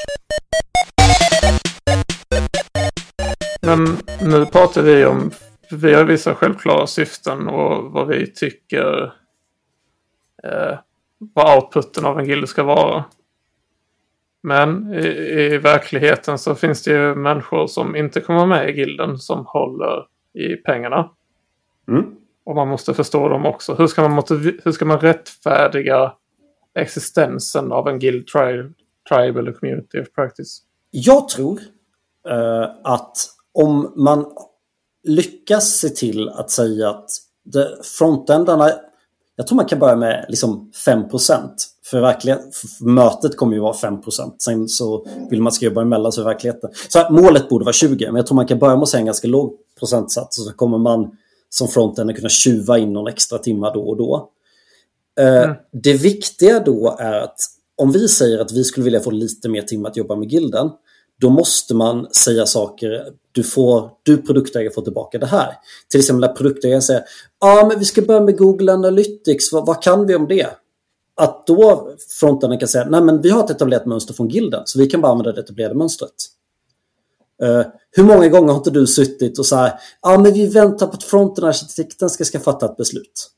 Men 3.66 3.98
nu 4.30 4.46
pratar 4.46 4.82
vi 4.82 5.04
om, 5.04 5.30
vi 5.70 5.94
har 5.94 6.04
vissa 6.04 6.34
självklara 6.34 6.86
syften 6.86 7.48
och 7.48 7.92
vad 7.92 8.08
vi 8.08 8.32
tycker 8.32 9.12
eh, 10.44 10.78
vad 11.18 11.56
outputen 11.56 12.04
av 12.04 12.18
en 12.18 12.26
guild 12.26 12.48
ska 12.48 12.62
vara. 12.62 13.04
Men 14.42 14.94
i, 14.94 15.06
i 15.06 15.58
verkligheten 15.58 16.38
så 16.38 16.54
finns 16.54 16.82
det 16.82 16.90
ju 16.90 17.14
människor 17.14 17.66
som 17.66 17.96
inte 17.96 18.20
kommer 18.20 18.46
med 18.46 18.70
i 18.70 18.72
gilden 18.72 19.18
som 19.18 19.46
håller 19.46 20.06
i 20.34 20.56
pengarna. 20.56 21.10
Mm. 21.88 22.21
Och 22.44 22.54
man 22.54 22.68
måste 22.68 22.94
förstå 22.94 23.28
dem 23.28 23.46
också. 23.46 23.74
Hur 23.74 23.86
ska 23.86 24.02
man, 24.02 24.12
motiv- 24.12 24.60
hur 24.64 24.72
ska 24.72 24.84
man 24.84 24.98
rättfärdiga 25.00 26.12
existensen 26.78 27.72
av 27.72 27.88
en 27.88 27.98
guild 27.98 28.28
tri- 28.28 28.72
tribe 29.08 29.40
eller 29.40 29.52
community 29.52 30.00
of 30.00 30.12
practice? 30.14 30.62
Jag 30.90 31.28
tror 31.28 31.60
eh, 32.28 32.70
att 32.84 33.16
om 33.54 33.92
man 33.96 34.26
lyckas 35.04 35.68
se 35.68 35.88
till 35.88 36.28
att 36.28 36.50
säga 36.50 36.90
att 36.90 37.10
frontändarna, 37.98 38.70
jag 39.36 39.46
tror 39.46 39.56
man 39.56 39.66
kan 39.66 39.78
börja 39.78 39.96
med 39.96 40.26
liksom 40.28 40.70
5% 40.86 41.48
för, 41.84 42.00
verkligen, 42.00 42.38
för 42.38 42.84
mötet 42.84 43.36
kommer 43.36 43.54
ju 43.54 43.60
vara 43.60 43.72
5% 43.72 44.34
Sen 44.38 44.68
så 44.68 45.06
vill 45.30 45.42
man 45.42 45.52
ska 45.52 45.64
jobba 45.64 45.82
emellan 45.82 46.12
så 46.12 46.20
i 46.20 46.24
verkligheten. 46.24 46.70
Så 46.88 46.98
här, 46.98 47.10
målet 47.10 47.48
borde 47.48 47.64
vara 47.64 47.72
20 47.72 48.06
men 48.06 48.16
jag 48.16 48.26
tror 48.26 48.36
man 48.36 48.46
kan 48.46 48.58
börja 48.58 48.74
med 48.74 48.82
att 48.82 48.88
säga 48.88 49.00
en 49.00 49.06
ganska 49.06 49.28
låg 49.28 49.52
procentsats 49.78 50.38
och 50.38 50.44
så 50.44 50.52
kommer 50.52 50.78
man 50.78 51.16
som 51.54 51.68
frontender 51.68 52.14
kunna 52.14 52.28
tjuva 52.28 52.78
in 52.78 52.92
någon 52.92 53.08
extra 53.08 53.38
timma 53.38 53.72
då 53.72 53.88
och 53.88 53.96
då. 53.96 54.30
Eh, 55.20 55.42
mm. 55.42 55.56
Det 55.72 55.92
viktiga 55.92 56.60
då 56.60 56.96
är 56.98 57.12
att 57.12 57.36
om 57.76 57.92
vi 57.92 58.08
säger 58.08 58.38
att 58.38 58.52
vi 58.52 58.64
skulle 58.64 58.84
vilja 58.84 59.00
få 59.00 59.10
lite 59.10 59.48
mer 59.48 59.62
timmar 59.62 59.90
att 59.90 59.96
jobba 59.96 60.16
med 60.16 60.32
gilden, 60.32 60.70
då 61.20 61.30
måste 61.30 61.74
man 61.74 62.06
säga 62.14 62.46
saker. 62.46 63.06
Du, 63.32 63.42
får, 63.42 63.90
du 64.02 64.16
produktägare 64.16 64.74
får 64.74 64.82
tillbaka 64.82 65.18
det 65.18 65.26
här. 65.26 65.54
Till 65.90 66.00
exempel 66.00 66.20
när 66.20 66.36
produktägaren 66.36 66.82
säger 66.82 67.02
ja 67.40 67.66
men 67.68 67.78
vi 67.78 67.84
ska 67.84 68.02
börja 68.02 68.20
med 68.20 68.38
Google 68.38 68.72
Analytics, 68.72 69.52
vad, 69.52 69.66
vad 69.66 69.82
kan 69.82 70.06
vi 70.06 70.14
om 70.14 70.28
det? 70.28 70.46
Att 71.16 71.46
då 71.46 71.88
frontarna 72.20 72.56
kan 72.56 72.68
säga 72.68 72.88
nej 72.90 73.02
men 73.02 73.22
vi 73.22 73.30
har 73.30 73.44
ett 73.44 73.50
etablerat 73.50 73.86
mönster 73.86 74.14
från 74.14 74.28
gilden 74.28 74.62
så 74.64 74.78
vi 74.78 74.86
kan 74.86 75.00
bara 75.00 75.12
använda 75.12 75.32
det 75.32 75.40
etablerade 75.40 75.74
mönstret. 75.74 76.14
Uh, 77.42 77.62
hur 77.90 78.04
många 78.04 78.28
gånger 78.28 78.48
har 78.48 78.56
inte 78.56 78.70
du 78.70 78.86
suttit 78.86 79.38
och 79.38 79.46
sagt 79.46 79.82
ja 80.02 80.18
men 80.18 80.32
vi 80.32 80.46
väntar 80.46 80.86
på 80.86 80.92
att 80.92 81.04
fronten-arkitekten 81.04 82.10
ska, 82.10 82.24
ska 82.24 82.40
fatta 82.40 82.66
ett 82.66 82.76
beslut. 82.76 83.30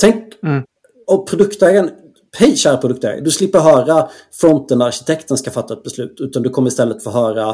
Tänk, 0.00 0.42
mm. 0.42 0.62
och 1.06 1.28
produktägaren, 1.28 1.90
hej 2.38 2.56
kära 2.56 2.76
produktägare, 2.76 3.20
du 3.20 3.30
slipper 3.30 3.58
höra 3.58 4.08
fronten-arkitekten 4.32 5.36
ska 5.36 5.50
fatta 5.50 5.74
ett 5.74 5.82
beslut 5.82 6.16
utan 6.20 6.42
du 6.42 6.50
kommer 6.50 6.68
istället 6.68 7.04
få 7.04 7.10
höra 7.10 7.48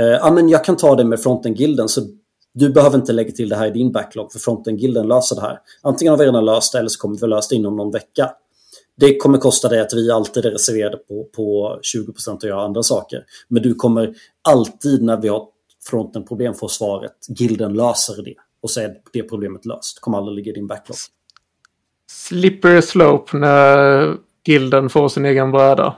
eh, 0.00 0.06
ja 0.06 0.30
men 0.30 0.48
jag 0.48 0.64
kan 0.64 0.76
ta 0.76 0.94
det 0.96 1.04
med 1.04 1.20
fronten-gilden 1.20 1.88
så 1.88 2.00
du 2.54 2.72
behöver 2.72 2.96
inte 2.96 3.12
lägga 3.12 3.32
till 3.32 3.48
det 3.48 3.56
här 3.56 3.66
i 3.66 3.70
din 3.70 3.92
backlog 3.92 4.32
för 4.32 4.38
fronten-gilden 4.38 5.08
löser 5.08 5.36
det 5.36 5.42
här. 5.42 5.58
Antingen 5.82 6.10
har 6.10 6.18
vi 6.18 6.24
redan 6.24 6.44
löst 6.44 6.72
det 6.72 6.78
eller 6.78 6.88
så 6.88 7.00
kommer 7.00 7.18
vi 7.18 7.26
lösa 7.26 7.48
det 7.50 7.56
inom 7.56 7.76
någon 7.76 7.90
vecka. 7.90 8.30
Det 8.96 9.16
kommer 9.16 9.38
kosta 9.38 9.68
dig 9.68 9.80
att 9.80 9.94
vi 9.94 10.10
alltid 10.10 10.44
är 10.44 10.50
reserverade 10.50 10.96
på, 10.96 11.24
på 11.24 11.78
20% 11.96 12.34
att 12.36 12.42
göra 12.42 12.62
andra 12.62 12.82
saker. 12.82 13.24
Men 13.48 13.62
du 13.62 13.74
kommer 13.74 14.14
alltid 14.48 15.02
när 15.02 15.20
vi 15.20 15.28
har 15.28 15.48
fronten-problem 15.88 16.54
få 16.54 16.68
svaret 16.68 17.16
gilden 17.28 17.74
löser 17.74 18.22
det. 18.22 18.34
Och 18.60 18.70
så 18.70 18.80
är 18.80 18.96
det 19.12 19.22
problemet 19.22 19.64
löst. 19.64 20.00
Kommer 20.00 20.18
aldrig 20.18 20.36
ligga 20.36 20.50
i 20.50 20.54
din 20.54 20.66
backlog. 20.66 20.96
Slippery 22.10 22.82
slope 22.82 23.36
när 23.36 24.16
gilden 24.46 24.90
får 24.90 25.08
sin 25.08 25.24
egen 25.24 25.50
bräda. 25.50 25.96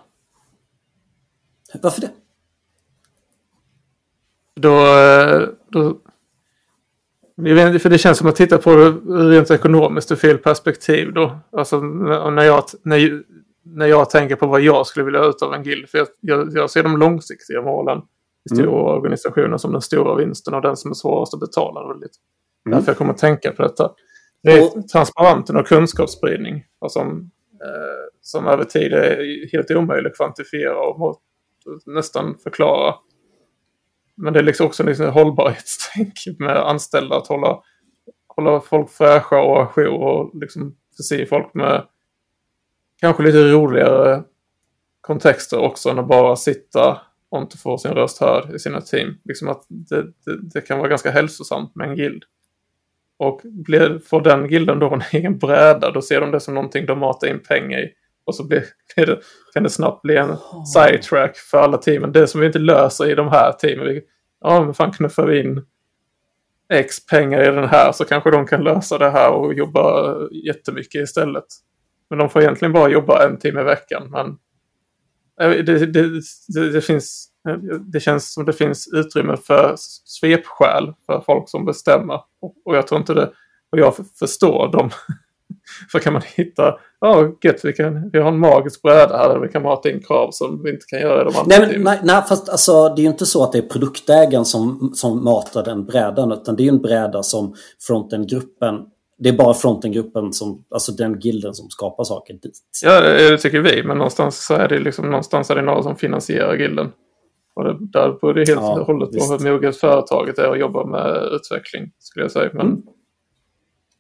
Varför 1.83 2.01
det? 2.01 2.11
Då, 4.55 4.77
eh, 4.79 5.93
för 7.81 7.89
det 7.89 7.99
känns 7.99 8.19
som 8.19 8.29
att 8.29 8.37
titta 8.37 8.59
på 8.59 8.77
det 8.77 8.91
rent 9.31 9.51
ekonomiskt 9.51 10.13
ur 10.13 10.17
fel 10.17 10.39
perspektiv 10.39 11.13
då. 11.13 11.39
Alltså 11.53 11.81
när 11.81 12.43
jag, 12.43 12.65
när, 12.83 13.23
när 13.65 13.87
jag 13.87 14.11
tänker 14.11 14.37
på 14.37 14.47
vad 14.47 14.61
jag 14.61 14.87
skulle 14.87 15.05
vilja 15.05 15.21
ha 15.21 15.29
ut 15.29 15.43
av 15.43 15.55
en 15.55 15.63
guild. 15.63 15.89
För 15.89 15.99
jag, 15.99 16.07
jag, 16.21 16.49
jag 16.53 16.71
ser 16.71 16.83
de 16.83 16.99
långsiktiga 16.99 17.63
målen 17.63 17.99
i 18.51 18.55
stora 18.55 18.69
mm. 18.69 18.99
organisationer 18.99 19.57
som 19.57 19.73
den 19.73 19.81
stora 19.81 20.15
vinsten 20.15 20.55
och 20.55 20.63
den 20.63 20.77
som 20.77 20.91
är 20.91 20.95
svårast 20.95 21.35
att 21.35 21.41
betala. 21.41 21.89
Väldigt. 21.89 22.13
Mm. 22.67 22.79
Därför 22.79 22.91
jag 22.91 22.99
kommer 22.99 23.13
att 23.13 23.19
tänka 23.19 23.53
på 23.53 23.63
detta. 23.63 23.93
Det 24.43 24.53
är 24.53 24.79
och... 24.79 24.89
transparensen 24.89 25.57
och 25.57 25.67
kunskapsspridning. 25.67 26.65
Och 26.79 26.93
som, 26.93 27.31
eh, 27.53 28.11
som 28.23 28.47
över 28.47 28.65
tid 28.65 28.93
är 28.93 29.53
helt 29.53 29.71
omöjlig 29.71 30.11
att 30.11 30.17
kvantifiera 30.17 30.81
och 30.81 31.21
nästan 31.87 32.39
förklara 32.43 32.95
men 34.17 34.33
det 34.33 34.39
är 34.39 34.43
liksom 34.43 34.67
också 34.67 34.83
liksom 34.83 35.07
hållbarhetstänk 35.07 36.13
med 36.39 36.57
anställda 36.57 37.17
att 37.17 37.27
hålla, 37.27 37.63
hålla 38.29 38.61
folk 38.61 38.91
fräscha 38.91 39.41
och 39.41 39.63
ajour 39.63 40.03
och 40.03 40.31
liksom 40.41 40.77
förse 40.97 41.27
folk 41.27 41.55
med 41.55 41.87
kanske 43.01 43.23
lite 43.23 43.53
roligare 43.53 44.23
kontexter 45.01 45.59
också 45.59 45.89
än 45.89 45.99
att 45.99 46.09
bara 46.09 46.37
sitta 46.37 47.01
och 47.29 47.43
inte 47.43 47.59
få 47.59 47.79
sin 47.79 47.93
röst 47.93 48.21
hörd 48.21 48.55
i 48.55 48.59
sina 48.59 48.81
team. 48.81 49.19
Liksom 49.25 49.49
att 49.49 49.65
det, 49.69 50.03
det, 50.03 50.41
det 50.43 50.61
kan 50.61 50.79
vara 50.79 50.89
ganska 50.89 51.11
hälsosamt 51.11 51.75
med 51.75 51.89
en 51.89 51.97
guild. 51.97 52.25
Och 53.19 53.41
blir, 53.45 53.99
får 53.99 54.21
den 54.21 54.49
gilden 54.49 54.79
då 54.79 54.95
en 54.95 55.03
egen 55.13 55.39
bräda, 55.39 55.91
då 55.91 56.03
ser 56.03 56.21
de 56.21 56.31
det 56.31 56.41
som 56.41 56.55
någonting 56.55 56.87
de 56.87 56.99
matar 56.99 57.29
in 57.29 57.43
pengar 57.43 57.79
i. 57.79 57.93
Och 58.27 58.35
så 58.35 58.47
blir, 58.47 58.65
det, 58.97 59.21
kan 59.55 59.63
det 59.63 59.71
snabbt 59.71 60.03
bli 60.03 60.17
en 60.17 60.37
sidetrack 60.75 61.37
för 61.37 61.59
alla 61.59 61.79
teamen. 61.79 62.13
Det 62.13 62.27
som 62.27 62.41
vi 62.41 62.47
inte 62.47 62.59
löser 62.59 63.11
i 63.11 63.15
de 63.15 63.29
här 63.29 63.53
teamen. 63.53 63.87
Vi, 63.87 64.03
ja, 64.41 64.65
men 64.65 64.75
fan 64.75 64.93
knuffar 64.93 65.27
vi 65.27 65.41
in 65.41 65.65
X 66.73 67.07
pengar 67.07 67.43
i 67.43 67.55
den 67.55 67.69
här 67.69 67.93
så 67.93 68.05
kanske 68.05 68.31
de 68.31 68.47
kan 68.47 68.65
lösa 68.65 68.99
det 68.99 69.11
här 69.11 69.31
och 69.31 69.55
jobba 69.55 70.15
jättemycket 70.31 71.03
istället. 71.03 71.45
Men 72.11 72.19
de 72.19 72.31
får 72.31 72.43
egentligen 72.43 72.73
bara 72.73 72.89
jobba 72.89 73.27
en 73.27 73.39
timme 73.39 73.61
i 73.61 73.65
veckan. 73.65 74.11
Men 74.11 74.39
det, 75.39 75.63
det, 75.63 75.87
det, 75.87 76.73
det 76.73 76.81
finns, 76.81 77.29
det 77.93 78.01
känns 78.01 78.33
som 78.33 78.45
det 78.45 78.53
finns 78.53 78.89
utrymme 78.93 79.37
för 79.37 79.75
svepskäl 80.05 80.93
för 81.07 81.21
folk 81.21 81.49
som 81.49 81.65
bestämmer. 81.65 82.21
Och 82.65 82.77
jag 82.77 82.87
tror 82.87 83.01
inte 83.01 83.15
det, 83.15 83.33
och 83.73 83.79
jag 83.79 83.95
förstår 84.19 84.73
dem 84.73 84.91
för 85.93 85.99
kan 85.99 86.13
man 86.13 86.23
hitta, 86.37 86.75
ja 87.01 87.21
oh, 87.21 87.31
gött, 87.43 87.61
vi, 87.65 87.73
kan, 87.73 88.11
vi 88.13 88.19
har 88.21 88.29
en 88.29 88.39
magisk 88.39 88.83
bräda 88.83 89.17
här 89.17 89.29
där 89.29 89.39
vi 89.39 89.49
kan 89.49 89.63
mata 89.63 89.91
in 89.91 90.03
krav 90.03 90.31
som 90.31 90.63
vi 90.63 90.71
inte 90.71 90.87
kan 90.87 91.01
göra 91.01 91.21
i 91.21 91.25
de 91.25 91.39
andra 91.39 91.59
nej, 91.59 91.61
men, 91.61 91.83
nej, 91.83 92.01
nej, 92.03 92.23
fast 92.29 92.49
alltså 92.49 92.89
det 92.89 93.01
är 93.01 93.03
ju 93.03 93.09
inte 93.09 93.27
så 93.27 93.45
att 93.45 93.53
det 93.53 93.59
är 93.59 93.63
produktägaren 93.63 94.45
som, 94.45 94.91
som 94.95 95.25
matar 95.25 95.65
den 95.65 95.85
brädan 95.85 96.33
utan 96.33 96.57
det 96.57 96.63
är 96.63 96.65
ju 96.65 96.71
en 96.71 96.83
bräda 96.83 97.23
som 97.23 97.55
frontendgruppen 97.87 98.75
det 99.19 99.29
är 99.29 99.33
bara 99.33 99.55
frontendgruppen 99.55 100.33
som, 100.33 100.65
alltså 100.71 100.93
den 100.93 101.21
gilden 101.21 101.55
som 101.55 101.71
skapar 101.71 102.05
saker 102.05 102.35
dit. 102.35 102.59
Ja, 102.85 103.01
det 103.01 103.39
tycker 103.39 103.61
vi, 103.61 103.83
men 103.83 103.99
någonstans 103.99 104.51
är 104.51 104.69
det 104.69 104.79
liksom, 104.79 105.11
någonstans 105.11 105.51
är 105.51 105.55
det 105.55 105.63
några 105.63 105.83
som 105.83 105.97
finansierar 105.97 106.57
gilden. 106.57 106.93
Och 107.55 107.65
det, 107.65 107.77
där 107.81 108.19
beror 108.21 108.35
det 108.35 108.41
helt 108.41 108.61
ja, 108.61 108.81
och 108.81 108.87
hållet 108.87 109.11
på 109.11 109.25
hur 109.25 109.53
moget 109.53 109.77
företaget 109.77 110.39
är 110.39 110.49
att 110.49 110.59
jobba 110.59 110.87
med 110.87 111.29
utveckling, 111.33 111.91
skulle 111.99 112.25
jag 112.25 112.33
säga. 112.33 112.51
Men, 112.53 112.67
mm. 112.67 112.83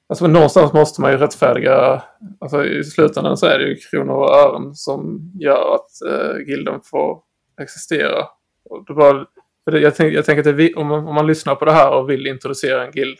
Alltså 0.08 0.26
någonstans 0.26 0.72
måste 0.72 1.00
man 1.00 1.12
ju 1.12 1.18
rättfärdiga, 1.18 2.02
alltså 2.38 2.64
i 2.64 2.84
slutändan 2.84 3.36
så 3.36 3.46
är 3.46 3.58
det 3.58 3.64
ju 3.64 3.76
kronor 3.76 4.14
och 4.14 4.30
ören 4.30 4.74
som 4.74 5.32
gör 5.34 5.74
att 5.74 6.02
eh, 6.10 6.48
gilden 6.48 6.80
får 6.84 7.22
existera. 7.60 8.24
Och 8.70 8.84
det 8.86 9.26
det, 9.70 9.80
jag, 9.80 9.94
tänk, 9.94 10.14
jag 10.14 10.24
tänker 10.24 10.50
att 10.50 10.56
det, 10.56 10.74
om, 10.74 10.86
man, 10.86 11.06
om 11.06 11.14
man 11.14 11.26
lyssnar 11.26 11.54
på 11.54 11.64
det 11.64 11.72
här 11.72 11.90
och 11.90 12.10
vill 12.10 12.26
introducera 12.26 12.86
en 12.86 12.92
guild, 12.92 13.18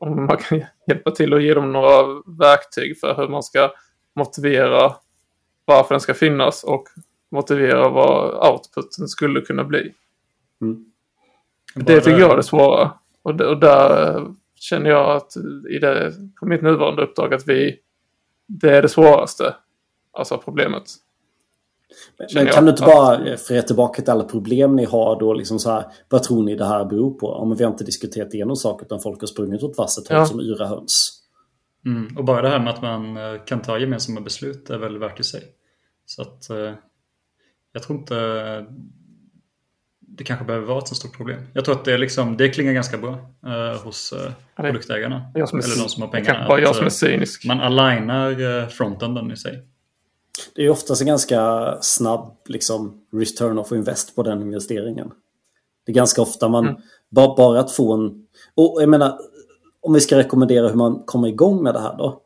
om 0.00 0.26
man 0.26 0.36
kan 0.36 0.62
hjälpa 0.86 1.10
till 1.10 1.34
och 1.34 1.42
ge 1.42 1.54
dem 1.54 1.72
några 1.72 2.02
verktyg 2.38 3.00
för 3.00 3.14
hur 3.16 3.28
man 3.28 3.42
ska 3.42 3.70
motivera 4.16 4.94
varför 5.64 5.94
den 5.94 6.00
ska 6.00 6.14
finnas 6.14 6.64
och 6.64 6.84
motivera 7.30 7.88
vad 7.88 8.50
outputen 8.50 9.08
skulle 9.08 9.40
kunna 9.40 9.64
bli. 9.64 9.94
Mm. 10.62 10.84
Det 11.74 12.00
tycker 12.00 12.18
jag 12.18 12.32
är 12.32 12.36
det 12.36 12.42
svåra. 12.42 12.90
Och, 13.22 13.40
och 13.40 13.60
där 13.60 14.26
känner 14.60 14.90
jag 14.90 15.16
att 15.16 15.36
i 15.70 15.78
det, 15.78 16.12
på 16.40 16.46
mitt 16.46 16.62
nuvarande 16.62 17.02
uppdrag 17.02 17.34
att 17.34 17.48
vi, 17.48 17.76
det 18.46 18.76
är 18.76 18.82
det 18.82 18.88
svåraste, 18.88 19.54
alltså 20.12 20.38
problemet. 20.38 20.82
Men 22.34 22.46
kan 22.46 22.64
du 22.64 22.70
inte 22.70 22.82
bara 22.82 23.36
föra 23.36 23.62
tillbaka 23.62 24.02
till 24.02 24.10
alla 24.10 24.24
problem 24.24 24.76
ni 24.76 24.84
har 24.84 25.20
då, 25.20 25.34
liksom 25.34 25.58
så 25.58 25.70
här, 25.70 25.84
vad 26.08 26.22
tror 26.22 26.42
ni 26.42 26.56
det 26.56 26.64
här 26.64 26.84
beror 26.84 27.14
på? 27.14 27.26
Om 27.26 27.56
vi 27.56 27.64
har 27.64 27.70
inte 27.70 27.84
diskuterat 27.84 28.34
igenom 28.34 28.56
saker 28.56 28.86
utan 28.86 29.00
folk 29.00 29.20
har 29.20 29.26
sprungit 29.26 29.62
åt 29.62 29.78
vasset 29.78 30.04
ja. 30.10 30.26
som 30.26 30.40
yra 30.40 30.66
höns. 30.66 31.22
Mm, 31.86 32.16
och 32.16 32.24
bara 32.24 32.42
det 32.42 32.48
här 32.48 32.58
med 32.58 32.74
att 32.74 32.82
man 32.82 33.16
eh, 33.16 33.44
kan 33.44 33.62
ta 33.62 33.78
gemensamma 33.78 34.20
beslut 34.20 34.70
är 34.70 34.78
väl 34.78 34.98
värt 34.98 35.20
i 35.20 35.24
sig. 35.24 35.42
Så 36.06 36.22
att 36.22 36.50
eh, 36.50 36.74
jag 37.72 37.82
tror 37.82 37.98
inte 37.98 38.14
det 40.20 40.24
kanske 40.24 40.44
behöver 40.44 40.66
vara 40.66 40.78
ett 40.78 40.88
så 40.88 40.94
stort 40.94 41.16
problem. 41.16 41.40
Jag 41.52 41.64
tror 41.64 41.74
att 41.74 41.84
det, 41.84 41.98
liksom, 41.98 42.36
det 42.36 42.48
klingar 42.48 42.72
ganska 42.72 42.98
bra 42.98 43.10
eh, 43.46 43.82
hos 43.84 44.12
eh, 44.12 44.32
produktägarna. 44.56 45.22
Eller 45.34 45.82
de 45.82 45.88
som 45.88 46.02
har 46.02 46.08
pengarna. 46.08 46.48
Bara 46.48 46.60
jag 46.60 46.74
som 46.74 46.82
är 46.82 46.86
eh, 46.86 46.90
cynisk. 46.90 47.44
Man 47.44 47.60
alignar 47.60 48.60
eh, 48.60 48.68
frontenden 48.68 49.32
i 49.32 49.36
sig. 49.36 49.62
Det 50.54 50.64
är 50.64 50.70
oftast 50.70 51.00
en 51.00 51.06
ganska 51.06 51.74
snabb 51.80 52.36
liksom, 52.46 53.00
return 53.12 53.58
of 53.58 53.72
invest 53.72 54.16
på 54.16 54.22
den 54.22 54.42
investeringen. 54.42 55.10
Det 55.86 55.92
är 55.92 55.94
ganska 55.94 56.22
ofta 56.22 56.48
man, 56.48 56.68
mm. 56.68 56.80
bara, 57.10 57.36
bara 57.36 57.60
att 57.60 57.72
få 57.72 57.92
en... 57.94 58.26
Och 58.54 58.82
jag 58.82 58.88
menar, 58.88 59.18
om 59.80 59.92
vi 59.92 60.00
ska 60.00 60.18
rekommendera 60.18 60.68
hur 60.68 60.76
man 60.76 61.02
kommer 61.06 61.28
igång 61.28 61.62
med 61.62 61.74
det 61.74 61.80
här 61.80 61.96
då. 61.98 62.20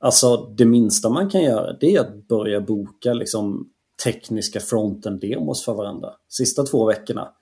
Alltså 0.00 0.36
det 0.36 0.64
minsta 0.64 1.08
man 1.08 1.30
kan 1.30 1.42
göra 1.42 1.72
det 1.72 1.96
är 1.96 2.00
att 2.00 2.28
börja 2.28 2.60
boka 2.60 3.12
liksom 3.12 3.68
tekniska 4.04 4.60
fronten-demos 4.60 5.64
för 5.64 5.74
varandra. 5.74 6.10
Sista 6.28 6.62
två 6.62 6.86
veckorna. 6.86 7.32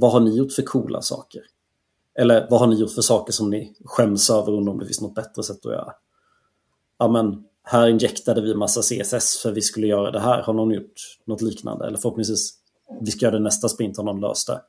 Vad 0.00 0.12
har 0.12 0.20
ni 0.20 0.36
gjort 0.36 0.52
för 0.52 0.62
coola 0.62 1.02
saker? 1.02 1.42
Eller 2.18 2.46
vad 2.50 2.60
har 2.60 2.66
ni 2.66 2.80
gjort 2.80 2.92
för 2.92 3.02
saker 3.02 3.32
som 3.32 3.50
ni 3.50 3.76
skäms 3.84 4.30
över 4.30 4.52
undrar 4.52 4.72
om 4.72 4.78
det 4.78 4.86
finns 4.86 5.00
något 5.00 5.14
bättre 5.14 5.42
sätt 5.42 5.66
att 5.66 5.72
göra? 5.72 5.92
Ja 6.98 7.08
men 7.08 7.44
här 7.62 7.88
injektade 7.88 8.40
vi 8.40 8.54
massa 8.54 8.82
CSS 8.82 9.42
för 9.42 9.52
vi 9.52 9.60
skulle 9.60 9.86
göra 9.86 10.10
det 10.10 10.20
här. 10.20 10.42
Har 10.42 10.52
någon 10.52 10.70
gjort 10.70 11.18
något 11.24 11.42
liknande? 11.42 11.86
Eller 11.86 11.98
förhoppningsvis, 11.98 12.54
vi 13.00 13.10
ska 13.10 13.26
göra 13.26 13.36
det 13.36 13.42
nästa 13.42 13.68
sprint, 13.68 13.96
har 13.96 14.04
någon 14.04 14.20
löst 14.20 14.46
det? 14.46 14.62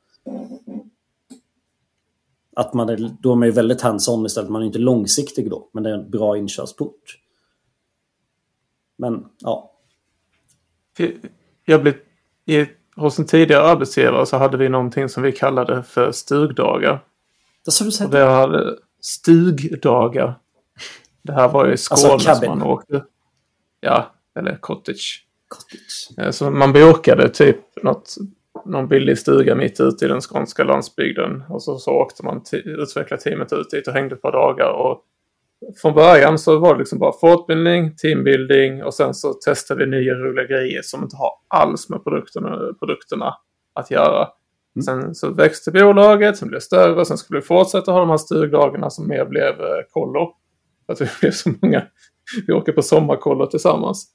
Att 2.56 2.74
man 2.74 2.88
är, 2.88 3.16
då 3.22 3.32
är 3.32 3.36
man 3.36 3.48
ju 3.48 3.52
väldigt 3.52 3.80
hands-on 3.80 4.26
istället. 4.26 4.50
Man 4.50 4.62
är 4.62 4.66
inte 4.66 4.78
långsiktig 4.78 5.50
då, 5.50 5.70
men 5.72 5.82
det 5.82 5.90
är 5.90 5.94
en 5.94 6.10
bra 6.10 6.36
inkörsport. 6.36 7.18
Men 8.96 9.26
ja. 9.38 9.72
Jag 11.64 11.82
blev, 11.82 11.94
hos 12.96 13.18
en 13.18 13.26
tidigare 13.26 13.62
arbetsgivare 13.62 14.26
så 14.26 14.36
hade 14.36 14.56
vi 14.56 14.68
någonting 14.68 15.08
som 15.08 15.22
vi 15.22 15.32
kallade 15.32 15.82
för 15.82 16.12
stugdagar. 16.12 17.04
Det 17.64 17.70
sa 17.70 17.84
du 17.84 18.04
Och 18.04 18.10
det 18.10 18.24
hade 18.24 18.76
stugdagar. 19.00 20.34
Det 21.22 21.32
här 21.32 21.48
var 21.48 21.66
ju 21.66 21.72
i 21.72 21.76
Skåne 21.76 22.12
Alltså, 22.12 22.34
som 22.34 22.58
man 22.58 22.62
åkte. 22.62 23.04
Ja, 23.80 24.10
eller 24.38 24.56
cottage. 24.56 25.26
Cottage. 25.48 26.26
Eh, 26.26 26.30
Så 26.30 26.50
man 26.50 26.72
bokade 26.72 27.28
typ 27.28 27.56
något, 27.82 28.14
någon 28.64 28.88
billig 28.88 29.18
stuga 29.18 29.54
mitt 29.54 29.80
ute 29.80 30.04
i 30.04 30.08
den 30.08 30.20
skånska 30.20 30.64
landsbygden. 30.64 31.44
Och 31.48 31.62
så, 31.62 31.78
så 31.78 31.90
åkte 31.90 32.24
man 32.24 32.42
till 32.42 32.76
utvecklarteamet 32.78 33.52
ut 33.52 33.70
dit 33.70 33.88
och 33.88 33.94
hängde 33.94 34.14
ett 34.14 34.22
par 34.22 34.32
dagar. 34.32 34.68
Och 34.68 35.02
från 35.82 35.94
början 35.94 36.38
så 36.38 36.58
var 36.58 36.72
det 36.74 36.78
liksom 36.78 36.98
bara 36.98 37.12
fortbildning, 37.12 37.96
teambuilding 37.96 38.84
och 38.84 38.94
sen 38.94 39.14
så 39.14 39.32
testade 39.32 39.84
vi 39.84 39.90
nya 39.90 40.14
roliga 40.14 40.46
grejer 40.46 40.82
som 40.82 41.02
inte 41.02 41.16
har 41.16 41.30
alls 41.48 41.88
med 41.88 42.04
produkterna, 42.04 42.74
produkterna 42.78 43.34
att 43.74 43.90
göra. 43.90 44.28
Mm. 44.76 44.82
Sen 44.82 45.14
så 45.14 45.30
växte 45.30 45.70
bolaget, 45.70 46.36
sen 46.36 46.48
blev 46.48 46.56
det 46.56 46.64
större, 46.64 47.04
sen 47.04 47.18
skulle 47.18 47.40
vi 47.40 47.46
fortsätta 47.46 47.92
ha 47.92 48.00
de 48.00 48.10
här 48.10 48.16
stugdagarna 48.16 48.90
som 48.90 49.08
mer 49.08 49.24
blev 49.24 49.60
eh, 49.60 49.82
kollo. 49.90 50.36
För 50.86 50.92
att 50.92 51.00
vi 51.00 51.06
blev 51.20 51.30
så 51.30 51.50
många. 51.62 51.82
Vi 52.46 52.52
åker 52.52 52.72
på 52.72 52.82
sommarkollo 52.82 53.46
tillsammans. 53.46 54.06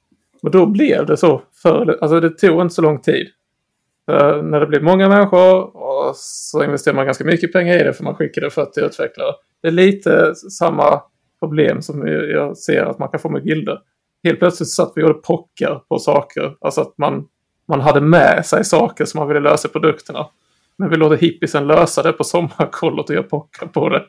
Men 0.41 0.51
då 0.51 0.65
blev 0.65 1.05
det 1.05 1.17
så. 1.17 1.41
För, 1.61 1.97
alltså 2.01 2.19
det 2.19 2.29
tog 2.29 2.61
inte 2.61 2.75
så 2.75 2.81
lång 2.81 3.01
tid. 3.01 3.27
För 4.05 4.41
när 4.41 4.59
det 4.59 4.67
blev 4.67 4.83
många 4.83 5.09
människor 5.09 5.77
och 5.77 6.15
så 6.15 6.63
investerade 6.63 6.95
man 6.95 7.05
ganska 7.05 7.23
mycket 7.23 7.53
pengar 7.53 7.79
i 7.79 7.83
det 7.83 7.93
för 7.93 8.03
man 8.03 8.15
skickade 8.15 8.49
40 8.49 8.79
utvecklare. 8.79 9.33
Det 9.61 9.67
är 9.67 9.71
lite 9.71 10.35
samma 10.35 11.01
problem 11.39 11.81
som 11.81 12.07
jag 12.07 12.57
ser 12.57 12.85
att 12.85 12.99
man 12.99 13.09
kan 13.09 13.19
få 13.19 13.29
med 13.29 13.45
gilder. 13.45 13.79
Helt 14.23 14.39
plötsligt 14.39 14.69
satt 14.69 14.91
vi 14.95 15.03
och 15.03 15.07
gjorde 15.07 15.19
pockar 15.19 15.81
på 15.89 15.99
saker. 15.99 16.55
Alltså 16.61 16.81
att 16.81 16.97
man, 16.97 17.27
man 17.67 17.81
hade 17.81 18.01
med 18.01 18.45
sig 18.45 18.65
saker 18.65 19.05
som 19.05 19.19
man 19.19 19.27
ville 19.27 19.39
lösa 19.39 19.67
i 19.67 19.71
produkterna. 19.71 20.27
Men 20.77 20.89
vi 20.89 20.95
låter 20.97 21.17
hippiesen 21.17 21.67
lösa 21.67 22.03
det 22.03 22.13
på 22.13 22.23
sommarkollot 22.23 23.09
och 23.09 23.15
göra 23.15 23.23
pockar 23.23 23.67
på 23.67 23.89
det. 23.89 24.05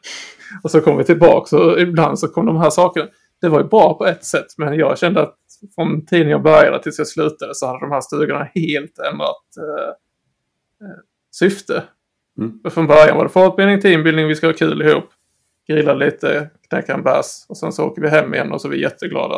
Och 0.63 0.71
så 0.71 0.81
kom 0.81 0.97
vi 0.97 1.05
tillbaka 1.05 1.57
och 1.57 1.81
ibland 1.81 2.19
så 2.19 2.29
kom 2.29 2.47
de 2.47 2.57
här 2.57 2.71
sakerna. 2.71 3.09
Det 3.41 3.49
var 3.49 3.61
ju 3.61 3.69
bra 3.69 3.99
på 3.99 4.07
ett 4.07 4.25
sätt 4.25 4.47
men 4.59 4.75
jag 4.75 4.99
kände 4.99 5.23
att 5.23 5.37
från 5.75 6.07
tiden 6.07 6.29
jag 6.29 6.43
började 6.43 6.83
tills 6.83 6.99
jag 6.99 7.09
slutade 7.09 7.55
så 7.55 7.67
hade 7.67 7.81
de 7.81 7.91
här 7.91 8.01
stugorna 8.01 8.49
helt 8.55 8.99
ändrat 9.13 9.47
eh, 9.59 9.89
eh, 10.87 10.97
syfte. 11.31 11.83
Mm. 12.39 12.61
Från 12.71 12.87
början 12.87 13.17
var 13.17 13.25
det 13.25 13.31
fortbildning, 13.31 13.81
teambildning, 13.81 14.29
vi 14.29 14.35
ska 14.35 14.47
ha 14.47 14.55
kul 14.55 14.83
ihop. 14.83 15.05
Grillar 15.69 15.95
lite, 15.95 16.51
knäcker 16.69 16.95
en 16.95 17.03
bärs 17.03 17.47
och 17.49 17.57
sen 17.57 17.73
så 17.73 17.85
åker 17.85 18.03
vi 18.03 18.09
hem 18.09 18.35
igen 18.35 18.53
och 18.53 18.61
så 18.61 18.69
är 18.69 18.73
vi 18.73 18.83
jätteglada. 18.83 19.37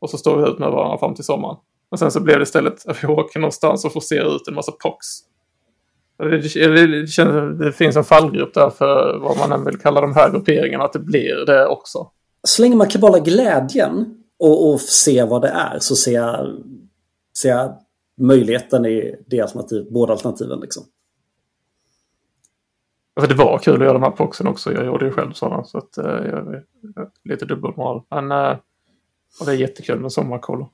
Och 0.00 0.10
så 0.10 0.18
står 0.18 0.36
vi 0.36 0.50
ut 0.50 0.58
med 0.58 0.70
varandra 0.70 0.98
fram 0.98 1.14
till 1.14 1.24
sommaren. 1.24 1.56
Men 1.90 1.98
sen 1.98 2.10
så 2.10 2.20
blev 2.20 2.38
det 2.38 2.42
istället 2.42 2.86
att 2.86 3.04
vi 3.04 3.08
åker 3.08 3.40
någonstans 3.40 3.84
och 3.84 3.92
får 3.92 4.00
se 4.00 4.20
ut 4.20 4.48
en 4.48 4.54
massa 4.54 4.72
pox. 4.72 5.06
Det, 6.18 6.28
det, 6.28 6.86
det, 7.00 7.06
känns, 7.06 7.58
det 7.58 7.72
finns 7.72 7.96
en 7.96 8.04
fallgrupp 8.04 8.54
där 8.54 8.70
för 8.70 9.18
vad 9.18 9.38
man 9.38 9.52
än 9.52 9.64
vill 9.64 9.78
kalla 9.78 10.00
de 10.00 10.14
här 10.14 10.30
grupperingarna, 10.30 10.84
att 10.84 10.92
det 10.92 10.98
blir 10.98 11.46
det 11.46 11.66
också. 11.66 12.10
Så 12.42 12.62
länge 12.62 12.76
man 12.76 12.88
kan 12.88 13.00
behålla 13.00 13.18
glädjen 13.18 14.14
och, 14.38 14.70
och 14.70 14.80
se 14.80 15.24
vad 15.24 15.42
det 15.42 15.48
är 15.48 15.78
så 15.78 15.96
ser 15.96 16.12
jag, 16.12 16.46
ser 17.38 17.48
jag 17.48 17.76
möjligheten 18.20 18.86
i 18.86 19.16
det 19.26 19.40
alternativ, 19.40 19.86
båda 19.90 20.12
alternativen. 20.12 20.60
Liksom. 20.60 20.84
Alltså 23.14 23.34
det 23.34 23.44
var 23.44 23.58
kul 23.58 23.74
att 23.74 23.80
göra 23.80 23.92
de 23.92 24.02
här 24.02 24.10
proxen 24.10 24.46
också. 24.46 24.72
Jag 24.72 24.86
gjorde 24.86 25.04
ju 25.04 25.12
själv 25.12 25.32
sådana. 25.32 25.64
Så 25.64 25.78
att, 25.78 25.98
eh, 25.98 26.04
jag, 26.04 26.62
jag, 26.96 27.10
lite 27.24 27.44
dubbelmoral. 27.44 28.02
Men 28.10 28.32
eh, 28.32 28.56
och 29.40 29.46
det 29.46 29.52
är 29.52 29.56
jättekul 29.56 30.00
med 30.00 30.12
sommarkollo. 30.12 30.70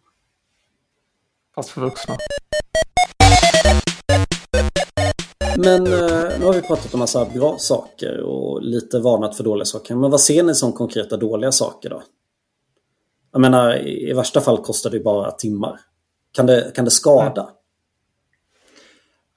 Fast 1.55 1.71
för 1.71 1.81
vuxna. 1.81 2.15
Men 5.57 5.87
eh, 5.87 6.39
nu 6.39 6.45
har 6.45 6.53
vi 6.53 6.63
pratat 6.63 6.95
om 6.95 7.01
massa 7.01 7.25
bra 7.25 7.57
saker 7.59 8.21
och 8.21 8.63
lite 8.63 8.99
varnat 8.99 9.37
för 9.37 9.45
dåliga 9.45 9.65
saker. 9.65 9.95
Men 9.95 10.11
vad 10.11 10.21
ser 10.21 10.43
ni 10.43 10.55
som 10.55 10.73
konkreta 10.73 11.17
dåliga 11.17 11.53
saker 11.53 11.91
då? 11.91 12.03
Jag 13.33 13.41
menar, 13.41 13.77
i 13.77 14.11
i 14.11 14.13
värsta 14.13 14.41
fall 14.41 14.59
kostar 14.59 14.91
det 14.91 14.97
ju 14.97 15.03
bara 15.03 15.31
timmar. 15.31 15.81
Kan 16.33 16.47
det, 16.47 16.73
kan 16.75 16.85
det 16.85 16.91
skada? 16.91 17.51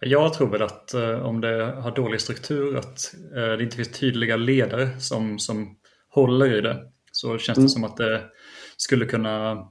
Jag 0.06 0.34
tror 0.34 0.48
väl 0.50 0.62
att 0.62 0.94
eh, 0.94 1.26
om 1.26 1.42
det 1.42 1.66
har 1.82 1.96
dålig 1.96 2.22
struktur, 2.22 2.78
att 2.78 3.14
eh, 3.36 3.42
det 3.58 3.64
inte 3.64 3.76
finns 3.76 3.92
tydliga 4.00 4.36
ledare 4.36 5.00
som, 5.00 5.40
som 5.40 5.76
håller 6.10 6.54
i 6.58 6.62
det, 6.62 6.84
så 7.12 7.38
känns 7.38 7.56
det 7.56 7.62
Mm. 7.62 7.70
som 7.70 7.84
att 7.84 7.98
det 7.98 8.22
skulle 8.78 9.06
kunna 9.06 9.68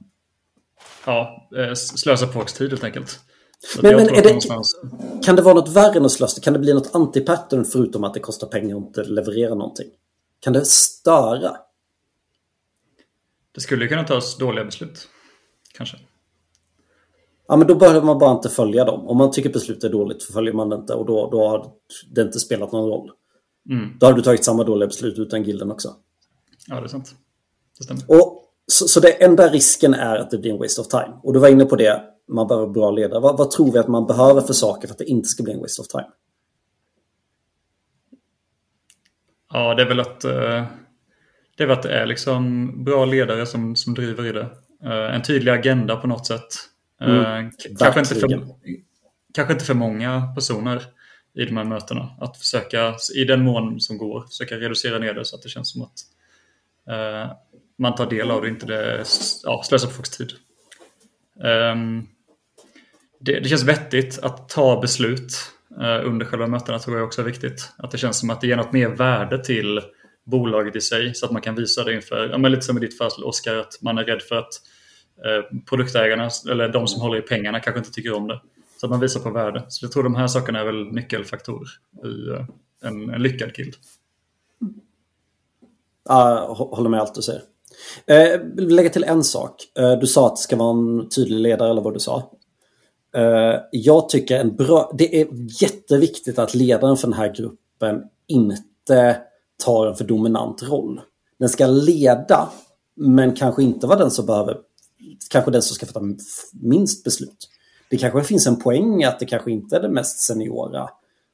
ja, 1.05 1.49
eh, 1.57 1.73
slösa 1.73 2.27
på 2.27 2.33
folks 2.33 2.53
tid 2.53 2.69
helt 2.69 2.83
enkelt. 2.83 3.19
Så 3.59 3.79
att 3.79 3.83
Men- 3.83 3.95
men 3.95 4.03
att 4.09 4.15
det- 4.15 4.23
någonstans- 4.23 4.81
Kan 5.25 5.35
det 5.35 5.41
vara 5.41 5.53
något 5.55 5.69
värre 5.75 5.97
än 5.97 6.05
att 6.05 6.11
slösa? 6.11 6.41
Kan 6.41 6.53
det 6.53 6.59
bli 6.59 6.73
något 6.73 6.95
antipattern 6.95 7.65
förutom 7.65 8.03
att 8.03 8.13
det 8.13 8.19
kostar 8.19 8.47
pengar 8.47 8.75
och 8.75 8.81
inte 8.81 9.03
leverera 9.03 9.55
någonting? 9.55 9.87
Kan 10.39 10.53
det 10.53 10.65
störa? 10.65 11.57
Det 13.55 13.61
skulle 13.61 13.87
kunna 13.87 14.03
tas 14.03 14.37
dåliga 14.37 14.65
beslut. 14.65 15.07
Kanske. 15.73 15.97
Ja, 17.51 17.57
men 17.57 17.67
då 17.67 17.75
behöver 17.75 18.01
man 18.01 18.19
bara 18.19 18.31
inte 18.31 18.49
följa 18.49 18.85
dem. 18.85 19.07
Om 19.07 19.17
man 19.17 19.31
tycker 19.31 19.49
beslutet 19.49 19.83
är 19.83 19.89
dåligt 19.89 20.23
följer 20.23 20.53
man 20.53 20.69
det 20.69 20.75
inte 20.75 20.93
och 20.93 21.05
då, 21.05 21.29
då 21.31 21.47
har 21.47 21.71
det 22.11 22.21
inte 22.21 22.39
spelat 22.39 22.71
någon 22.71 22.89
roll. 22.89 23.11
Mm. 23.69 23.97
Då 23.99 24.05
har 24.05 24.13
du 24.13 24.21
tagit 24.21 24.43
samma 24.43 24.63
dåliga 24.63 24.87
beslut 24.87 25.19
utan 25.19 25.43
gilden 25.43 25.71
också. 25.71 25.95
Ja, 26.67 26.75
det 26.75 26.81
är 26.81 26.87
sant. 26.87 27.15
Det 27.77 27.83
stämmer. 27.83 28.03
Och, 28.07 28.43
så, 28.67 28.87
så 28.87 28.99
det 28.99 29.23
enda 29.23 29.47
risken 29.49 29.93
är 29.93 30.15
att 30.15 30.31
det 30.31 30.37
blir 30.37 30.51
en 30.51 30.57
waste 30.57 30.81
of 30.81 30.87
time. 30.87 31.13
Och 31.23 31.33
du 31.33 31.39
var 31.39 31.47
inne 31.47 31.65
på 31.65 31.75
det, 31.75 32.01
man 32.27 32.47
behöver 32.47 32.67
bra 32.67 32.91
ledare. 32.91 33.19
Vad, 33.19 33.37
vad 33.37 33.51
tror 33.51 33.71
vi 33.71 33.79
att 33.79 33.87
man 33.87 34.07
behöver 34.07 34.41
för 34.41 34.53
saker 34.53 34.87
för 34.87 34.93
att 34.93 34.99
det 34.99 35.05
inte 35.05 35.27
ska 35.27 35.43
bli 35.43 35.53
en 35.53 35.61
waste 35.61 35.81
of 35.81 35.87
time? 35.87 36.07
Ja, 39.53 39.75
det 39.75 39.81
är 39.81 39.87
väl 39.87 39.99
att 39.99 40.23
eh, 40.23 40.65
det 41.57 41.63
är, 41.63 41.67
att 41.67 41.83
det 41.83 41.93
är 41.93 42.05
liksom 42.05 42.71
bra 42.83 43.05
ledare 43.05 43.45
som, 43.45 43.75
som 43.75 43.93
driver 43.93 44.25
i 44.25 44.31
det. 44.31 44.49
Eh, 44.83 45.15
en 45.15 45.23
tydlig 45.23 45.51
agenda 45.51 45.95
på 45.95 46.07
något 46.07 46.27
sätt. 46.27 46.70
Eh, 47.01 47.07
Mm, 47.09 47.51
k- 47.51 47.57
kanske, 47.79 47.99
inte 47.99 48.15
för, 48.15 48.27
kanske 49.33 49.53
inte 49.53 49.65
för 49.65 49.73
många 49.73 50.21
personer 50.35 50.81
i 51.33 51.45
de 51.45 51.57
här 51.57 51.63
mötena. 51.63 52.09
Att 52.19 52.37
försöka, 52.37 52.95
i 53.15 53.23
den 53.23 53.41
mån 53.43 53.79
som 53.79 53.97
går, 53.97 54.21
försöka 54.27 54.55
reducera 54.55 54.99
ner 54.99 55.13
det 55.13 55.25
så 55.25 55.35
att 55.35 55.41
det 55.41 55.49
känns 55.49 55.71
som 55.71 55.81
att 55.81 55.93
eh, 56.89 57.31
man 57.77 57.95
tar 57.95 58.09
del 58.09 58.31
av 58.31 58.41
det, 58.41 58.47
inte 58.47 58.65
det, 58.65 59.03
ja, 59.43 59.63
slösar 59.65 59.87
på 59.87 59.93
folks 59.93 60.09
tid. 60.09 60.31
Ehm, 61.43 62.07
det, 63.19 63.39
det 63.39 63.49
känns 63.49 63.63
vettigt 63.63 64.19
att 64.23 64.49
ta 64.49 64.81
beslut 64.81 65.33
eh, 65.81 66.05
under 66.07 66.25
själva 66.25 66.47
mötena 66.47 66.79
tror 66.79 66.97
jag 66.97 67.05
också 67.07 67.21
är 67.21 67.25
viktigt. 67.25 67.71
Att 67.77 67.91
det 67.91 67.97
känns 67.97 68.19
som 68.19 68.29
att 68.29 68.41
det 68.41 68.47
ger 68.47 68.55
något 68.55 68.73
mer 68.73 68.89
värde 68.89 69.43
till 69.43 69.81
bolaget 70.25 70.75
i 70.75 70.81
sig 70.81 71.15
så 71.15 71.25
att 71.25 71.31
man 71.31 71.41
kan 71.41 71.55
visa 71.55 71.83
det 71.83 71.93
inför, 71.93 72.29
ja, 72.29 72.37
men 72.37 72.51
lite 72.51 72.63
som 72.65 72.77
i 72.77 72.79
ditt 72.81 72.97
fall 72.97 73.23
Oskar, 73.23 73.55
att 73.55 73.77
man 73.81 73.97
är 73.97 74.03
rädd 74.03 74.21
för 74.21 74.35
att 74.35 74.49
eh, 74.53 74.59
Eh, 75.25 75.59
produktägarna 75.69 76.29
eller 76.51 76.69
de 76.69 76.87
som 76.87 77.01
håller 77.01 77.17
i 77.17 77.21
pengarna 77.21 77.59
kanske 77.59 77.79
inte 77.79 77.91
tycker 77.91 78.13
om 78.13 78.27
det. 78.27 78.41
Så 78.77 78.85
att 78.85 78.89
man 78.89 78.99
visar 78.99 79.19
på 79.19 79.29
värde. 79.29 79.65
Så 79.67 79.85
jag 79.85 79.91
tror 79.91 80.03
de 80.03 80.15
här 80.15 80.27
sakerna 80.27 80.59
är 80.59 80.65
väl 80.65 80.85
nyckelfaktorer 80.85 81.69
i 82.03 82.29
eh, 82.29 82.45
en, 82.89 83.09
en 83.09 83.23
lyckad 83.23 83.53
guild. 83.53 83.75
Jag 86.07 86.47
håller 86.55 86.89
med 86.89 86.99
allt 86.99 87.15
du 87.15 87.21
säger. 87.21 87.41
Eh, 88.05 88.39
vill 88.55 88.75
lägga 88.75 88.89
till 88.89 89.03
en 89.03 89.23
sak. 89.23 89.55
Eh, 89.79 89.99
du 89.99 90.07
sa 90.07 90.27
att 90.27 90.35
det 90.35 90.41
ska 90.41 90.55
vara 90.55 90.69
en 90.69 91.09
tydlig 91.09 91.39
ledare 91.39 91.69
eller 91.69 91.81
vad 91.81 91.93
du 91.93 91.99
sa. 91.99 92.31
Jag 93.71 94.09
tycker 94.09 94.39
en 94.39 94.55
bra... 94.55 94.91
Det 94.97 95.21
är 95.21 95.27
jätteviktigt 95.63 96.39
att 96.39 96.53
ledaren 96.53 96.97
för 96.97 97.07
den 97.07 97.17
här 97.17 97.33
gruppen 97.35 98.03
inte 98.27 99.21
tar 99.65 99.87
en 99.87 99.95
för 99.95 100.03
dominant 100.03 100.63
roll. 100.63 101.01
Den 101.39 101.49
ska 101.49 101.67
leda, 101.67 102.49
men 102.95 103.35
kanske 103.35 103.63
inte 103.63 103.87
vara 103.87 103.99
den 103.99 104.11
som 104.11 104.25
behöver... 104.25 104.57
Kanske 105.29 105.51
den 105.51 105.61
som 105.61 105.75
ska 105.75 105.85
fatta 105.85 106.01
minst 106.53 107.03
beslut. 107.03 107.49
Det 107.89 107.97
kanske 107.97 108.23
finns 108.23 108.47
en 108.47 108.59
poäng 108.59 109.03
att 109.03 109.19
det 109.19 109.25
kanske 109.25 109.51
inte 109.51 109.75
är 109.75 109.81
den 109.81 109.93
mest 109.93 110.19
seniora 110.19 110.89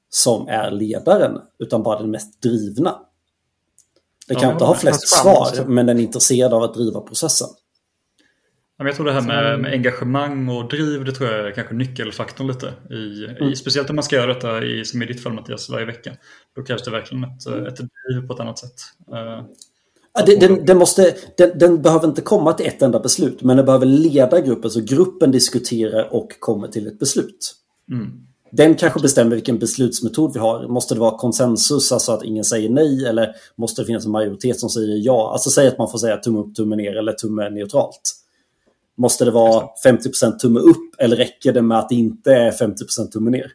som 0.10 0.48
är 0.48 0.72
ledaren, 0.72 1.42
utan 1.60 1.84
bara 1.84 2.00
den 2.00 2.12
mest 2.12 2.42
drivna. 2.42 3.00
Den 4.28 4.36
Ja, 4.36 4.40
kan 4.40 4.52
inte 4.52 4.66
ha 4.66 4.76
flest 4.76 5.08
svar, 5.08 5.66
men 5.66 5.86
den 5.86 5.98
är 5.98 6.02
intresserad 6.02 6.54
av 6.54 6.64
att 6.64 6.74
driva 6.74 7.02
processen. 7.02 7.48
Ja, 8.78 8.84
men 8.84 8.88
Jag 8.88 8.96
tror 8.96 9.06
det 9.06 9.14
här 9.14 9.22
med, 9.22 9.60
med 9.60 9.72
engagemang 9.72 10.50
och 10.50 10.70
driv, 10.70 11.06
det 11.06 11.12
tror 11.12 11.30
jag 11.30 11.48
är 11.48 11.52
kanske 11.52 11.74
nyckelfaktorn 11.74 12.48
lite. 12.48 12.74
I, 12.90 13.28
i, 13.46 13.56
speciellt 13.56 13.90
om 13.90 13.96
man 13.96 14.04
ska 14.04 14.16
göra 14.16 14.34
detta, 14.34 14.64
i, 14.64 14.86
som 14.86 15.02
i 15.02 15.06
ditt 15.06 15.24
fall 15.24 15.34
Mattias, 15.34 15.70
varje 15.70 15.86
vecka. 15.86 16.12
Då 16.56 16.64
krävs 16.64 16.84
det 16.84 16.92
verkligen 16.92 17.24
ett, 17.24 17.48
ett 17.48 17.78
driv 17.78 18.28
på 18.28 18.34
ett 18.34 18.40
annat 18.40 18.60
sätt. 18.60 18.82
Det, 20.26 20.36
den, 20.36 20.66
den, 20.66 20.78
måste, 20.78 21.16
den, 21.38 21.60
den, 21.60 21.82
behöver 21.82 22.08
inte 22.08 22.22
komma 22.22 22.54
till 22.54 22.66
ett 22.66 22.82
enda 22.82 23.00
beslut, 23.00 23.42
men 23.42 23.58
den 23.58 23.66
behöver 23.66 23.86
leda 23.86 24.42
gruppen 24.42 24.72
så 24.72 24.82
gruppen 24.82 25.32
diskuterar 25.32 26.14
och 26.14 26.40
kommer 26.40 26.68
till 26.68 26.88
ett 26.88 27.00
beslut. 27.00 27.56
Mm. 27.92 28.28
Den 28.52 28.76
kanske 28.76 29.00
bestämmer 29.00 29.36
vilken 29.36 29.60
beslutsmetod 29.60 30.34
vi 30.34 30.40
har. 30.40 30.68
Måste 30.68 30.94
det 30.94 31.00
vara 31.00 31.18
konsensus, 31.18 31.92
alltså 31.92 32.12
att 32.12 32.24
ingen 32.24 32.44
säger 32.44 32.70
nej, 32.70 33.06
eller 33.06 33.36
måste 33.56 33.82
det 33.82 33.86
finnas 33.86 34.06
en 34.06 34.12
majoritet 34.12 34.60
som 34.60 34.70
säger 34.70 34.98
ja? 34.98 35.32
Alltså 35.32 35.50
säg 35.50 35.68
att 35.68 35.78
man 35.78 35.90
får 35.92 35.98
säga 35.98 36.18
tumme 36.18 36.40
upp, 36.40 36.56
tumme 36.56 36.76
ner 36.76 36.96
eller 36.96 37.12
tumme 37.12 37.50
neutralt. 37.50 38.02
Måste 38.98 39.26
det 39.26 39.32
vara 39.32 39.68
50% 39.86 40.38
tumme 40.38 40.60
upp 40.60 40.96
eller 40.98 41.16
räcker 41.16 41.54
det 41.54 41.62
med 41.62 41.80
att 41.80 41.90
det 41.90 41.96
inte 41.96 42.34
är 42.34 42.52
50% 42.52 43.08
tumme 43.12 43.32
ner? 43.32 43.52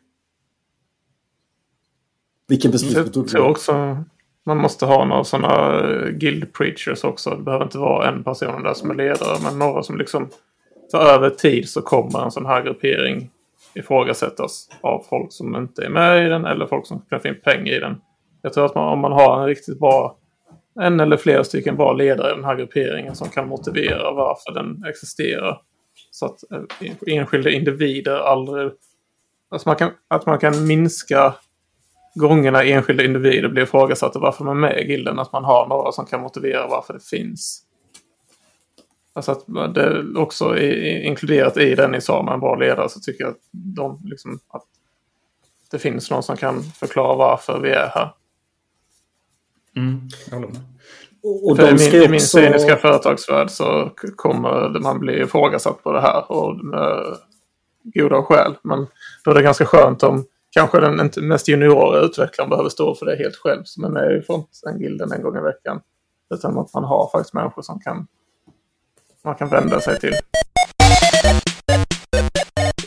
Vilken 2.48 2.70
beslutsmetod? 2.70 3.22
Jag 3.22 3.30
tror 3.30 3.48
också 3.48 4.04
man 4.46 4.56
måste 4.56 4.86
ha 4.86 5.04
några 5.04 5.24
sådana 5.24 5.80
eh, 5.80 6.08
guild 6.08 6.52
preachers 6.52 7.04
också. 7.04 7.30
Det 7.30 7.42
behöver 7.42 7.64
inte 7.64 7.78
vara 7.78 8.08
en 8.08 8.24
person 8.24 8.62
där 8.62 8.74
som 8.74 8.90
är 8.90 8.94
ledare, 8.94 9.38
men 9.42 9.58
några 9.58 9.82
som 9.82 9.98
liksom 9.98 10.28
för 10.90 10.98
över 10.98 11.30
tid 11.30 11.68
så 11.68 11.82
kommer 11.82 12.24
en 12.24 12.30
sån 12.30 12.46
här 12.46 12.62
gruppering 12.62 13.30
ifrågasättas 13.74 14.68
av 14.80 15.04
folk 15.10 15.32
som 15.32 15.56
inte 15.56 15.84
är 15.84 15.88
med 15.88 16.26
i 16.26 16.28
den 16.28 16.44
eller 16.44 16.66
folk 16.66 16.86
som 16.86 17.00
kan 17.10 17.20
få 17.20 17.28
in 17.28 17.40
pengar 17.44 17.72
i 17.72 17.78
den. 17.78 18.00
Jag 18.42 18.52
tror 18.52 18.66
att 18.66 18.74
man, 18.74 18.92
om 18.92 18.98
man 18.98 19.12
har 19.12 19.40
en 19.40 19.46
riktigt 19.46 19.78
bra, 19.78 20.16
en 20.80 21.00
eller 21.00 21.16
flera 21.16 21.44
stycken 21.44 21.76
bra 21.76 21.92
ledare 21.92 22.32
i 22.32 22.34
den 22.34 22.44
här 22.44 22.56
grupperingen 22.56 23.14
som 23.14 23.28
kan 23.28 23.48
motivera 23.48 24.12
varför 24.12 24.52
den 24.52 24.84
existerar. 24.84 25.60
Så 26.10 26.26
att 26.26 26.52
eh, 26.52 27.16
enskilda 27.16 27.50
individer 27.50 28.16
aldrig... 28.16 28.70
Alltså 29.50 29.68
man 29.68 29.76
kan, 29.76 29.90
att 30.08 30.26
man 30.26 30.38
kan 30.38 30.66
minska 30.66 31.34
gångerna 32.14 32.64
enskilda 32.64 33.04
individer 33.04 33.48
blir 33.48 33.62
ifrågasatta 33.62 34.18
varför 34.18 34.44
man 34.44 34.56
är 34.56 34.60
med 34.60 34.78
i 34.78 34.92
gilden. 34.92 35.18
Att 35.18 35.32
man 35.32 35.44
har 35.44 35.68
några 35.68 35.92
som 35.92 36.06
kan 36.06 36.20
motivera 36.20 36.66
varför 36.66 36.94
det 36.94 37.04
finns. 37.04 37.64
Alltså 39.14 39.32
att 39.32 39.74
det 39.74 40.04
också 40.16 40.58
är 40.58 41.02
inkluderat 41.02 41.56
i 41.56 41.74
den 41.74 41.90
ni 41.90 42.00
sa 42.00 42.22
med 42.22 42.34
en 42.34 42.40
bra 42.40 42.54
ledare 42.54 42.88
så 42.88 43.00
tycker 43.00 43.24
jag 43.24 43.30
att, 43.30 43.40
de, 43.50 44.00
liksom, 44.04 44.38
att 44.48 44.64
det 45.70 45.78
finns 45.78 46.10
någon 46.10 46.22
som 46.22 46.36
kan 46.36 46.62
förklara 46.62 47.16
varför 47.16 47.60
vi 47.60 47.70
är 47.70 47.88
här. 47.94 48.14
Mm, 49.76 50.00
jag 50.30 50.36
håller 50.36 50.48
med. 50.48 50.60
Och 51.22 51.56
de 51.56 51.74
i, 51.74 51.78
ska 51.78 51.96
min, 51.96 52.02
I 52.02 52.08
min 52.08 52.14
också... 52.14 52.38
cyniska 52.38 52.76
företagsvärld 52.76 53.50
så 53.50 53.90
kommer 54.16 54.80
man 54.80 54.98
bli 54.98 55.22
ifrågasatt 55.22 55.82
på 55.82 55.92
det 55.92 56.00
här 56.00 56.32
och 56.32 56.64
med 56.64 57.16
goda 57.84 58.22
skäl. 58.22 58.54
Men 58.62 58.86
då 59.24 59.30
är 59.30 59.34
det 59.34 59.42
ganska 59.42 59.66
skönt 59.66 60.02
om 60.02 60.24
kanske 60.54 60.80
den 60.80 61.00
inte 61.00 61.20
mest 61.20 61.48
juniora 61.48 62.00
utvecklaren 62.00 62.50
behöver 62.50 62.68
stå 62.70 62.94
för 62.94 63.06
det 63.06 63.16
helt 63.16 63.36
själv 63.36 63.62
som 63.64 63.84
är 63.84 63.88
med 63.88 64.16
i 64.16 64.22
frontend-gilden 64.22 65.12
en 65.12 65.22
gång 65.22 65.36
i 65.36 65.40
veckan. 65.40 65.80
Utan 66.34 66.58
att 66.58 66.74
man 66.74 66.84
har 66.84 67.08
faktiskt 67.12 67.34
människor 67.34 67.62
som 67.62 67.80
kan, 67.80 68.06
man 69.24 69.34
kan 69.34 69.48
vända 69.48 69.80
sig 69.80 69.98
till. 70.00 70.14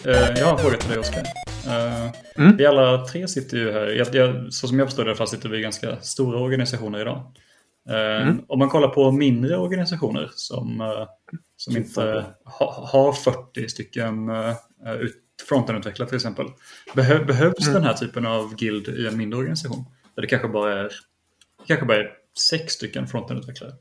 Eh, 0.06 0.40
Jag 0.40 0.46
har 0.46 0.52
en 0.52 0.58
fråga 0.58 0.78
till 0.78 0.90
dig 0.90 1.00
Oskar. 1.00 1.24
Eh, 1.68 2.12
Mm. 2.38 2.58
Vi 2.58 2.66
alla 2.66 3.06
tre 3.06 3.28
sitter 3.28 3.58
ju 3.58 3.72
här, 3.72 3.86
jag, 3.88 4.16
jag, 4.16 4.54
så 4.54 4.68
som 4.68 4.80
jag 4.80 4.88
förstår 4.88 5.04
det 5.04 5.08
i 5.08 5.12
alla 5.12 5.18
fall 5.18 5.28
sitter 5.28 5.50
vi 5.50 5.58
i 5.58 5.62
ganska 5.62 5.96
stora 6.02 6.40
organisationer 6.40 7.02
idag. 7.02 7.18
Eh, 7.90 8.22
Mm. 8.28 8.42
Om 8.48 8.60
man 8.60 8.70
kollar 8.70 8.88
på 8.88 9.12
mindre 9.12 9.58
organisationer 9.58 10.32
som, 10.36 10.98
som 11.58 11.78
inte 11.78 12.26
ha, 12.46 12.88
har 12.92 13.12
40 13.14 13.70
stycken 13.70 14.30
ut- 15.00 15.22
frontendutvecklare 15.48 16.10
till 16.10 16.16
exempel. 16.16 16.46
Behö, 16.96 17.24
behövs 17.26 17.62
Mm. 17.68 17.74
den 17.74 17.84
här 17.84 17.94
typen 17.94 18.26
av 18.26 18.56
guild 18.56 18.88
i 18.88 19.08
en 19.08 19.18
mindre 19.18 19.40
organisation? 19.40 19.86
Där 20.16 20.22
det 20.22 20.28
kanske 20.28 20.48
bara 20.48 20.80
är, 20.80 20.92
kanske 21.68 21.86
bara 21.86 21.98
är 21.98 22.10
sex 22.50 22.74
stycken 22.74 23.08
frontendutvecklare? 23.08 23.72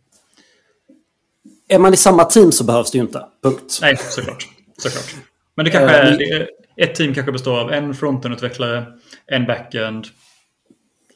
Är 1.69 1.79
man 1.79 1.95
i 1.95 1.97
samma 1.97 2.25
team 2.25 2.53
så 2.53 2.65
behövs 2.65 2.91
det 2.91 2.99
ju 2.99 3.05
inte. 3.05 3.27
Punkt. 3.43 3.79
Nej, 3.83 3.97
såklart. 3.97 4.49
såklart. 4.79 5.15
Men 5.55 5.65
det 5.65 5.71
kanske 5.71 5.97
Eh, 5.99 6.13
är, 6.13 6.19
det 6.19 6.49
ett 6.77 6.95
team 6.95 7.15
kanske 7.15 7.33
består 7.33 7.61
av 7.61 7.73
en 7.73 7.95
frontenutvecklare, 7.95 8.87
en 9.27 9.47
backend, 9.47 10.07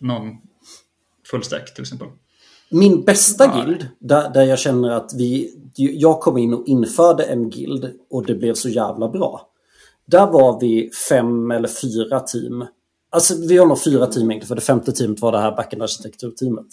någon 0.01 0.37
fullstack 1.31 1.75
till 1.75 1.83
exempel. 1.83 2.09
Min 2.71 3.05
bästa 3.05 3.47
Nej. 3.47 3.65
guild, 3.65 3.89
där, 3.99 4.31
där 4.31 4.43
jag 4.43 4.59
känner 4.59 4.91
att 4.91 5.11
vi... 5.15 5.55
Jag 5.77 6.21
kom 6.21 6.39
in 6.39 6.55
och 6.55 6.67
införde 6.67 7.25
en 7.25 7.51
guild 7.51 7.95
och 8.11 8.27
det 8.27 8.35
blev 8.35 8.55
så 8.55 8.69
jävla 8.69 9.09
bra. 9.09 9.48
Där 10.11 10.27
var 10.27 10.61
vi 10.61 10.91
fem 11.09 11.51
eller 11.51 11.69
fyra 11.69 12.21
team. 12.21 12.65
Alltså 13.11 13.35
vi 13.49 13.59
har 13.59 13.67
nog 13.67 13.83
fyra 13.83 14.07
team 14.07 14.31
egentligen, 14.31 14.49
för 14.49 14.55
det 14.55 14.61
femte 14.61 14.93
teamet 14.93 15.21
var 15.21 15.33
det 15.33 15.39
här 15.39 15.57
backend 15.57 15.83
arkitekturteamet. 15.83 16.67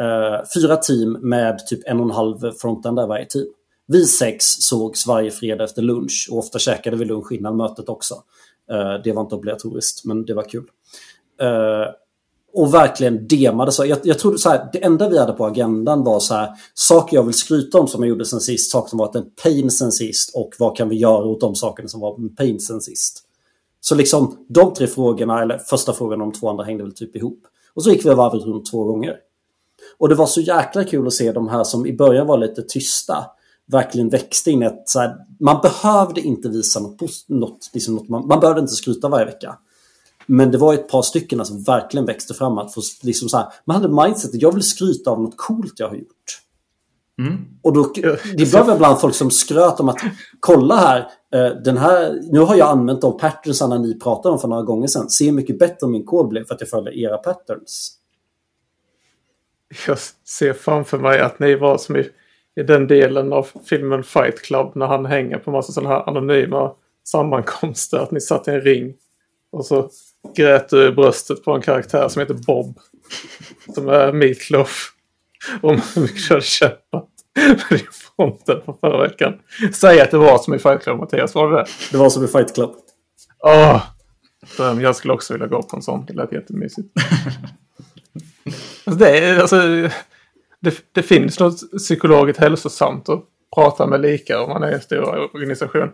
Uh, 0.00 0.46
fyra 0.54 0.76
team 0.76 1.12
med 1.12 1.66
typ 1.66 1.80
en 1.86 2.00
och 2.00 2.04
en 2.04 2.10
halv 2.10 2.52
frontend 2.52 2.96
där 2.96 3.06
varje 3.06 3.26
team. 3.26 3.46
Vi 3.86 4.04
sex 4.04 4.44
sågs 4.44 5.06
varje 5.06 5.30
fredag 5.30 5.64
efter 5.64 5.82
lunch 5.82 6.28
och 6.30 6.38
ofta 6.38 6.58
käkade 6.58 6.96
vi 6.96 7.04
lunch 7.04 7.32
innan 7.32 7.56
mötet 7.56 7.88
också. 7.88 8.14
Uh, 8.72 9.02
det 9.04 9.12
var 9.12 9.22
inte 9.22 9.34
obligatoriskt, 9.34 10.04
men 10.04 10.24
det 10.24 10.34
var 10.34 10.42
kul. 10.42 10.64
Uh, 11.42 11.86
och 12.58 12.74
verkligen 12.74 13.28
demade 13.28 13.72
så. 13.72 13.86
Jag, 13.86 13.98
jag 14.02 14.18
trodde 14.18 14.38
så 14.38 14.48
här, 14.48 14.68
det 14.72 14.84
enda 14.84 15.08
vi 15.08 15.18
hade 15.18 15.32
på 15.32 15.46
agendan 15.46 16.04
var 16.04 16.20
så 16.20 16.34
här, 16.34 16.50
saker 16.74 17.16
jag 17.16 17.22
vill 17.22 17.34
skryta 17.34 17.80
om 17.80 17.88
som 17.88 18.02
jag 18.02 18.08
gjorde 18.08 18.24
sen 18.24 18.40
sist, 18.40 18.70
saker 18.70 18.88
som 18.88 18.98
varit 18.98 19.14
en 19.14 19.30
pain 19.42 19.70
sen 19.70 19.92
sist 19.92 20.34
och 20.34 20.54
vad 20.58 20.76
kan 20.76 20.88
vi 20.88 20.96
göra 20.96 21.24
åt 21.24 21.40
de 21.40 21.54
sakerna 21.54 21.88
som 21.88 22.00
var 22.00 22.18
en 22.18 22.34
pain 22.34 22.60
sen 22.60 22.80
sist. 22.80 23.22
Så 23.80 23.94
liksom 23.94 24.46
de 24.48 24.74
tre 24.74 24.86
frågorna, 24.86 25.42
eller 25.42 25.58
första 25.58 25.92
frågan 25.92 26.20
och 26.20 26.32
de 26.32 26.38
två 26.38 26.48
andra 26.48 26.64
hängde 26.64 26.84
väl 26.84 26.94
typ 26.94 27.16
ihop. 27.16 27.40
Och 27.74 27.82
så 27.82 27.90
gick 27.90 28.06
vi 28.06 28.14
varvet 28.14 28.46
runt 28.46 28.70
två 28.70 28.84
gånger. 28.84 29.16
Och 29.98 30.08
det 30.08 30.14
var 30.14 30.26
så 30.26 30.40
jäkla 30.40 30.84
kul 30.84 31.06
att 31.06 31.12
se 31.12 31.32
de 31.32 31.48
här 31.48 31.64
som 31.64 31.86
i 31.86 31.92
början 31.92 32.26
var 32.26 32.38
lite 32.38 32.62
tysta 32.62 33.24
verkligen 33.66 34.08
växte 34.08 34.50
in 34.50 34.62
ett 34.62 34.82
så 34.84 35.00
här, 35.00 35.16
man 35.40 35.60
behövde 35.62 36.20
inte 36.20 36.48
visa 36.48 36.80
något, 36.80 37.00
något, 37.26 37.70
liksom 37.74 37.94
något 37.94 38.08
man, 38.08 38.26
man 38.26 38.40
behövde 38.40 38.60
inte 38.60 38.74
skryta 38.74 39.08
varje 39.08 39.26
vecka. 39.26 39.58
Men 40.30 40.50
det 40.50 40.58
var 40.58 40.74
ett 40.74 40.88
par 40.88 41.02
stycken 41.02 41.44
som 41.44 41.62
verkligen 41.62 42.06
växte 42.06 42.34
fram 42.34 42.58
att 42.58 42.74
få 42.74 42.80
liksom 43.02 43.28
så 43.28 43.36
här, 43.36 43.46
man 43.64 43.82
hade 43.82 44.04
mindsetet, 44.04 44.42
jag 44.42 44.54
vill 44.54 44.62
skryta 44.62 45.10
av 45.10 45.20
något 45.22 45.36
coolt 45.36 45.74
jag 45.76 45.88
har 45.88 45.96
gjort. 45.96 46.42
Mm. 47.18 47.44
Och 47.62 47.72
då, 47.72 47.92
det 48.36 48.50
blev 48.50 48.74
ibland 48.74 49.00
folk 49.00 49.14
som 49.14 49.30
skröt 49.30 49.80
om 49.80 49.88
att 49.88 50.00
kolla 50.40 50.76
här, 50.76 50.98
eh, 51.34 51.56
den 51.64 51.78
här, 51.78 52.20
nu 52.32 52.40
har 52.40 52.56
jag 52.56 52.68
använt 52.68 53.00
de 53.00 53.18
patternsarna 53.18 53.78
ni 53.78 53.98
pratade 53.98 54.32
om 54.32 54.38
för 54.38 54.48
några 54.48 54.62
gånger 54.62 54.86
sedan. 54.86 55.10
Se 55.10 55.24
hur 55.24 55.32
mycket 55.32 55.58
bättre 55.58 55.86
min 55.86 56.04
kod 56.04 56.28
blev 56.28 56.44
för 56.44 56.54
att 56.54 56.60
jag 56.60 56.70
följde 56.70 56.98
era 56.98 57.18
patterns. 57.18 57.94
Jag 59.86 59.98
ser 60.28 60.52
framför 60.52 60.98
mig 60.98 61.20
att 61.20 61.38
ni 61.38 61.54
var 61.54 61.78
som 61.78 61.96
i, 61.96 62.10
i 62.56 62.62
den 62.62 62.86
delen 62.86 63.32
av 63.32 63.46
filmen 63.64 64.02
Fight 64.02 64.42
Club 64.42 64.72
när 64.74 64.86
han 64.86 65.06
hänger 65.06 65.38
på 65.38 65.50
massa 65.50 65.72
sådana 65.72 65.94
här 65.94 66.08
anonyma 66.08 66.72
sammankomster. 67.04 67.98
Att 67.98 68.10
ni 68.10 68.20
satt 68.20 68.48
i 68.48 68.50
en 68.50 68.60
ring 68.60 68.94
och 69.52 69.66
så 69.66 69.90
grät 70.36 70.72
i 70.72 70.90
bröstet 70.90 71.44
på 71.44 71.52
en 71.52 71.62
karaktär 71.62 72.08
som 72.08 72.20
heter 72.20 72.34
Bob. 72.34 72.78
Som 73.74 73.88
är 73.88 74.12
Meatloaf. 74.12 74.92
Om 75.62 75.80
hur 75.94 76.02
mycket 76.02 76.44
kämpat 76.44 77.08
med 77.36 77.64
din 77.70 77.86
fronten 77.92 78.60
på 78.64 78.76
förra 78.80 79.02
veckan. 79.02 79.34
Säg 79.74 80.00
att 80.00 80.10
det 80.10 80.18
var 80.18 80.38
som 80.38 80.54
i 80.54 80.58
Fight 80.58 80.82
Club 80.82 80.98
Mattias, 80.98 81.34
var 81.34 81.50
det 81.50 81.56
det? 81.56 81.66
Det 81.92 81.98
var 81.98 82.10
som 82.10 82.24
i 82.24 82.28
Fight 82.28 82.54
Club. 82.54 82.70
Åh! 83.38 83.82
Dröm. 84.56 84.80
Jag 84.80 84.96
skulle 84.96 85.14
också 85.14 85.34
vilja 85.34 85.46
gå 85.46 85.62
på 85.62 85.76
en 85.76 85.82
sån. 85.82 86.04
Det 86.06 86.12
lät 86.12 86.32
jättemysigt. 86.32 86.88
alltså 88.84 89.04
det, 89.04 89.18
är, 89.18 89.40
alltså, 89.40 89.56
det, 90.60 90.74
det 90.92 91.02
finns 91.02 91.40
något 91.40 91.78
psykologiskt 91.78 92.40
hälsosamt 92.40 93.08
att 93.08 93.24
prata 93.54 93.86
med 93.86 94.00
lika 94.00 94.42
om 94.42 94.50
man 94.50 94.62
är 94.62 94.70
i 94.70 94.74
en 94.74 94.80
stor 94.80 95.34
organisation. 95.34 95.90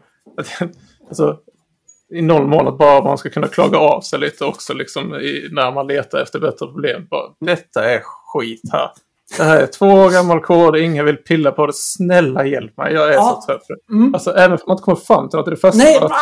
Alltså, 1.08 1.38
I 2.14 2.22
någon 2.22 2.48
mån 2.50 2.68
att 2.68 2.78
bara 2.78 3.04
man 3.04 3.18
ska 3.18 3.30
kunna 3.30 3.48
klaga 3.48 3.78
av 3.78 4.00
sig 4.00 4.18
lite 4.18 4.44
också 4.44 4.74
liksom, 4.74 5.14
i, 5.14 5.48
när 5.52 5.72
man 5.72 5.86
letar 5.86 6.18
efter 6.18 6.38
bättre 6.40 6.66
problem. 6.66 7.06
Bara, 7.10 7.22
Detta 7.40 7.90
är 7.90 8.00
skit 8.04 8.60
här. 8.72 8.90
Det 9.36 9.42
här 9.44 9.60
är 9.62 9.66
två 9.66 9.86
år 9.86 10.10
gammal 10.10 10.40
kod, 10.40 10.76
ingen 10.76 11.04
vill 11.04 11.16
pilla 11.16 11.52
på 11.52 11.66
det. 11.66 11.72
Snälla 11.74 12.46
hjälp 12.46 12.76
mig, 12.76 12.92
jag 12.94 13.08
är 13.08 13.12
Ja. 13.12 13.40
så 13.42 13.52
trött. 13.52 13.66
på 13.68 13.74
det. 13.74 13.94
Mm. 13.94 14.14
Alltså 14.14 14.30
även 14.30 14.52
om 14.52 14.58
man 14.66 14.74
inte 14.74 14.82
kommer 14.84 14.96
fram 14.98 15.28
till 15.28 15.38
något 15.38 15.48
i 15.48 15.50
det 15.50 15.56
första 15.56 15.78
Nej, 15.78 15.94
mötet. 15.94 16.10
va? 16.10 16.16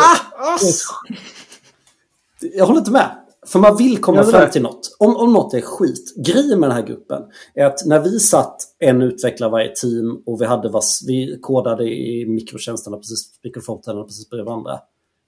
Jag 2.40 2.66
håller 2.66 2.78
inte 2.78 2.90
med. 2.92 3.10
För 3.46 3.58
man 3.58 3.76
vill 3.76 3.98
komma 3.98 4.24
fram 4.24 4.50
till 4.50 4.62
något. 4.62 4.96
Om, 4.98 5.16
om 5.16 5.32
något 5.32 5.54
är 5.54 5.60
skit. 5.60 6.14
Grejen 6.26 6.60
med 6.60 6.68
den 6.70 6.76
här 6.76 6.86
gruppen 6.86 7.22
är 7.54 7.64
att 7.66 7.86
när 7.86 8.00
vi 8.00 8.18
satt 8.20 8.56
en 8.78 9.02
utvecklare 9.02 9.50
varje 9.50 9.74
team 9.74 10.22
och 10.26 10.40
vi, 10.40 10.44
hade 10.46 10.68
vass, 10.68 11.04
vi 11.06 11.38
kodade 11.42 11.84
i 11.84 12.26
mikrotjänsterna 12.28 12.96
precis, 12.96 13.24
mikrofronten 13.44 14.04
precis 14.04 14.30
bredvid 14.30 14.46
varandra. 14.46 14.78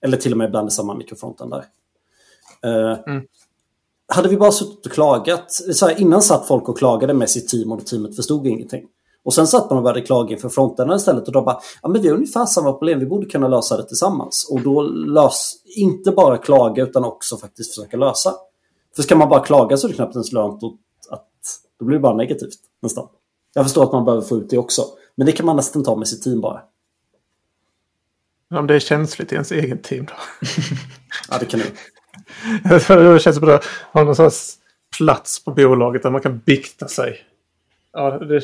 Eller 0.04 0.16
till 0.16 0.32
och 0.32 0.38
med 0.38 0.48
ibland 0.48 0.68
i 0.68 0.70
samma 0.70 0.94
mikrofronten 0.94 1.50
där. 1.50 1.64
Eh, 2.64 2.98
Mm. 3.06 3.26
Hade 4.08 4.28
vi 4.28 4.36
bara 4.36 4.52
suttit 4.52 4.86
och 4.86 4.92
klagat. 4.92 5.52
Så 5.52 5.86
här, 5.86 6.00
innan 6.00 6.22
satt 6.22 6.46
folk 6.46 6.68
och 6.68 6.78
klagade 6.78 7.14
med 7.14 7.30
sitt 7.30 7.48
team 7.48 7.72
och 7.72 7.86
teamet 7.86 8.16
förstod 8.16 8.46
ingenting. 8.46 8.86
Och 9.24 9.34
sen 9.34 9.46
satt 9.46 9.70
man 9.70 9.76
och 9.76 9.82
började 9.82 10.00
klaga 10.00 10.32
inför 10.32 10.48
fronten 10.48 10.92
istället 10.92 11.26
och 11.26 11.32
då 11.32 11.42
bara, 11.42 11.58
ja 11.82 11.88
men 11.88 12.02
vi 12.02 12.08
har 12.08 12.16
ungefär 12.16 12.46
samma 12.46 12.72
problem, 12.72 13.00
vi 13.00 13.06
borde 13.06 13.26
kunna 13.26 13.48
lösa 13.48 13.76
det 13.76 13.88
tillsammans. 13.88 14.48
Och 14.50 14.60
då 14.60 14.82
lös, 14.82 15.54
inte 15.76 16.10
bara 16.10 16.38
klaga 16.38 16.82
utan 16.82 17.04
också 17.04 17.36
faktiskt 17.36 17.74
försöka 17.74 17.96
lösa. 17.96 18.34
För 18.96 19.02
ska 19.02 19.16
man 19.16 19.28
bara 19.28 19.40
klaga 19.40 19.76
så 19.76 19.86
är 19.86 19.88
det 19.88 19.94
knappt 19.94 20.14
ens 20.14 20.32
lönt 20.32 20.62
att, 20.64 20.72
att 21.12 21.28
då 21.78 21.84
blir 21.84 21.98
det 21.98 22.02
bara 22.02 22.16
negativt 22.16 22.58
nästan. 22.82 23.08
Jag 23.54 23.64
förstår 23.64 23.82
att 23.82 23.92
man 23.92 24.04
behöver 24.04 24.22
få 24.22 24.36
ut 24.36 24.50
det 24.50 24.58
också. 24.58 24.82
Men 25.14 25.26
det 25.26 25.32
kan 25.32 25.46
man 25.46 25.56
nästan 25.56 25.84
ta 25.84 25.96
med 25.96 26.08
sitt 26.08 26.22
team 26.22 26.40
bara. 26.40 26.62
Om 28.50 28.66
det 28.66 28.74
är 28.74 28.80
känsligt 28.80 29.32
i 29.32 29.34
ens 29.34 29.52
egen 29.52 29.78
team 29.78 30.04
då. 30.04 30.14
Ja, 31.30 31.38
det 31.38 31.46
kan 31.46 31.60
du. 31.60 31.66
det 32.68 33.20
känns 33.20 33.36
som 33.36 33.48
att 33.48 33.64
ha 33.92 34.04
någon 34.04 34.16
slags 34.16 34.58
plats 34.98 35.44
på 35.44 35.50
bolaget 35.50 36.02
där 36.02 36.10
man 36.10 36.20
kan 36.20 36.38
bikta 36.38 36.88
sig. 36.88 37.24
Ja, 37.92 38.10
det, 38.18 38.42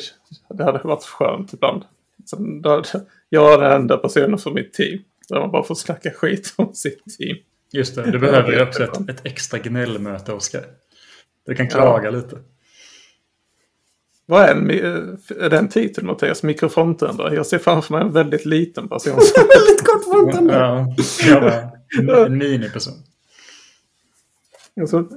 det 0.49 0.63
hade 0.63 0.79
varit 0.83 1.03
skönt 1.03 1.53
ibland. 1.53 1.83
Så, 2.25 2.35
då, 2.39 2.83
jag 3.29 3.53
är 3.53 3.57
den 3.57 3.81
enda 3.81 3.97
personen 3.97 4.37
för 4.37 4.51
mitt 4.51 4.73
team. 4.73 4.99
Där 5.29 5.39
man 5.39 5.51
bara 5.51 5.63
får 5.63 5.75
snacka 5.75 6.11
skit 6.11 6.53
om 6.55 6.73
sitt 6.73 7.17
team. 7.17 7.37
Just 7.71 7.95
det, 7.95 8.11
du 8.11 8.19
behöver 8.19 8.51
ju 8.51 8.61
också 8.61 8.83
ett, 8.83 9.09
ett 9.09 9.25
extra 9.25 9.59
gnällmöte, 9.59 10.33
Oskar. 10.33 10.65
Du 11.45 11.55
kan 11.55 11.67
klaga 11.67 12.05
ja. 12.05 12.11
lite. 12.11 12.37
Vad 14.31 14.43
är, 14.43 14.51
en, 14.51 14.69
är 15.39 15.49
det 15.49 15.57
en 15.57 15.67
titel 15.67 16.03
Mattias? 16.03 16.43
Mikrofrontändare? 16.43 17.35
Jag 17.35 17.45
ser 17.45 17.57
framför 17.57 17.93
mig 17.93 18.03
en 18.03 18.11
väldigt 18.11 18.45
liten 18.45 18.89
person. 18.89 19.13
väldigt 19.35 19.85
kort 19.85 20.03
frontändare. 20.03 20.85
Ja, 21.25 21.67
ja, 22.01 22.25
en 22.25 22.37
miniperson. 22.37 22.93
Alltså, 24.81 25.07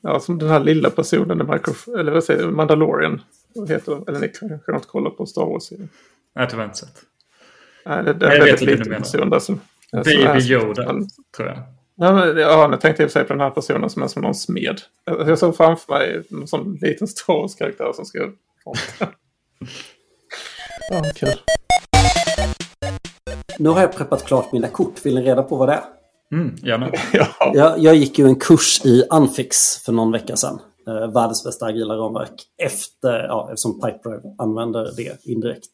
ja, 0.00 0.20
som 0.20 0.38
den 0.38 0.48
här 0.48 0.60
lilla 0.60 0.90
personen 0.90 1.40
i 1.40 1.52
Microf 1.52 1.88
eller 1.88 2.12
vad 2.12 2.24
säger 2.24 2.46
Mandalorian. 2.50 3.20
Vad 3.54 3.70
heter 3.70 3.92
den? 3.92 4.04
Eller 4.08 4.20
ni 4.20 4.28
kanske 4.28 4.74
inte 4.74 4.88
kollar 4.88 5.10
på 5.10 5.26
Star 5.26 5.46
Wars-serien? 5.46 5.88
Nej, 6.34 6.46
tyvärr 6.50 6.64
inte 6.64 6.76
sett. 6.76 7.02
Nej, 7.86 8.04
det, 8.04 8.12
det 8.12 8.26
är 8.26 8.40
en 8.40 8.44
väldigt 8.44 8.60
liten 8.60 8.94
person 8.94 9.30
där 9.30 9.38
som... 9.38 9.60
Baby 9.92 10.52
Yoda, 10.52 10.84
tror 11.36 11.48
jag. 11.48 11.58
Ja, 12.00 12.12
men, 12.12 12.36
ja, 12.36 12.68
nu 12.70 12.76
tänkte 12.76 13.02
jag 13.02 13.28
på 13.28 13.32
den 13.32 13.40
här 13.40 13.50
personen 13.50 13.90
som 13.90 14.02
är 14.02 14.06
som 14.06 14.22
någon 14.22 14.34
smed. 14.34 14.80
Jag 15.04 15.38
såg 15.38 15.56
framför 15.56 15.92
mig 15.92 16.22
en 16.30 16.46
sån 16.46 16.78
liten 16.80 17.08
Star 17.08 17.34
Wars-karaktär 17.34 17.92
som 17.94 18.04
ska... 18.04 18.18
ja, 20.90 21.02
kul. 21.14 21.40
Nu 23.58 23.68
har 23.68 23.80
jag 23.80 23.92
preppat 23.92 24.24
klart 24.24 24.52
mina 24.52 24.68
kort. 24.68 25.06
Vill 25.06 25.14
ni 25.14 25.22
reda 25.22 25.42
på 25.42 25.56
vad 25.56 25.68
det 25.68 25.72
är? 25.72 25.84
Mm, 26.32 26.56
gärna. 26.62 26.90
ja. 27.12 27.26
jag, 27.54 27.78
jag 27.78 27.94
gick 27.94 28.18
ju 28.18 28.26
en 28.26 28.36
kurs 28.36 28.80
i 28.84 29.04
Unfix 29.10 29.84
för 29.84 29.92
någon 29.92 30.12
vecka 30.12 30.36
sedan. 30.36 30.60
Eh, 30.88 31.12
världens 31.12 31.44
bästa 31.44 31.66
agila 31.66 31.94
ramverk. 31.94 32.44
Efter, 32.58 33.24
ja, 33.24 33.48
eftersom 33.50 33.80
Pipedrive 33.80 34.34
använder 34.38 34.92
det 34.96 35.26
indirekt. 35.26 35.70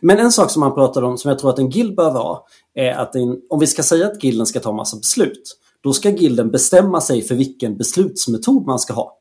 Men 0.00 0.18
en 0.18 0.32
sak 0.32 0.50
som 0.50 0.62
han 0.62 0.74
pratade 0.74 1.06
om 1.06 1.18
som 1.18 1.28
jag 1.28 1.38
tror 1.38 1.50
att 1.50 1.58
en 1.58 1.70
guild 1.70 1.96
behöver 1.96 2.20
ha 2.20 2.46
är 2.74 2.92
att 2.92 3.14
en, 3.14 3.40
om 3.50 3.60
vi 3.60 3.66
ska 3.66 3.82
säga 3.82 4.06
att 4.06 4.24
gilden 4.24 4.46
ska 4.46 4.60
ta 4.60 4.72
massa 4.72 4.96
beslut. 4.96 5.58
Då 5.82 5.92
ska 5.92 6.10
gilden 6.10 6.50
bestämma 6.50 7.00
sig 7.00 7.22
för 7.22 7.34
vilken 7.34 7.76
beslutsmetod 7.76 8.66
man 8.66 8.78
ska 8.78 8.92
ha. 8.92 9.18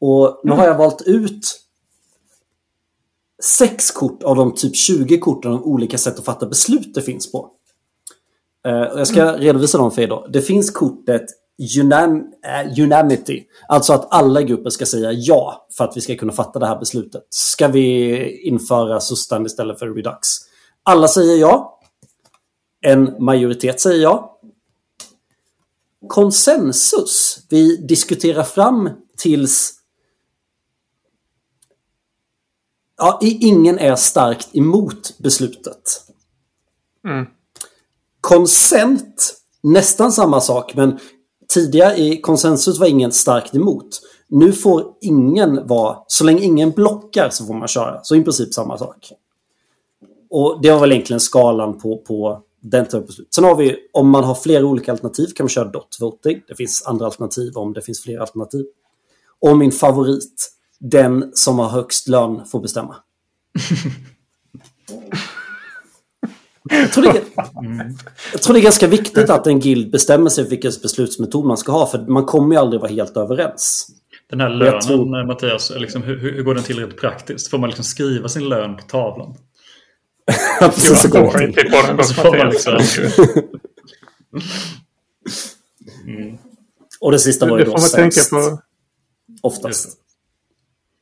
Och 0.00 0.40
nu 0.44 0.52
har 0.52 0.66
jag 0.66 0.78
valt 0.78 1.02
ut 1.02 1.60
sex 3.42 3.90
kort 3.90 4.22
av 4.22 4.36
de 4.36 4.54
typ 4.54 4.76
20 4.76 5.18
korten 5.18 5.52
av 5.52 5.62
olika 5.62 5.98
sätt 5.98 6.18
att 6.18 6.24
fatta 6.24 6.46
beslut 6.46 6.94
det 6.94 7.02
finns 7.02 7.32
på. 7.32 7.50
Uh, 8.66 8.72
jag 8.74 9.06
ska 9.06 9.22
mm. 9.22 9.40
redovisa 9.40 9.78
dem 9.78 9.90
för 9.90 10.02
er 10.02 10.08
då. 10.08 10.26
Det 10.28 10.42
finns 10.42 10.70
kortet 10.70 11.24
unam 11.80 12.16
uh, 12.16 12.84
Unamity. 12.84 13.44
Alltså 13.68 13.92
att 13.92 14.06
alla 14.10 14.42
grupper 14.42 14.70
ska 14.70 14.86
säga 14.86 15.12
ja 15.12 15.66
för 15.76 15.84
att 15.84 15.96
vi 15.96 16.00
ska 16.00 16.16
kunna 16.16 16.32
fatta 16.32 16.58
det 16.58 16.66
här 16.66 16.78
beslutet. 16.78 17.26
Ska 17.30 17.68
vi 17.68 18.40
införa 18.40 19.00
sustan 19.00 19.46
istället 19.46 19.78
för 19.78 19.94
redux? 19.94 20.28
Alla 20.82 21.08
säger 21.08 21.36
ja. 21.36 21.80
En 22.80 23.24
majoritet 23.24 23.80
säger 23.80 24.02
ja. 24.02 24.35
Konsensus. 26.08 27.38
Vi 27.48 27.76
diskuterar 27.76 28.42
fram 28.42 28.90
tills 29.16 29.72
Ja, 32.98 33.18
ingen 33.22 33.78
är 33.78 33.96
starkt 33.96 34.56
emot 34.56 35.18
beslutet. 35.18 36.02
Mm. 37.04 37.26
Consent, 38.20 39.34
nästan 39.62 40.12
samma 40.12 40.40
sak, 40.40 40.74
men 40.74 40.98
tidigare 41.48 41.96
i 41.96 42.20
konsensus 42.20 42.78
var 42.78 42.86
ingen 42.86 43.12
starkt 43.12 43.54
emot. 43.54 44.00
Nu 44.28 44.52
får 44.52 44.84
ingen 45.00 45.66
vara, 45.66 45.98
så 46.06 46.24
länge 46.24 46.42
ingen 46.42 46.70
blockar 46.70 47.30
så 47.30 47.44
får 47.46 47.54
man 47.54 47.68
köra. 47.68 48.00
Så 48.02 48.16
i 48.16 48.22
princip 48.22 48.54
samma 48.54 48.78
sak. 48.78 49.12
Och 50.30 50.62
det 50.62 50.70
var 50.70 50.80
väl 50.80 50.92
egentligen 50.92 51.20
skalan 51.20 51.78
på, 51.78 51.98
på 51.98 52.42
den 52.60 52.84
typen 52.84 53.00
av 53.00 53.06
beslut. 53.06 53.34
Sen 53.34 53.44
har 53.44 53.56
vi, 53.56 53.76
om 53.92 54.10
man 54.10 54.24
har 54.24 54.34
flera 54.34 54.64
olika 54.64 54.92
alternativ 54.92 55.26
kan 55.26 55.44
man 55.44 55.48
köra 55.48 55.64
dot 55.64 55.96
voting. 56.00 56.42
Det 56.48 56.54
finns 56.54 56.82
andra 56.86 57.06
alternativ 57.06 57.56
om 57.56 57.72
det 57.72 57.82
finns 57.82 58.02
fler 58.02 58.18
alternativ. 58.18 58.66
Och 59.40 59.58
min 59.58 59.72
favorit, 59.72 60.52
den 60.78 61.30
som 61.34 61.58
har 61.58 61.68
högst 61.68 62.08
lön 62.08 62.46
får 62.46 62.60
bestämma. 62.60 62.96
Jag 66.70 66.92
tror, 66.92 67.04
det, 67.04 67.22
jag 68.32 68.42
tror 68.42 68.54
det 68.54 68.60
är 68.60 68.62
ganska 68.62 68.86
viktigt 68.86 69.30
att 69.30 69.46
en 69.46 69.60
guild 69.60 69.90
bestämmer 69.90 70.30
sig 70.30 70.44
för 70.44 70.50
vilken 70.50 70.72
beslutsmetod 70.82 71.44
man 71.44 71.56
ska 71.56 71.72
ha. 71.72 71.86
För 71.86 71.98
man 71.98 72.24
kommer 72.24 72.54
ju 72.54 72.60
aldrig 72.60 72.80
vara 72.80 72.90
helt 72.90 73.16
överens. 73.16 73.88
Den 74.30 74.40
här 74.40 74.48
lönen, 74.48 74.80
tror... 74.80 75.26
Mattias, 75.26 75.72
liksom, 75.76 76.02
hur, 76.02 76.18
hur, 76.18 76.42
går 76.42 76.54
den 76.54 76.64
till 76.64 76.78
rent 76.78 76.96
praktiskt? 76.96 77.50
Får 77.50 77.58
man 77.58 77.68
liksom 77.68 77.84
skriva 77.84 78.28
sin 78.28 78.48
lön 78.48 78.76
på 78.76 78.82
tavlan? 78.82 79.34
ja, 80.60 80.68
precis. 80.68 81.02
Så 81.02 81.08
går 81.08 81.38
det 81.38 81.52
till 81.52 81.70
på 81.70 81.86
den. 81.86 82.04
Så 82.04 82.14
får 82.14 82.36
man 82.36 82.48
liksom... 82.48 82.78
mm. 86.06 86.38
Och 87.00 87.12
det 87.12 87.18
sista 87.18 87.46
var 87.46 87.58
ju 87.58 87.64
då 87.64 87.70
Det 87.70 87.80
får 87.80 87.98
man 87.98 88.10
tänka 88.10 88.20
på. 88.30 88.58
Oftast. 89.42 89.98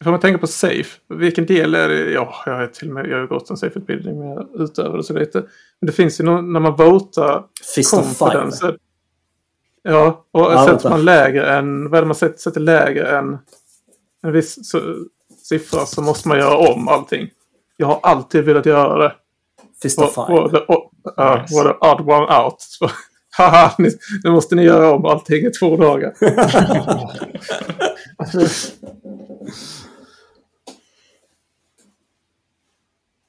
Får 0.05 0.11
man 0.11 0.21
tänka 0.21 0.39
på 0.39 0.47
safe? 0.47 1.01
Vilken 1.09 1.47
del 1.47 1.75
är 1.75 1.89
det? 1.89 2.11
Ja, 2.11 2.43
jag 2.47 2.53
har 2.53 2.67
till 2.67 2.89
och 2.89 2.95
med 2.95 3.07
jag 3.07 3.19
har 3.19 3.27
gått 3.27 3.51
en 3.51 3.57
safe-utbildning 3.57 4.19
men 4.19 4.29
jag 4.29 4.49
utövar 4.55 4.97
det 4.97 5.05
så 5.05 5.13
lite. 5.13 5.39
Men 5.81 5.87
det 5.87 5.93
finns 5.93 6.21
ju 6.21 6.25
någon, 6.25 6.53
när 6.53 6.61
man 6.61 6.77
votar 6.77 7.47
Fist 7.75 7.95
of 7.95 8.19
five. 8.19 8.51
Ja, 9.83 10.27
och 10.31 10.41
ja, 10.41 10.67
sätter 10.67 10.91
man 10.91 11.05
lägre 11.05 11.57
än, 11.57 11.91
vad 11.91 11.99
är 11.99 12.03
det 12.03 12.07
man 12.07 12.15
sätter, 12.15 12.39
sätter 12.39 12.61
lägre 12.61 13.19
än 13.19 13.39
en 14.23 14.33
viss 14.33 14.71
så, 14.71 14.81
siffra 15.43 15.87
så 15.87 16.03
måste 16.03 16.29
man 16.29 16.39
göra 16.39 16.57
om 16.57 16.89
allting. 16.89 17.31
Jag 17.77 17.87
har 17.87 18.01
alltid 18.03 18.45
velat 18.45 18.67
göra 18.67 18.99
det. 18.99 19.15
Fist 19.83 19.99
of. 19.99 20.19
Och, 20.19 20.29
och, 20.29 20.71
och, 20.71 20.93
uh, 21.19 21.41
nice. 21.41 21.55
What 21.55 21.77
odd 21.81 22.01
one 22.09 22.45
out. 22.45 22.65
Haha, 23.37 23.75
nu 24.25 24.31
måste 24.31 24.55
ni 24.55 24.63
göra 24.63 24.93
om 24.93 25.05
allting 25.05 25.47
i 25.47 25.51
två 25.51 25.77
dagar. 25.77 26.15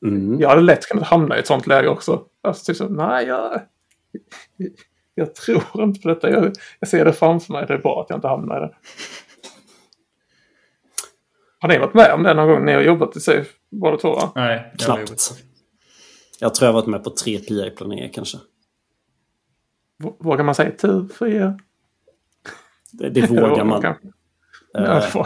Mm. 0.06 0.40
Jag 0.40 0.50
hade 0.50 0.62
lätt 0.62 0.86
kunnat 0.86 1.08
hamna 1.08 1.38
i 1.38 1.40
ett 1.40 1.48
sånt 1.48 1.68
läge 1.68 1.88
också. 1.88 2.24
Alltså, 2.44 2.66
typ 2.66 2.78
så, 2.78 2.90
nej, 2.90 3.28
jag, 3.28 3.62
jag 5.16 5.36
tror 5.36 5.64
inte 5.84 6.00
på 6.00 6.08
detta. 6.08 6.30
Jag, 6.30 6.52
jag 6.80 6.90
ser 6.90 7.06
det 7.06 7.14
framför 7.14 7.54
mig. 7.54 7.66
Det 7.68 7.74
är 7.74 7.78
bra 7.78 8.02
att 8.02 8.10
jag 8.10 8.18
inte 8.18 8.28
hamnar 8.28 8.58
i 8.58 8.60
det. 8.60 8.74
Har 11.60 11.70
ni 11.70 11.78
varit 11.78 11.94
med 11.94 12.14
om 12.14 12.24
det 12.24 12.34
någon 12.34 12.48
gång? 12.48 12.66
Ni 12.66 12.74
har 12.74 12.82
jobbat 12.82 13.16
i 13.16 13.20
SAFE 13.20 13.46
båda 13.80 13.98
två 13.98 14.16
va? 14.16 14.32
Nej, 14.36 14.72
jag 14.72 14.80
knappt. 14.80 15.34
Jag 16.40 16.56
tror 16.56 16.68
jag 16.68 16.74
har 16.74 16.82
varit 16.82 16.90
med 16.90 17.04
på 17.04 17.10
tre 17.10 17.40
PI-planeringar 17.40 18.14
kanske. 18.14 18.38
V 20.04 20.10
vågar 20.20 20.44
man 20.44 20.56
säga 20.56 20.72
tur 20.72 21.08
för 21.08 21.28
er? 21.28 21.60
Det, 22.92 23.10
det 23.10 23.30
vågar 23.30 23.64
man. 23.64 23.86
Uh, 24.78 25.26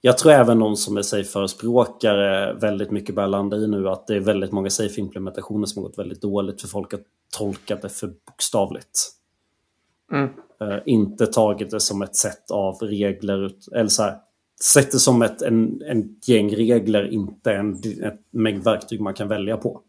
jag 0.00 0.18
tror 0.18 0.32
även 0.32 0.58
någon 0.58 0.76
som 0.76 0.96
är 0.96 1.02
safe-förespråkare 1.02 2.52
väldigt 2.52 2.90
mycket 2.90 3.14
börjar 3.14 3.28
landa 3.28 3.56
i 3.56 3.66
nu 3.66 3.88
att 3.88 4.06
det 4.06 4.16
är 4.16 4.20
väldigt 4.20 4.52
många 4.52 4.70
safe-implementationer 4.70 5.66
som 5.66 5.82
har 5.82 5.88
gått 5.88 5.98
väldigt 5.98 6.22
dåligt 6.22 6.60
för 6.60 6.68
folk 6.68 6.92
har 6.92 7.00
tolkat 7.38 7.82
det 7.82 7.88
för 7.88 8.12
bokstavligt. 8.26 9.10
Mm. 10.12 10.28
Uh, 10.62 10.78
inte 10.86 11.26
tagit 11.26 11.70
det 11.70 11.80
som 11.80 12.02
ett 12.02 12.16
sätt 12.16 12.50
av 12.50 12.74
regler, 12.74 13.50
eller 13.72 13.88
så 13.88 14.02
här, 14.02 14.18
sett 14.62 14.92
det 14.92 14.98
som 14.98 15.22
ett 15.22 15.42
en, 15.42 15.82
en 15.86 16.16
gäng 16.22 16.56
regler, 16.56 17.12
inte 17.12 17.52
en, 17.52 17.74
ett 18.04 18.20
mängd 18.30 18.64
verktyg 18.64 19.00
man 19.00 19.14
kan 19.14 19.28
välja 19.28 19.56
på 19.56 19.82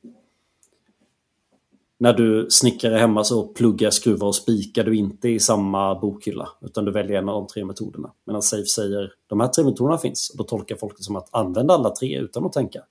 när 2.02 2.14
du 2.14 2.48
snickrar 2.50 2.98
hemma 2.98 3.24
så 3.24 3.48
pluggar, 3.48 3.90
skruvar 3.90 4.28
och 4.28 4.36
spikar 4.36 4.84
du 4.84 4.96
inte 4.96 5.30
i 5.30 5.40
samma 5.40 6.00
bokhylla. 6.00 6.50
Utan 6.62 6.86
du 6.86 6.92
väljer 6.92 7.18
en 7.18 7.30
av 7.30 7.36
de 7.36 7.48
tre 7.48 7.66
metoderna. 7.66 8.12
Medan 8.26 8.42
Safe 8.42 8.66
säger 8.66 9.14
de 9.28 9.40
här 9.40 9.48
tre 9.48 9.64
metoderna 9.64 9.98
finns. 9.98 10.30
Och 10.30 10.38
då 10.38 10.44
tolkar 10.44 10.76
folk 10.76 10.98
det 10.98 11.04
som 11.04 11.16
att 11.16 11.28
använda 11.32 11.74
alla 11.74 11.90
tre 11.90 12.20
utan 12.20 12.46
att 12.46 12.54
tänka. 12.54 12.82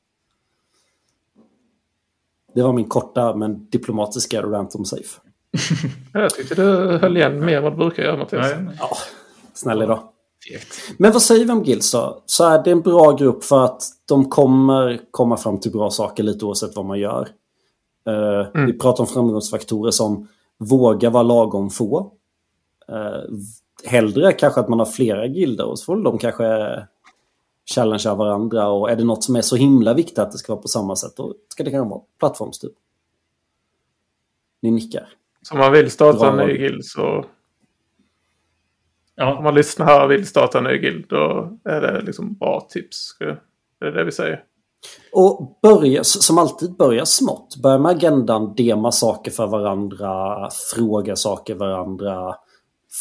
Det 2.55 2.62
var 2.62 2.72
min 2.72 2.89
korta 2.89 3.35
men 3.37 3.70
diplomatiska 3.70 4.43
rant 4.43 4.74
om 4.74 4.85
Safe. 4.85 5.20
Jag 6.12 6.35
tyckte 6.35 6.55
du 6.55 6.99
höll 6.99 7.16
igen 7.16 7.45
mer 7.45 7.57
än 7.57 7.62
vad 7.62 7.72
du 7.72 7.76
brukar 7.76 8.03
göra 8.03 8.16
Mattias. 8.16 8.51
Ja, 8.78 8.97
snälla 9.55 9.85
idag. 9.85 10.09
Men 10.97 11.12
vad 11.12 11.22
säger 11.22 11.45
vi 11.45 11.53
om 11.53 11.64
Gills 11.64 11.93
då? 11.93 12.22
Så 12.26 12.45
är 12.45 12.64
det 12.64 12.70
en 12.70 12.80
bra 12.80 13.12
grupp 13.12 13.45
för 13.45 13.64
att 13.64 13.82
de 14.09 14.30
kommer 14.30 15.01
komma 15.11 15.36
fram 15.36 15.61
till 15.61 15.72
bra 15.72 15.91
saker 15.91 16.22
lite 16.22 16.45
oavsett 16.45 16.76
vad 16.76 16.84
man 16.84 16.99
gör. 16.99 17.28
Uh, 18.09 18.47
mm. 18.55 18.66
Vi 18.66 18.72
pratar 18.72 19.05
om 19.05 19.07
framgångsfaktorer 19.07 19.91
som 19.91 20.28
våga 20.59 21.11
vara 21.11 21.22
lagom 21.22 21.70
få. 21.70 22.12
Uh, 22.91 23.38
hellre 23.84 24.32
kanske 24.32 24.61
att 24.61 24.68
man 24.68 24.78
har 24.78 24.86
flera 24.86 25.26
gilder 25.26 25.64
och 25.64 25.78
så 25.78 25.84
får 25.84 25.97
de 25.97 26.18
kanske 26.18 26.78
challengea 27.74 28.14
varandra 28.14 28.68
och 28.68 28.91
är 28.91 28.97
det 28.97 29.05
något 29.05 29.24
som 29.24 29.36
är 29.36 29.43
så 29.43 29.57
himla 29.57 29.95
viktigt 29.95 30.18
att 30.18 30.32
det 30.32 30.38
ska 30.38 30.53
vara 30.53 30.62
på 30.62 30.68
samma 30.68 30.97
sätt 30.97 31.16
då 31.16 31.34
ska 31.49 31.64
det 31.64 31.70
kanske 31.70 31.91
vara 31.91 32.03
plattformstyp. 32.18 32.72
Ni 34.62 34.70
nickar. 34.70 35.09
Så 35.43 35.55
om 35.55 35.61
man 35.61 35.72
vill 35.72 35.91
starta 35.91 36.28
en 36.28 36.36
ny 36.36 36.43
val. 36.43 36.53
guild 36.53 36.84
så... 36.84 37.24
Om 39.20 39.26
Ja, 39.26 39.40
man 39.40 39.54
lyssnar 39.54 39.86
här 39.86 40.04
och 40.04 40.10
vill 40.10 40.26
starta 40.26 40.58
en 40.58 40.64
ny 40.64 40.78
guild 40.78 41.04
då 41.08 41.50
är 41.64 41.80
det 41.80 42.00
liksom 42.00 42.34
bra 42.34 42.66
tips. 42.70 42.96
Ska- 42.96 43.36
Det 43.80 43.86
är 43.86 43.92
det 43.92 44.04
vi 44.04 44.12
säger. 44.12 44.44
Och 45.12 45.58
börja, 45.62 46.04
som 46.04 46.38
alltid, 46.38 46.76
börja 46.76 47.06
smått. 47.06 47.56
Börja 47.62 47.78
med 47.78 47.90
agendan, 47.90 48.54
dema 48.54 48.92
saker 48.92 49.30
för 49.30 49.46
varandra, 49.46 50.48
fråga 50.74 51.16
saker 51.16 51.54
varandra. 51.54 52.34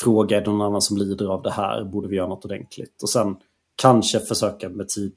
Fråga 0.02 0.38
är 0.38 0.42
det 0.42 0.52
någon 0.52 0.62
annan 0.62 0.82
som 0.82 0.98
lider 0.98 1.26
av 1.28 1.42
det 1.42 1.52
här, 1.52 1.84
borde 1.84 2.08
vi 2.08 2.16
göra 2.16 2.28
något 2.28 2.46
ordentligt? 2.46 3.04
Och 3.04 3.10
sen 3.10 3.38
kanske 3.76 4.20
försöka 4.20 4.70
med 4.70 4.90
tid 4.90 5.14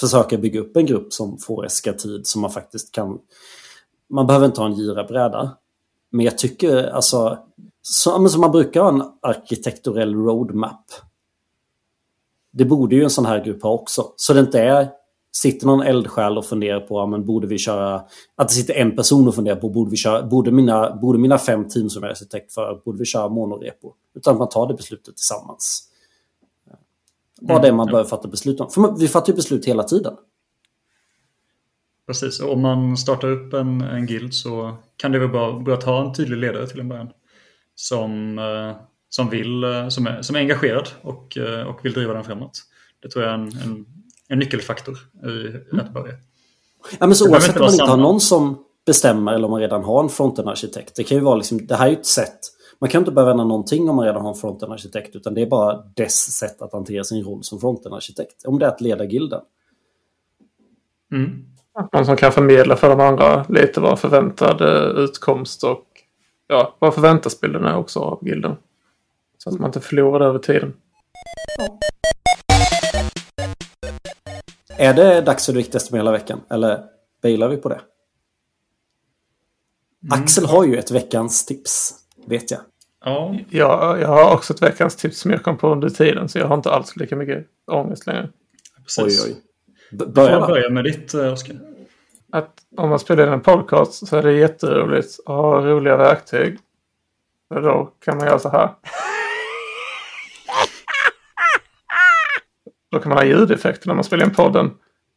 försöka 0.00 0.36
bygga 0.38 0.60
upp 0.60 0.76
en 0.76 0.86
grupp 0.86 1.12
som 1.12 1.38
får 1.38 1.66
äska 1.66 1.92
tid 1.92 2.26
som 2.26 2.40
man 2.42 2.50
faktiskt 2.50 2.94
kan... 2.94 3.18
Man 4.10 4.26
behöver 4.26 4.46
inte 4.46 4.60
ha 4.60 4.68
en 4.68 4.76
girabräda. 4.76 5.56
Men 6.10 6.24
jag 6.24 6.38
tycker 6.38 6.86
alltså, 6.86 7.38
men 8.18 8.30
som 8.30 8.40
man 8.40 8.50
brukar 8.50 8.80
ha 8.80 8.88
en 8.88 9.02
arkitekturell 9.22 10.14
roadmap. 10.14 10.84
Det 12.52 12.64
borde 12.64 12.96
ju 12.96 13.04
en 13.04 13.10
sån 13.10 13.26
här 13.26 13.44
grupp 13.44 13.62
ha 13.62 13.70
också. 13.70 14.12
Så 14.16 14.32
det 14.32 14.40
inte 14.40 14.60
är 14.60 14.88
sitter 15.36 15.66
någon 15.66 15.82
eldsjäl 15.82 16.38
och 16.38 16.46
funderar 16.46 16.80
på 16.80 17.00
ja, 17.00 17.06
men 17.06 17.26
borde 17.26 17.46
vi 17.46 17.58
köra... 17.58 18.04
Att 18.36 18.48
det 18.48 18.54
sitter 18.54 18.74
en 18.74 18.96
person 18.96 19.28
och 19.28 19.34
funderar 19.34 19.56
på 19.56 19.68
borde 19.68 19.90
vi 19.90 19.96
köra... 19.96 20.22
Borde 20.22 20.50
mina, 20.50 20.96
borde 20.96 21.18
mina 21.18 21.38
fem 21.38 21.68
team 21.68 21.90
som 21.90 22.02
jag 22.02 22.10
är 22.10 22.14
arkitekt 22.14 22.52
för, 22.52 22.82
borde 22.84 22.98
vi 22.98 23.04
köra 23.04 23.28
monorepo? 23.28 23.92
Utan 24.14 24.32
att 24.32 24.38
man 24.38 24.48
tar 24.48 24.68
det 24.68 24.74
beslutet 24.74 25.16
tillsammans. 25.16 25.88
Bara 27.40 27.58
det 27.58 27.72
man 27.72 27.86
ja. 27.86 27.90
behöver 27.90 28.10
fatta 28.10 28.28
beslut 28.28 28.60
om. 28.60 28.70
För 28.70 28.80
man, 28.80 28.98
vi 28.98 29.08
fattar 29.08 29.32
ju 29.32 29.36
beslut 29.36 29.64
hela 29.64 29.82
tiden. 29.82 30.14
precis. 32.06 32.40
Om 32.40 32.60
man 32.60 32.96
startar 32.96 33.28
upp 33.28 33.54
en, 33.54 33.80
en 33.80 34.06
guild 34.06 34.34
så 34.34 34.76
kan 34.96 35.12
det 35.12 35.18
vara 35.18 35.28
bra, 35.28 35.58
bra 35.58 35.74
att 35.74 35.84
ha 35.84 36.06
en 36.06 36.14
tydlig 36.14 36.38
ledare 36.38 36.66
till 36.66 36.80
en 36.80 36.88
början. 36.88 37.08
Som, 37.74 38.38
eh, 38.38 38.76
som, 39.08 39.30
vill, 39.30 39.64
eh, 39.64 39.88
som, 39.88 40.06
är, 40.06 40.22
som 40.22 40.36
är 40.36 40.40
engagerad 40.40 40.88
och, 41.02 41.38
eh, 41.38 41.66
och 41.66 41.84
vill 41.84 41.92
driva 41.92 42.14
den 42.14 42.24
framåt. 42.24 42.62
Det 43.02 43.08
tror 43.08 43.24
jag 43.24 43.32
är 43.32 43.38
en, 43.38 43.48
en, 43.64 43.86
en 44.28 44.38
nyckelfaktor 44.38 44.98
i 45.24 45.76
att 45.80 45.92
börja. 45.92 46.14
Ja, 46.98 47.06
men 47.06 47.14
så 47.14 47.30
oavsett 47.30 47.56
om 47.56 47.62
man 47.62 47.72
inte 47.72 47.84
har 47.84 47.96
någon 47.96 48.20
som 48.20 48.64
bestämmer 48.86 49.32
eller 49.32 49.44
om 49.44 49.50
man 49.50 49.60
redan 49.60 49.84
har 49.84 50.02
en 50.02 50.08
fronten-arkitekt. 50.08 50.96
Det 50.96 51.04
kan 51.04 51.18
ju 51.18 51.24
vara 51.24 51.36
liksom, 51.36 51.66
det 51.66 51.76
här 51.76 51.86
är 51.86 51.90
ju 51.90 51.96
ett 51.96 52.06
sätt. 52.06 52.38
Man 52.78 52.90
kan 52.90 52.98
inte 52.98 53.12
behöva 53.12 53.30
ändra 53.30 53.44
någonting 53.44 53.88
om 53.88 53.96
man 53.96 54.06
redan 54.06 54.22
har 54.22 54.28
en 54.28 54.34
fronten-arkitekt. 54.34 55.16
Utan 55.16 55.34
det 55.34 55.42
är 55.42 55.46
bara 55.46 55.82
dess 55.96 56.36
sätt 56.38 56.62
att 56.62 56.72
hantera 56.72 57.04
sin 57.04 57.24
roll 57.24 57.44
som 57.44 57.60
fronten-arkitekt. 57.60 58.44
Om 58.44 58.58
det 58.58 58.66
är 58.66 58.70
att 58.70 58.80
leda 58.80 59.04
gilden. 59.04 59.40
Mm. 61.12 61.44
Någon 61.92 62.06
som 62.06 62.16
kan 62.16 62.32
förmedla 62.32 62.76
för 62.76 62.88
de 62.88 63.00
andra 63.00 63.44
lite 63.48 63.80
vad 63.80 63.98
förväntad 63.98 64.60
eh, 64.60 65.04
utkomst 65.04 65.64
och 65.64 65.84
ja, 66.46 66.76
vad 66.78 66.94
förväntasbilden 66.94 67.64
är 67.64 67.76
också 67.76 68.00
av 68.00 68.28
gilden. 68.28 68.56
Så 69.38 69.50
att 69.50 69.60
man 69.60 69.68
inte 69.68 69.80
förlorar 69.80 70.18
det 70.18 70.24
över 70.26 70.38
tiden. 70.38 70.72
Är 74.78 74.94
det 74.94 75.20
dags 75.20 75.46
för 75.46 75.52
det 75.52 75.56
viktigaste 75.58 75.92
med 75.92 75.98
hela 75.98 76.12
veckan? 76.12 76.40
Eller 76.50 76.84
bailar 77.22 77.48
vi 77.48 77.56
på 77.56 77.68
det? 77.68 77.80
Axel 80.10 80.44
har 80.46 80.64
ju 80.64 80.76
ett 80.76 80.90
veckans 80.90 81.46
tips, 81.46 81.94
vet 82.26 82.50
jag. 82.50 82.60
Ja, 83.04 83.36
Jag, 83.50 84.00
jag 84.00 84.08
har 84.08 84.34
också 84.34 84.52
ett 84.54 84.62
veckans 84.62 84.96
tips 84.96 85.18
som 85.18 85.30
jag 85.30 85.42
kom 85.42 85.56
på 85.58 85.68
under 85.72 85.88
tiden 85.88 86.28
så 86.28 86.38
jag 86.38 86.46
har 86.46 86.54
inte 86.56 86.70
alls 86.70 86.96
lika 86.96 87.16
mycket 87.16 87.46
ångest 87.66 88.06
längre. 88.06 88.28
precis. 88.82 89.24
Oj, 89.26 89.32
oj. 89.32 89.40
B- 89.98 90.06
Börja 90.06 90.46
börja 90.46 90.70
med 90.70 90.84
ditt, 90.84 91.14
eh, 91.14 91.32
Oskar. 91.32 91.56
Att 92.34 92.54
om 92.76 92.88
man 92.90 92.98
spelar 92.98 93.26
in 93.26 93.32
en 93.32 93.40
podcast 93.40 94.08
så 94.08 94.16
är 94.16 94.22
det 94.22 94.32
jätteroligt 94.32 95.18
att 95.26 95.34
ha 95.34 95.60
roliga 95.60 95.96
verktyg. 95.96 96.58
För 97.48 97.62
då 97.62 97.90
kan 98.04 98.16
man 98.16 98.26
göra 98.26 98.38
så 98.38 98.48
här. 98.48 98.70
Då 102.92 102.98
kan 102.98 103.08
man 103.08 103.18
ha 103.18 103.24
ljudeffekter 103.24 103.88
när 103.88 103.94
man 103.94 104.04
spelar 104.04 104.24
in 104.24 104.34
podden. 104.34 104.70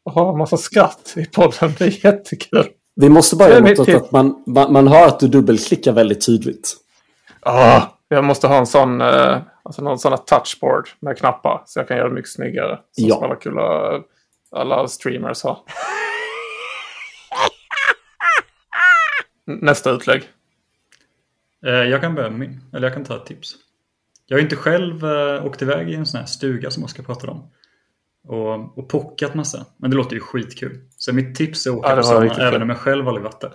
Och 0.05 0.11
ha 0.11 0.31
en 0.31 0.37
massa 0.37 0.57
skratt 0.57 1.13
i 1.17 1.25
podden. 1.25 1.73
Det 1.77 1.85
är 1.85 2.05
jättekul. 2.05 2.67
Vi 2.95 3.09
måste 3.09 3.43
är 3.45 3.61
mot 3.61 3.69
mitt 3.69 3.89
att, 3.95 4.11
man, 4.11 4.43
man, 4.47 4.73
man 4.73 4.87
hör 4.87 5.07
att 5.07 5.19
du 5.19 5.27
dubbelklickar 5.27 5.91
väldigt 5.91 6.25
tydligt. 6.25 6.73
Ah, 7.39 7.81
jag 8.07 8.23
måste 8.23 8.47
ha 8.47 8.57
en 8.57 8.67
sån, 8.67 9.01
eh, 9.01 9.37
alltså 9.63 9.81
någon 9.81 9.99
sån 9.99 10.11
här 10.11 10.17
touchboard 10.19 10.89
med 10.99 11.17
knappar. 11.17 11.63
Så 11.65 11.79
jag 11.79 11.87
kan 11.87 11.97
göra 11.97 12.07
det 12.09 12.15
mycket 12.15 12.31
snyggare. 12.31 12.75
Så 12.91 13.07
Ja. 13.07 13.15
som 13.15 13.23
alla 13.23 13.35
kula, 13.35 13.91
alla 14.51 14.87
streamers 14.87 15.43
har. 15.43 15.57
Nästa 19.47 19.91
utlägg. 19.91 20.23
Eh, 21.65 21.71
Jag 21.73 22.01
kan 22.01 22.15
börja 22.15 22.29
med 22.29 22.39
min, 22.39 22.61
eller 22.73 22.87
jag 22.87 22.93
kan 22.93 23.03
ta 23.03 23.15
ett 23.15 23.25
tips. 23.25 23.55
Jag 24.25 24.37
har 24.37 24.41
inte 24.41 24.55
själv 24.55 25.05
eh, 25.05 25.45
åkt 25.45 25.61
iväg 25.61 25.89
i 25.89 25.95
en 25.95 26.05
sån 26.05 26.19
här 26.19 26.27
stuga 26.27 26.71
som 26.71 26.83
Oskar 26.83 27.03
pratade 27.03 27.31
om. 27.31 27.49
Och, 28.27 28.77
och 28.77 28.89
pockat 28.89 29.35
massa. 29.35 29.65
Men 29.77 29.91
det 29.91 29.97
låter 29.97 30.13
ju 30.15 30.19
skitkul. 30.19 30.79
Så 30.97 31.13
mitt 31.13 31.35
tips 31.35 31.65
är 31.65 31.71
att 31.71 31.77
åka 31.77 31.89
Ja, 31.95 32.01
på 32.13 32.19
riktigt 32.19 32.39
även 32.39 32.53
kul. 32.53 32.61
om 32.61 32.69
jag 32.69 32.77
själv 32.77 33.07
aldrig 33.07 33.23
varit 33.23 33.41
där. 33.41 33.53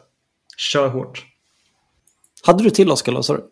Kör 0.56 0.88
hårt. 0.88 1.26
Hade 2.46 2.64
du 2.64 2.70
till 2.70 2.90
Oskar, 2.90 3.12
eller 3.12 3.22
sa 3.22 3.36
du? 3.36 3.42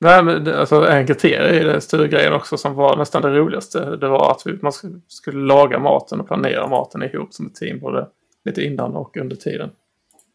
Nej, 0.00 0.22
men 0.22 0.48
alltså, 0.48 0.86
en 0.86 1.06
kriterie 1.06 1.60
i 1.60 1.64
den 1.64 1.80
stuggrejen 1.80 2.32
också 2.32 2.56
som 2.56 2.74
var 2.74 2.96
nästan 2.96 3.22
det 3.22 3.28
roligaste. 3.28 3.96
Det 3.96 4.08
var 4.08 4.30
att 4.30 4.42
vi, 4.46 4.52
man 4.62 4.72
sk- 4.72 5.00
skulle 5.08 5.40
laga 5.46 5.78
maten 5.78 6.20
och 6.20 6.26
planera 6.26 6.66
maten 6.66 7.02
ihop 7.02 7.34
som 7.34 7.46
ett 7.46 7.54
team. 7.54 7.78
Både 7.80 8.08
lite 8.44 8.62
innan 8.62 8.96
och 8.96 9.16
under 9.16 9.36
tiden. 9.36 9.70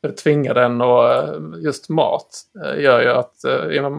Eh, 0.05 0.11
tvinga 0.11 0.53
den 0.53 0.81
och 0.81 1.13
eh, 1.13 1.39
just 1.63 1.89
mat 1.89 2.29
eh, 2.63 2.81
gör 2.81 3.01
ju 3.01 3.09
att 3.09 3.35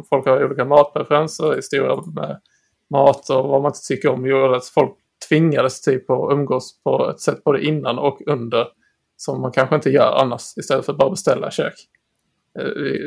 folk 0.09 0.27
har 0.27 0.45
olika 0.45 0.65
matpreferenser, 0.65 1.57
historia 1.57 2.03
med 2.15 2.41
mat 2.91 3.31
och 3.31 3.49
vad 3.49 3.63
man 3.63 3.71
inte 3.71 3.87
tycker 3.89 4.09
om 4.09 4.27
gjorde 4.27 4.57
att 4.57 4.67
folk 4.67 4.95
tvingades 5.29 5.81
typ 5.81 6.11
att 6.11 6.33
umgås 6.33 6.83
på 6.83 7.11
ett 7.11 7.21
sätt 7.21 7.45
både 7.45 7.65
innan 7.65 7.99
och 7.99 8.23
under 8.27 8.67
som 9.17 9.41
man 9.41 9.53
kanske 9.53 9.75
inte 9.75 9.91
gör 9.91 10.13
annars 10.21 10.57
istället 10.57 10.87
för 10.87 10.93
att 10.93 10.99
bara 10.99 11.11
beställa 11.11 11.51
kök. 11.51 11.75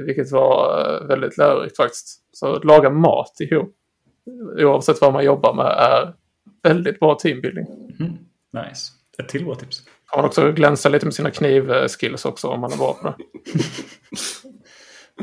Vilket 0.05 0.31
var 0.31 1.07
väldigt 1.07 1.37
lärorikt 1.37 1.77
faktiskt. 1.77 2.21
Så 2.31 2.55
att 2.55 2.65
laga 2.65 2.89
mat 2.89 3.33
ihop, 3.39 3.75
oavsett 4.57 5.01
vad 5.01 5.13
man 5.13 5.25
jobbar 5.25 5.53
med, 5.53 5.65
är 5.65 6.13
väldigt 6.63 6.99
bra 6.99 7.15
teambuilding. 7.15 7.65
Mm. 7.99 8.11
Nice. 8.53 8.91
Ett 9.17 9.29
till 9.29 9.45
bra 9.45 9.55
tips. 9.55 9.83
Kan 10.11 10.19
man 10.21 10.25
också 10.25 10.51
glänsa 10.51 10.89
lite 10.89 11.05
med 11.05 11.13
sina 11.15 11.31
knivskills 11.31 12.25
också 12.25 12.47
om 12.47 12.59
man 12.61 12.73
är 12.73 12.77
bra 12.77 12.93
på 12.93 13.07
det. 13.07 13.15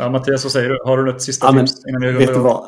Ja, 0.01 0.11
Mattias, 0.11 0.45
vad 0.45 0.53
säger 0.53 0.69
du? 0.69 0.79
Har 0.85 0.99
du 0.99 1.11
ett 1.11 1.23
sista 1.23 1.47
Ja, 1.47 1.53
men, 1.53 1.67
tips 1.67 1.87
innan 1.89 2.03
vi 2.03 2.13
vet, 2.13 2.37
av? 2.37 2.43
vad? 2.43 2.67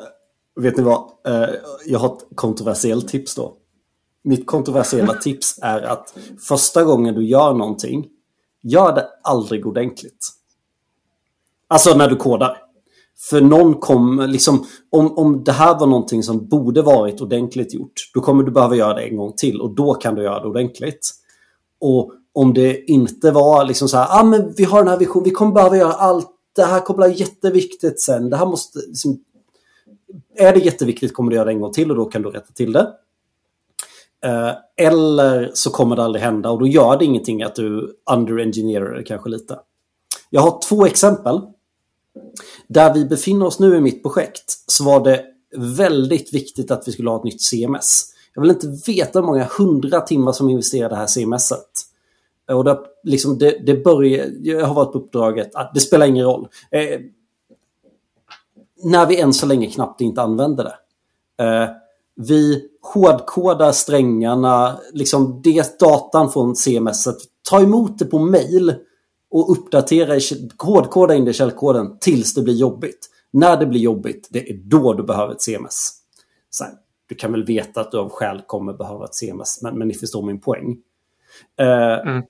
vet 0.61 0.77
ni 0.77 0.83
vad? 0.83 1.03
Eh, 1.27 1.49
Jag 1.87 1.99
har 1.99 2.17
ett 2.17 2.23
kontroversiellt 2.35 3.09
tips 3.09 3.35
då. 3.35 3.57
Mitt 4.25 4.47
kontroversiella 4.47 5.15
tips 5.23 5.59
är 5.63 5.83
att 5.83 6.15
första 6.49 6.85
gången 6.85 7.15
du 7.15 7.25
gör 7.25 7.55
någonting, 7.55 8.07
gör 8.63 8.95
det 8.95 9.09
aldrig 9.23 9.67
ordentligt. 9.67 10.29
Alltså 11.69 11.97
när 11.97 12.09
du 12.09 12.17
kodar. 12.17 12.57
För 13.31 13.41
någon 13.41 13.75
kommer, 13.75 14.27
liksom, 14.27 14.67
om, 14.91 15.19
om 15.19 15.45
det 15.45 15.53
här 15.53 15.79
var 15.79 15.87
någonting 15.87 16.23
som 16.23 16.49
borde 16.49 16.83
varit 16.83 17.21
ordentligt 17.21 17.75
gjort, 17.75 17.93
då 18.15 18.21
kommer 18.21 18.43
du 18.45 18.51
behöva 18.51 18.77
göra 18.77 18.95
det 18.95 19.03
en 19.03 19.17
gång 19.17 19.33
till 19.37 19.61
och 19.61 19.75
då 19.75 19.95
kan 19.95 20.15
du 20.15 20.23
göra 20.23 20.41
det 20.41 20.49
ordentligt. 20.49 21.11
Och 21.81 22.13
om 22.33 22.55
det 22.55 22.91
inte 22.91 23.31
var 23.31 23.65
liksom 23.65 23.89
så 23.89 23.97
här, 23.97 24.21
ah, 24.21 24.25
men 24.25 24.55
vi 24.57 24.65
har 24.65 24.79
den 24.79 24.89
här 24.89 24.99
visionen, 24.99 25.25
vi 25.25 25.31
kommer 25.31 25.53
behöva 25.53 25.77
göra 25.77 25.93
allt, 25.93 26.31
det 26.57 26.63
här 26.63 26.81
kommer 26.81 27.09
bli 27.09 27.19
jätteviktigt 27.19 28.01
sen, 28.01 28.31
det 28.31 28.37
här 28.37 28.47
måste, 28.47 28.79
liksom, 28.79 29.19
är 30.37 30.53
det 30.53 30.59
jätteviktigt 30.61 31.15
kommer 31.15 31.31
du 31.31 31.37
göra 31.37 31.45
det 31.45 31.53
en 31.53 31.61
gång 31.61 31.73
till 31.73 31.91
och 31.91 31.97
då 31.97 32.05
kan 32.05 32.23
du 32.23 32.31
rätta 32.31 32.53
till 32.53 32.73
det. 32.73 32.93
Eh, 34.25 34.53
eller 34.77 35.51
så 35.55 35.71
kommer 35.71 35.97
det 35.97 36.03
aldrig 36.05 36.23
hända 36.23 36.51
och 36.51 36.59
då 36.59 36.67
gör 36.67 36.99
det 36.99 37.05
ingenting 37.05 37.43
att 37.43 37.55
du 37.55 37.97
underengineerar 38.11 38.95
det 38.95 39.03
kanske 39.03 39.29
lite. 39.29 39.59
Jag 40.31 40.41
har 40.41 40.61
två 40.69 40.87
exempel. 40.87 41.41
Där 42.69 42.95
vi 42.95 43.05
befinner 43.05 43.47
oss 43.47 43.59
nu 43.59 43.77
i 43.77 43.81
mitt 43.81 44.03
projekt 44.03 44.45
så 44.67 44.85
var 44.85 45.05
det 45.05 45.25
väldigt 45.57 46.35
viktigt 46.35 46.71
att 46.71 46.89
vi 46.89 46.93
skulle 46.93 47.11
ha 47.11 47.17
ett 47.17 47.25
nytt 47.25 47.43
CMS. 47.43 48.07
Jag 48.35 48.43
vill 48.43 48.51
inte 48.51 48.67
veta 48.87 49.19
hur 49.19 49.27
många 49.27 49.49
hundra 49.59 50.01
timmar 50.01 50.33
som 50.33 50.51
investerar 50.51 50.87
i 50.87 50.89
det 50.89 50.97
här 50.97 51.07
CMSet. 51.07 51.71
Och 52.53 52.65
det, 52.65 52.79
liksom 53.05 53.39
det, 53.39 53.67
det 53.67 53.85
börjar, 53.85 54.27
jag 54.43 54.67
har 54.67 54.75
varit 54.75 54.93
på 54.93 54.99
uppdraget, 54.99 55.55
att 55.55 55.75
det 55.75 55.81
spelar 55.81 56.07
ingen 56.07 56.27
roll. 56.27 56.49
Eh, 56.71 57.01
när 58.83 59.07
vi 59.07 59.21
än 59.21 59.33
så 59.33 59.47
länge 59.47 59.71
knappt 59.71 60.01
inte 60.01 60.23
använder 60.23 60.65
det. 60.65 60.75
Eh, 61.45 61.71
vi 62.17 62.69
hårdkodar 62.83 63.73
strängarna, 63.73 64.81
liksom 64.93 65.41
det 65.45 65.79
datan 65.79 66.33
från 66.33 66.57
CMS, 66.57 67.09
ta 67.51 67.61
emot 67.61 67.99
det 67.99 68.05
på 68.05 68.19
mail 68.19 68.75
och 69.31 69.53
uppdatera, 69.53 70.21
hårdkoda 70.59 71.15
in 71.15 71.25
det 71.25 71.31
i 71.31 71.35
källkoden 71.35 71.99
tills 72.01 72.35
det 72.35 72.43
blir 72.43 72.55
jobbigt. 72.55 73.11
När 73.31 73.57
det 73.57 73.67
blir 73.67 73.81
jobbigt, 73.81 74.29
det 74.31 74.51
är 74.51 74.55
då 74.65 74.93
du 74.93 75.03
behöver 75.03 75.33
ett 75.33 75.43
CMS. 75.43 75.93
Så 76.51 76.65
här, 76.65 76.73
du 77.11 77.17
kan 77.17 77.33
väl 77.33 77.45
veta 77.45 77.81
att 77.81 77.91
du 77.91 77.99
av 77.99 78.11
skäl 78.11 78.43
kommer 78.47 78.73
behöva 78.73 79.05
ett 79.05 79.15
CMS, 79.15 79.63
men, 79.63 79.79
men 79.79 79.89
ni 79.89 79.95
förstår 79.95 80.23
min 80.23 80.41
poäng. 80.41 80.77
Eh, 81.61 82.01
Mm. 82.09 82.23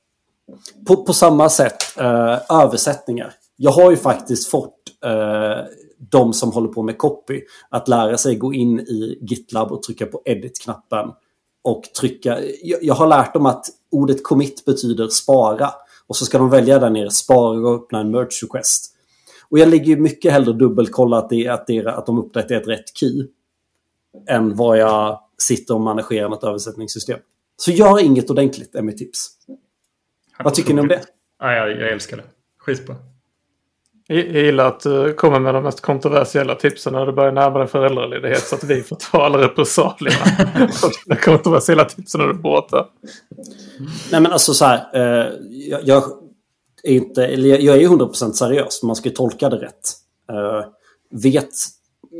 på, 0.86 1.04
på 1.04 1.12
samma 1.12 1.48
sätt, 1.48 1.76
eh, 1.98 2.38
översättningar. 2.62 3.32
Jag 3.56 3.70
har 3.70 3.90
ju 3.90 3.96
faktiskt 3.96 4.50
fått 4.50 4.74
eh, 5.04 5.64
de 5.98 6.32
som 6.32 6.52
håller 6.52 6.68
på 6.68 6.82
med 6.82 6.98
copy 6.98 7.40
att 7.70 7.88
lära 7.88 8.18
sig 8.18 8.34
gå 8.36 8.54
in 8.54 8.80
i 8.80 9.18
GitLab 9.20 9.72
och 9.72 9.82
trycka 9.82 10.06
på 10.06 10.22
edit-knappen. 10.24 11.10
Och 11.64 11.82
trycka, 12.00 12.38
jag, 12.62 12.82
jag 12.82 12.94
har 12.94 13.06
lärt 13.06 13.34
dem 13.34 13.46
att 13.46 13.66
ordet 13.90 14.24
commit 14.24 14.64
betyder 14.64 15.08
spara. 15.08 15.70
Och 16.06 16.16
så 16.16 16.24
ska 16.24 16.38
de 16.38 16.50
välja 16.50 16.78
där 16.78 16.90
nere, 16.90 17.10
spara 17.10 17.68
och 17.68 17.74
öppna 17.74 18.00
en 18.00 18.10
merge 18.10 18.42
request. 18.42 18.94
Och 19.48 19.58
jag 19.58 19.68
ligger 19.68 19.96
mycket 19.96 20.32
hellre 20.32 20.52
dubbelkolla 20.52 21.18
att, 21.18 21.30
det, 21.30 21.48
att, 21.48 21.66
det, 21.66 21.86
att 21.86 22.06
de 22.06 22.18
uppdaterat 22.18 22.68
rätt 22.68 22.96
key. 22.96 23.26
Än 24.28 24.56
vad 24.56 24.78
jag 24.78 25.20
sitter 25.38 25.74
och 25.74 25.80
managerar 25.80 26.28
något 26.28 26.44
översättningssystem. 26.44 27.18
Så 27.56 27.70
gör 27.70 28.04
inget 28.04 28.30
ordentligt 28.30 28.74
är 28.74 28.82
mitt 28.82 28.98
tips. 28.98 29.30
Vad 30.44 30.54
tycker 30.54 30.74
ni 30.74 30.80
om 30.80 30.88
det? 30.88 31.02
Ja, 31.38 31.52
jag, 31.52 31.70
jag 31.70 31.92
älskar 31.92 32.16
det. 32.16 32.24
Skitbra. 32.58 32.96
Jag 34.06 34.44
gillar 34.44 34.66
att 34.66 34.80
du 34.80 35.14
kommer 35.14 35.40
med 35.40 35.54
de 35.54 35.64
mest 35.64 35.80
kontroversiella 35.80 36.54
tipsen 36.54 36.92
när 36.92 37.06
du 37.06 37.12
börjar 37.12 37.32
närma 37.32 37.58
dig 37.58 37.68
föräldraledighet 37.68 38.42
så 38.42 38.54
att 38.54 38.64
vi 38.64 38.82
får 38.82 38.96
ta 38.96 39.24
alla 39.24 39.38
repressalierna. 39.38 40.24
De 41.06 41.16
kontroversiella 41.16 41.84
tipsen 41.84 42.20
är 42.20 42.26
du 42.26 42.34
borta. 42.34 42.88
Nej 44.12 44.20
men 44.20 44.26
alltså 44.26 44.54
så 44.54 44.64
här. 44.64 44.86
Eh, 44.94 45.32
jag, 45.50 45.80
jag 45.84 46.04
är 46.82 46.92
inte, 46.92 47.26
eller 47.26 47.48
jag, 47.48 47.60
jag 47.60 47.76
är 47.76 47.80
ju 47.80 47.88
100% 47.88 48.32
seriös. 48.32 48.82
Man 48.82 48.96
ska 48.96 49.08
ju 49.08 49.14
tolka 49.14 49.48
det 49.48 49.56
rätt. 49.56 49.92
Eh, 50.30 50.64
vet, 51.10 51.50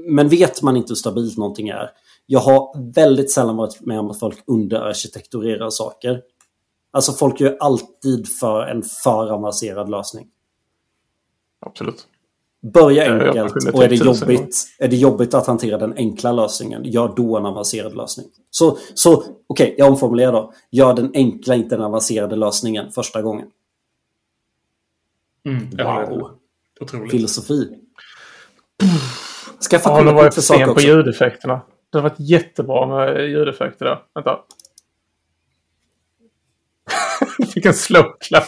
men 0.07 0.29
vet 0.29 0.63
man 0.63 0.77
inte 0.77 0.91
hur 0.91 0.97
stabilt 0.97 1.37
någonting 1.37 1.69
är. 1.69 1.91
Jag 2.27 2.41
har 2.41 2.93
väldigt 2.95 3.31
sällan 3.31 3.57
varit 3.57 3.81
med 3.81 3.99
om 3.99 4.11
att 4.11 4.19
folk 4.19 4.39
underarkitekturerar 4.47 5.71
saker. 5.71 6.23
Alltså 6.91 7.13
folk 7.13 7.41
gör 7.41 7.57
alltid 7.61 8.29
för 8.41 8.63
en 8.63 8.83
för 8.83 9.33
avancerad 9.33 9.91
lösning. 9.91 10.29
Absolut. 11.61 12.07
Börja 12.63 13.13
enkelt 13.13 13.75
och 13.75 13.85
är 13.85 13.89
det, 13.89 13.95
jobbigt, 13.95 14.67
är 14.79 14.89
det 14.89 14.97
jobbigt 14.97 15.35
att 15.35 15.47
hantera 15.47 15.79
den 15.79 15.95
enkla 15.97 16.33
lösningen, 16.33 16.85
gör 16.85 17.13
då 17.17 17.37
en 17.37 17.47
avancerad 17.47 17.97
lösning. 17.97 18.27
Så, 18.51 18.79
så 18.95 19.25
okej, 19.47 19.75
jag 19.79 19.91
omformulerar 19.91 20.33
då. 20.33 20.53
Gör 20.71 20.95
den 20.95 21.11
enkla, 21.15 21.55
inte 21.55 21.77
den 21.77 21.85
avancerade 21.85 22.37
lösningen 22.37 22.91
första 22.91 23.23
gången. 23.23 23.47
Mm. 25.45 25.71
Wow, 25.71 26.31
Otroligt. 26.81 27.11
filosofi. 27.11 27.69
Skaffa 29.71 29.91
Ja, 29.91 30.03
nu 30.03 30.13
var 30.13 30.25
jag 30.25 30.35
för 30.35 30.41
sen 30.43 30.75
på 30.75 30.81
ljudeffekterna. 30.81 31.61
Det 31.93 31.99
har 31.99 32.03
varit 32.03 32.21
jättebra 32.21 32.87
med 32.87 33.29
ljudeffekter 33.31 33.85
där. 33.85 33.99
Vänta. 34.15 34.39
Fick 37.55 37.67
en 37.67 37.75
slow 37.75 38.05
clap. 38.21 38.45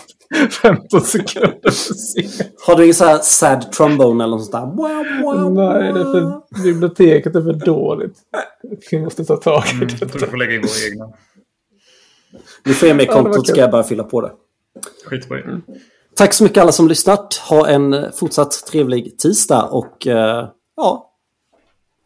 15 0.62 1.00
sekunder 1.00 1.70
för 1.70 1.94
sent. 1.94 2.52
Har 2.66 2.76
du 2.76 2.82
ingen 2.82 2.94
så 2.94 3.04
här 3.04 3.18
sad 3.18 3.72
trombone 3.72 4.24
eller 4.24 4.36
något 4.36 4.44
sånt 4.50 4.52
där? 4.52 4.76
Wow, 4.76 5.22
wow, 5.22 5.52
Nej, 5.54 5.92
det 5.92 6.00
är 6.00 6.04
för, 6.04 6.62
biblioteket 6.62 7.36
är 7.36 7.42
för 7.42 7.52
dåligt. 7.52 8.16
Vi 8.90 9.00
måste 9.00 9.24
ta 9.24 9.36
tag 9.36 9.62
i 9.66 9.74
Mm, 9.74 9.86
det. 9.88 9.96
jag 10.00 10.10
tror 10.12 10.20
du 10.20 10.26
får 10.26 10.36
lägga 10.36 10.54
in 10.54 10.60
våra 10.60 10.90
egna. 10.92 11.12
Du 12.64 12.74
får 12.74 12.88
ge 12.88 12.94
mig 12.94 13.06
Ja, 13.06 13.12
det 13.16 13.22
kontot 13.22 13.34
kul. 13.46 13.52
ska 13.54 13.60
jag 13.60 13.70
bara 13.70 13.82
fylla 13.82 14.04
på 14.04 14.20
det. 14.20 14.32
Skitbra. 15.06 15.38
Tack 16.16 16.32
så 16.34 16.44
mycket 16.44 16.58
alla 16.62 16.72
som 16.72 16.88
lyssnat. 16.88 17.34
Ha 17.34 17.68
en 17.68 18.12
fortsatt 18.12 18.66
trevlig 18.66 19.18
tisdag 19.18 19.62
och 19.62 20.06
eh, 20.06 20.48
ja. 20.76 21.10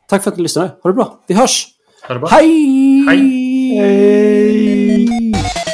Tack 0.09 0.23
för 0.23 0.31
att 0.31 0.37
ni 0.37 0.43
lyssnade. 0.43 0.71
Ha 0.83 0.91
det 0.91 0.95
bra. 0.95 1.19
Vi 1.27 1.35
hörs. 1.35 1.67
Ha 2.09 2.15
det 2.15 2.21
bra. 2.21 2.29
Hej! 2.29 3.05
Hej! 3.09 3.79
Hej! 3.79 5.66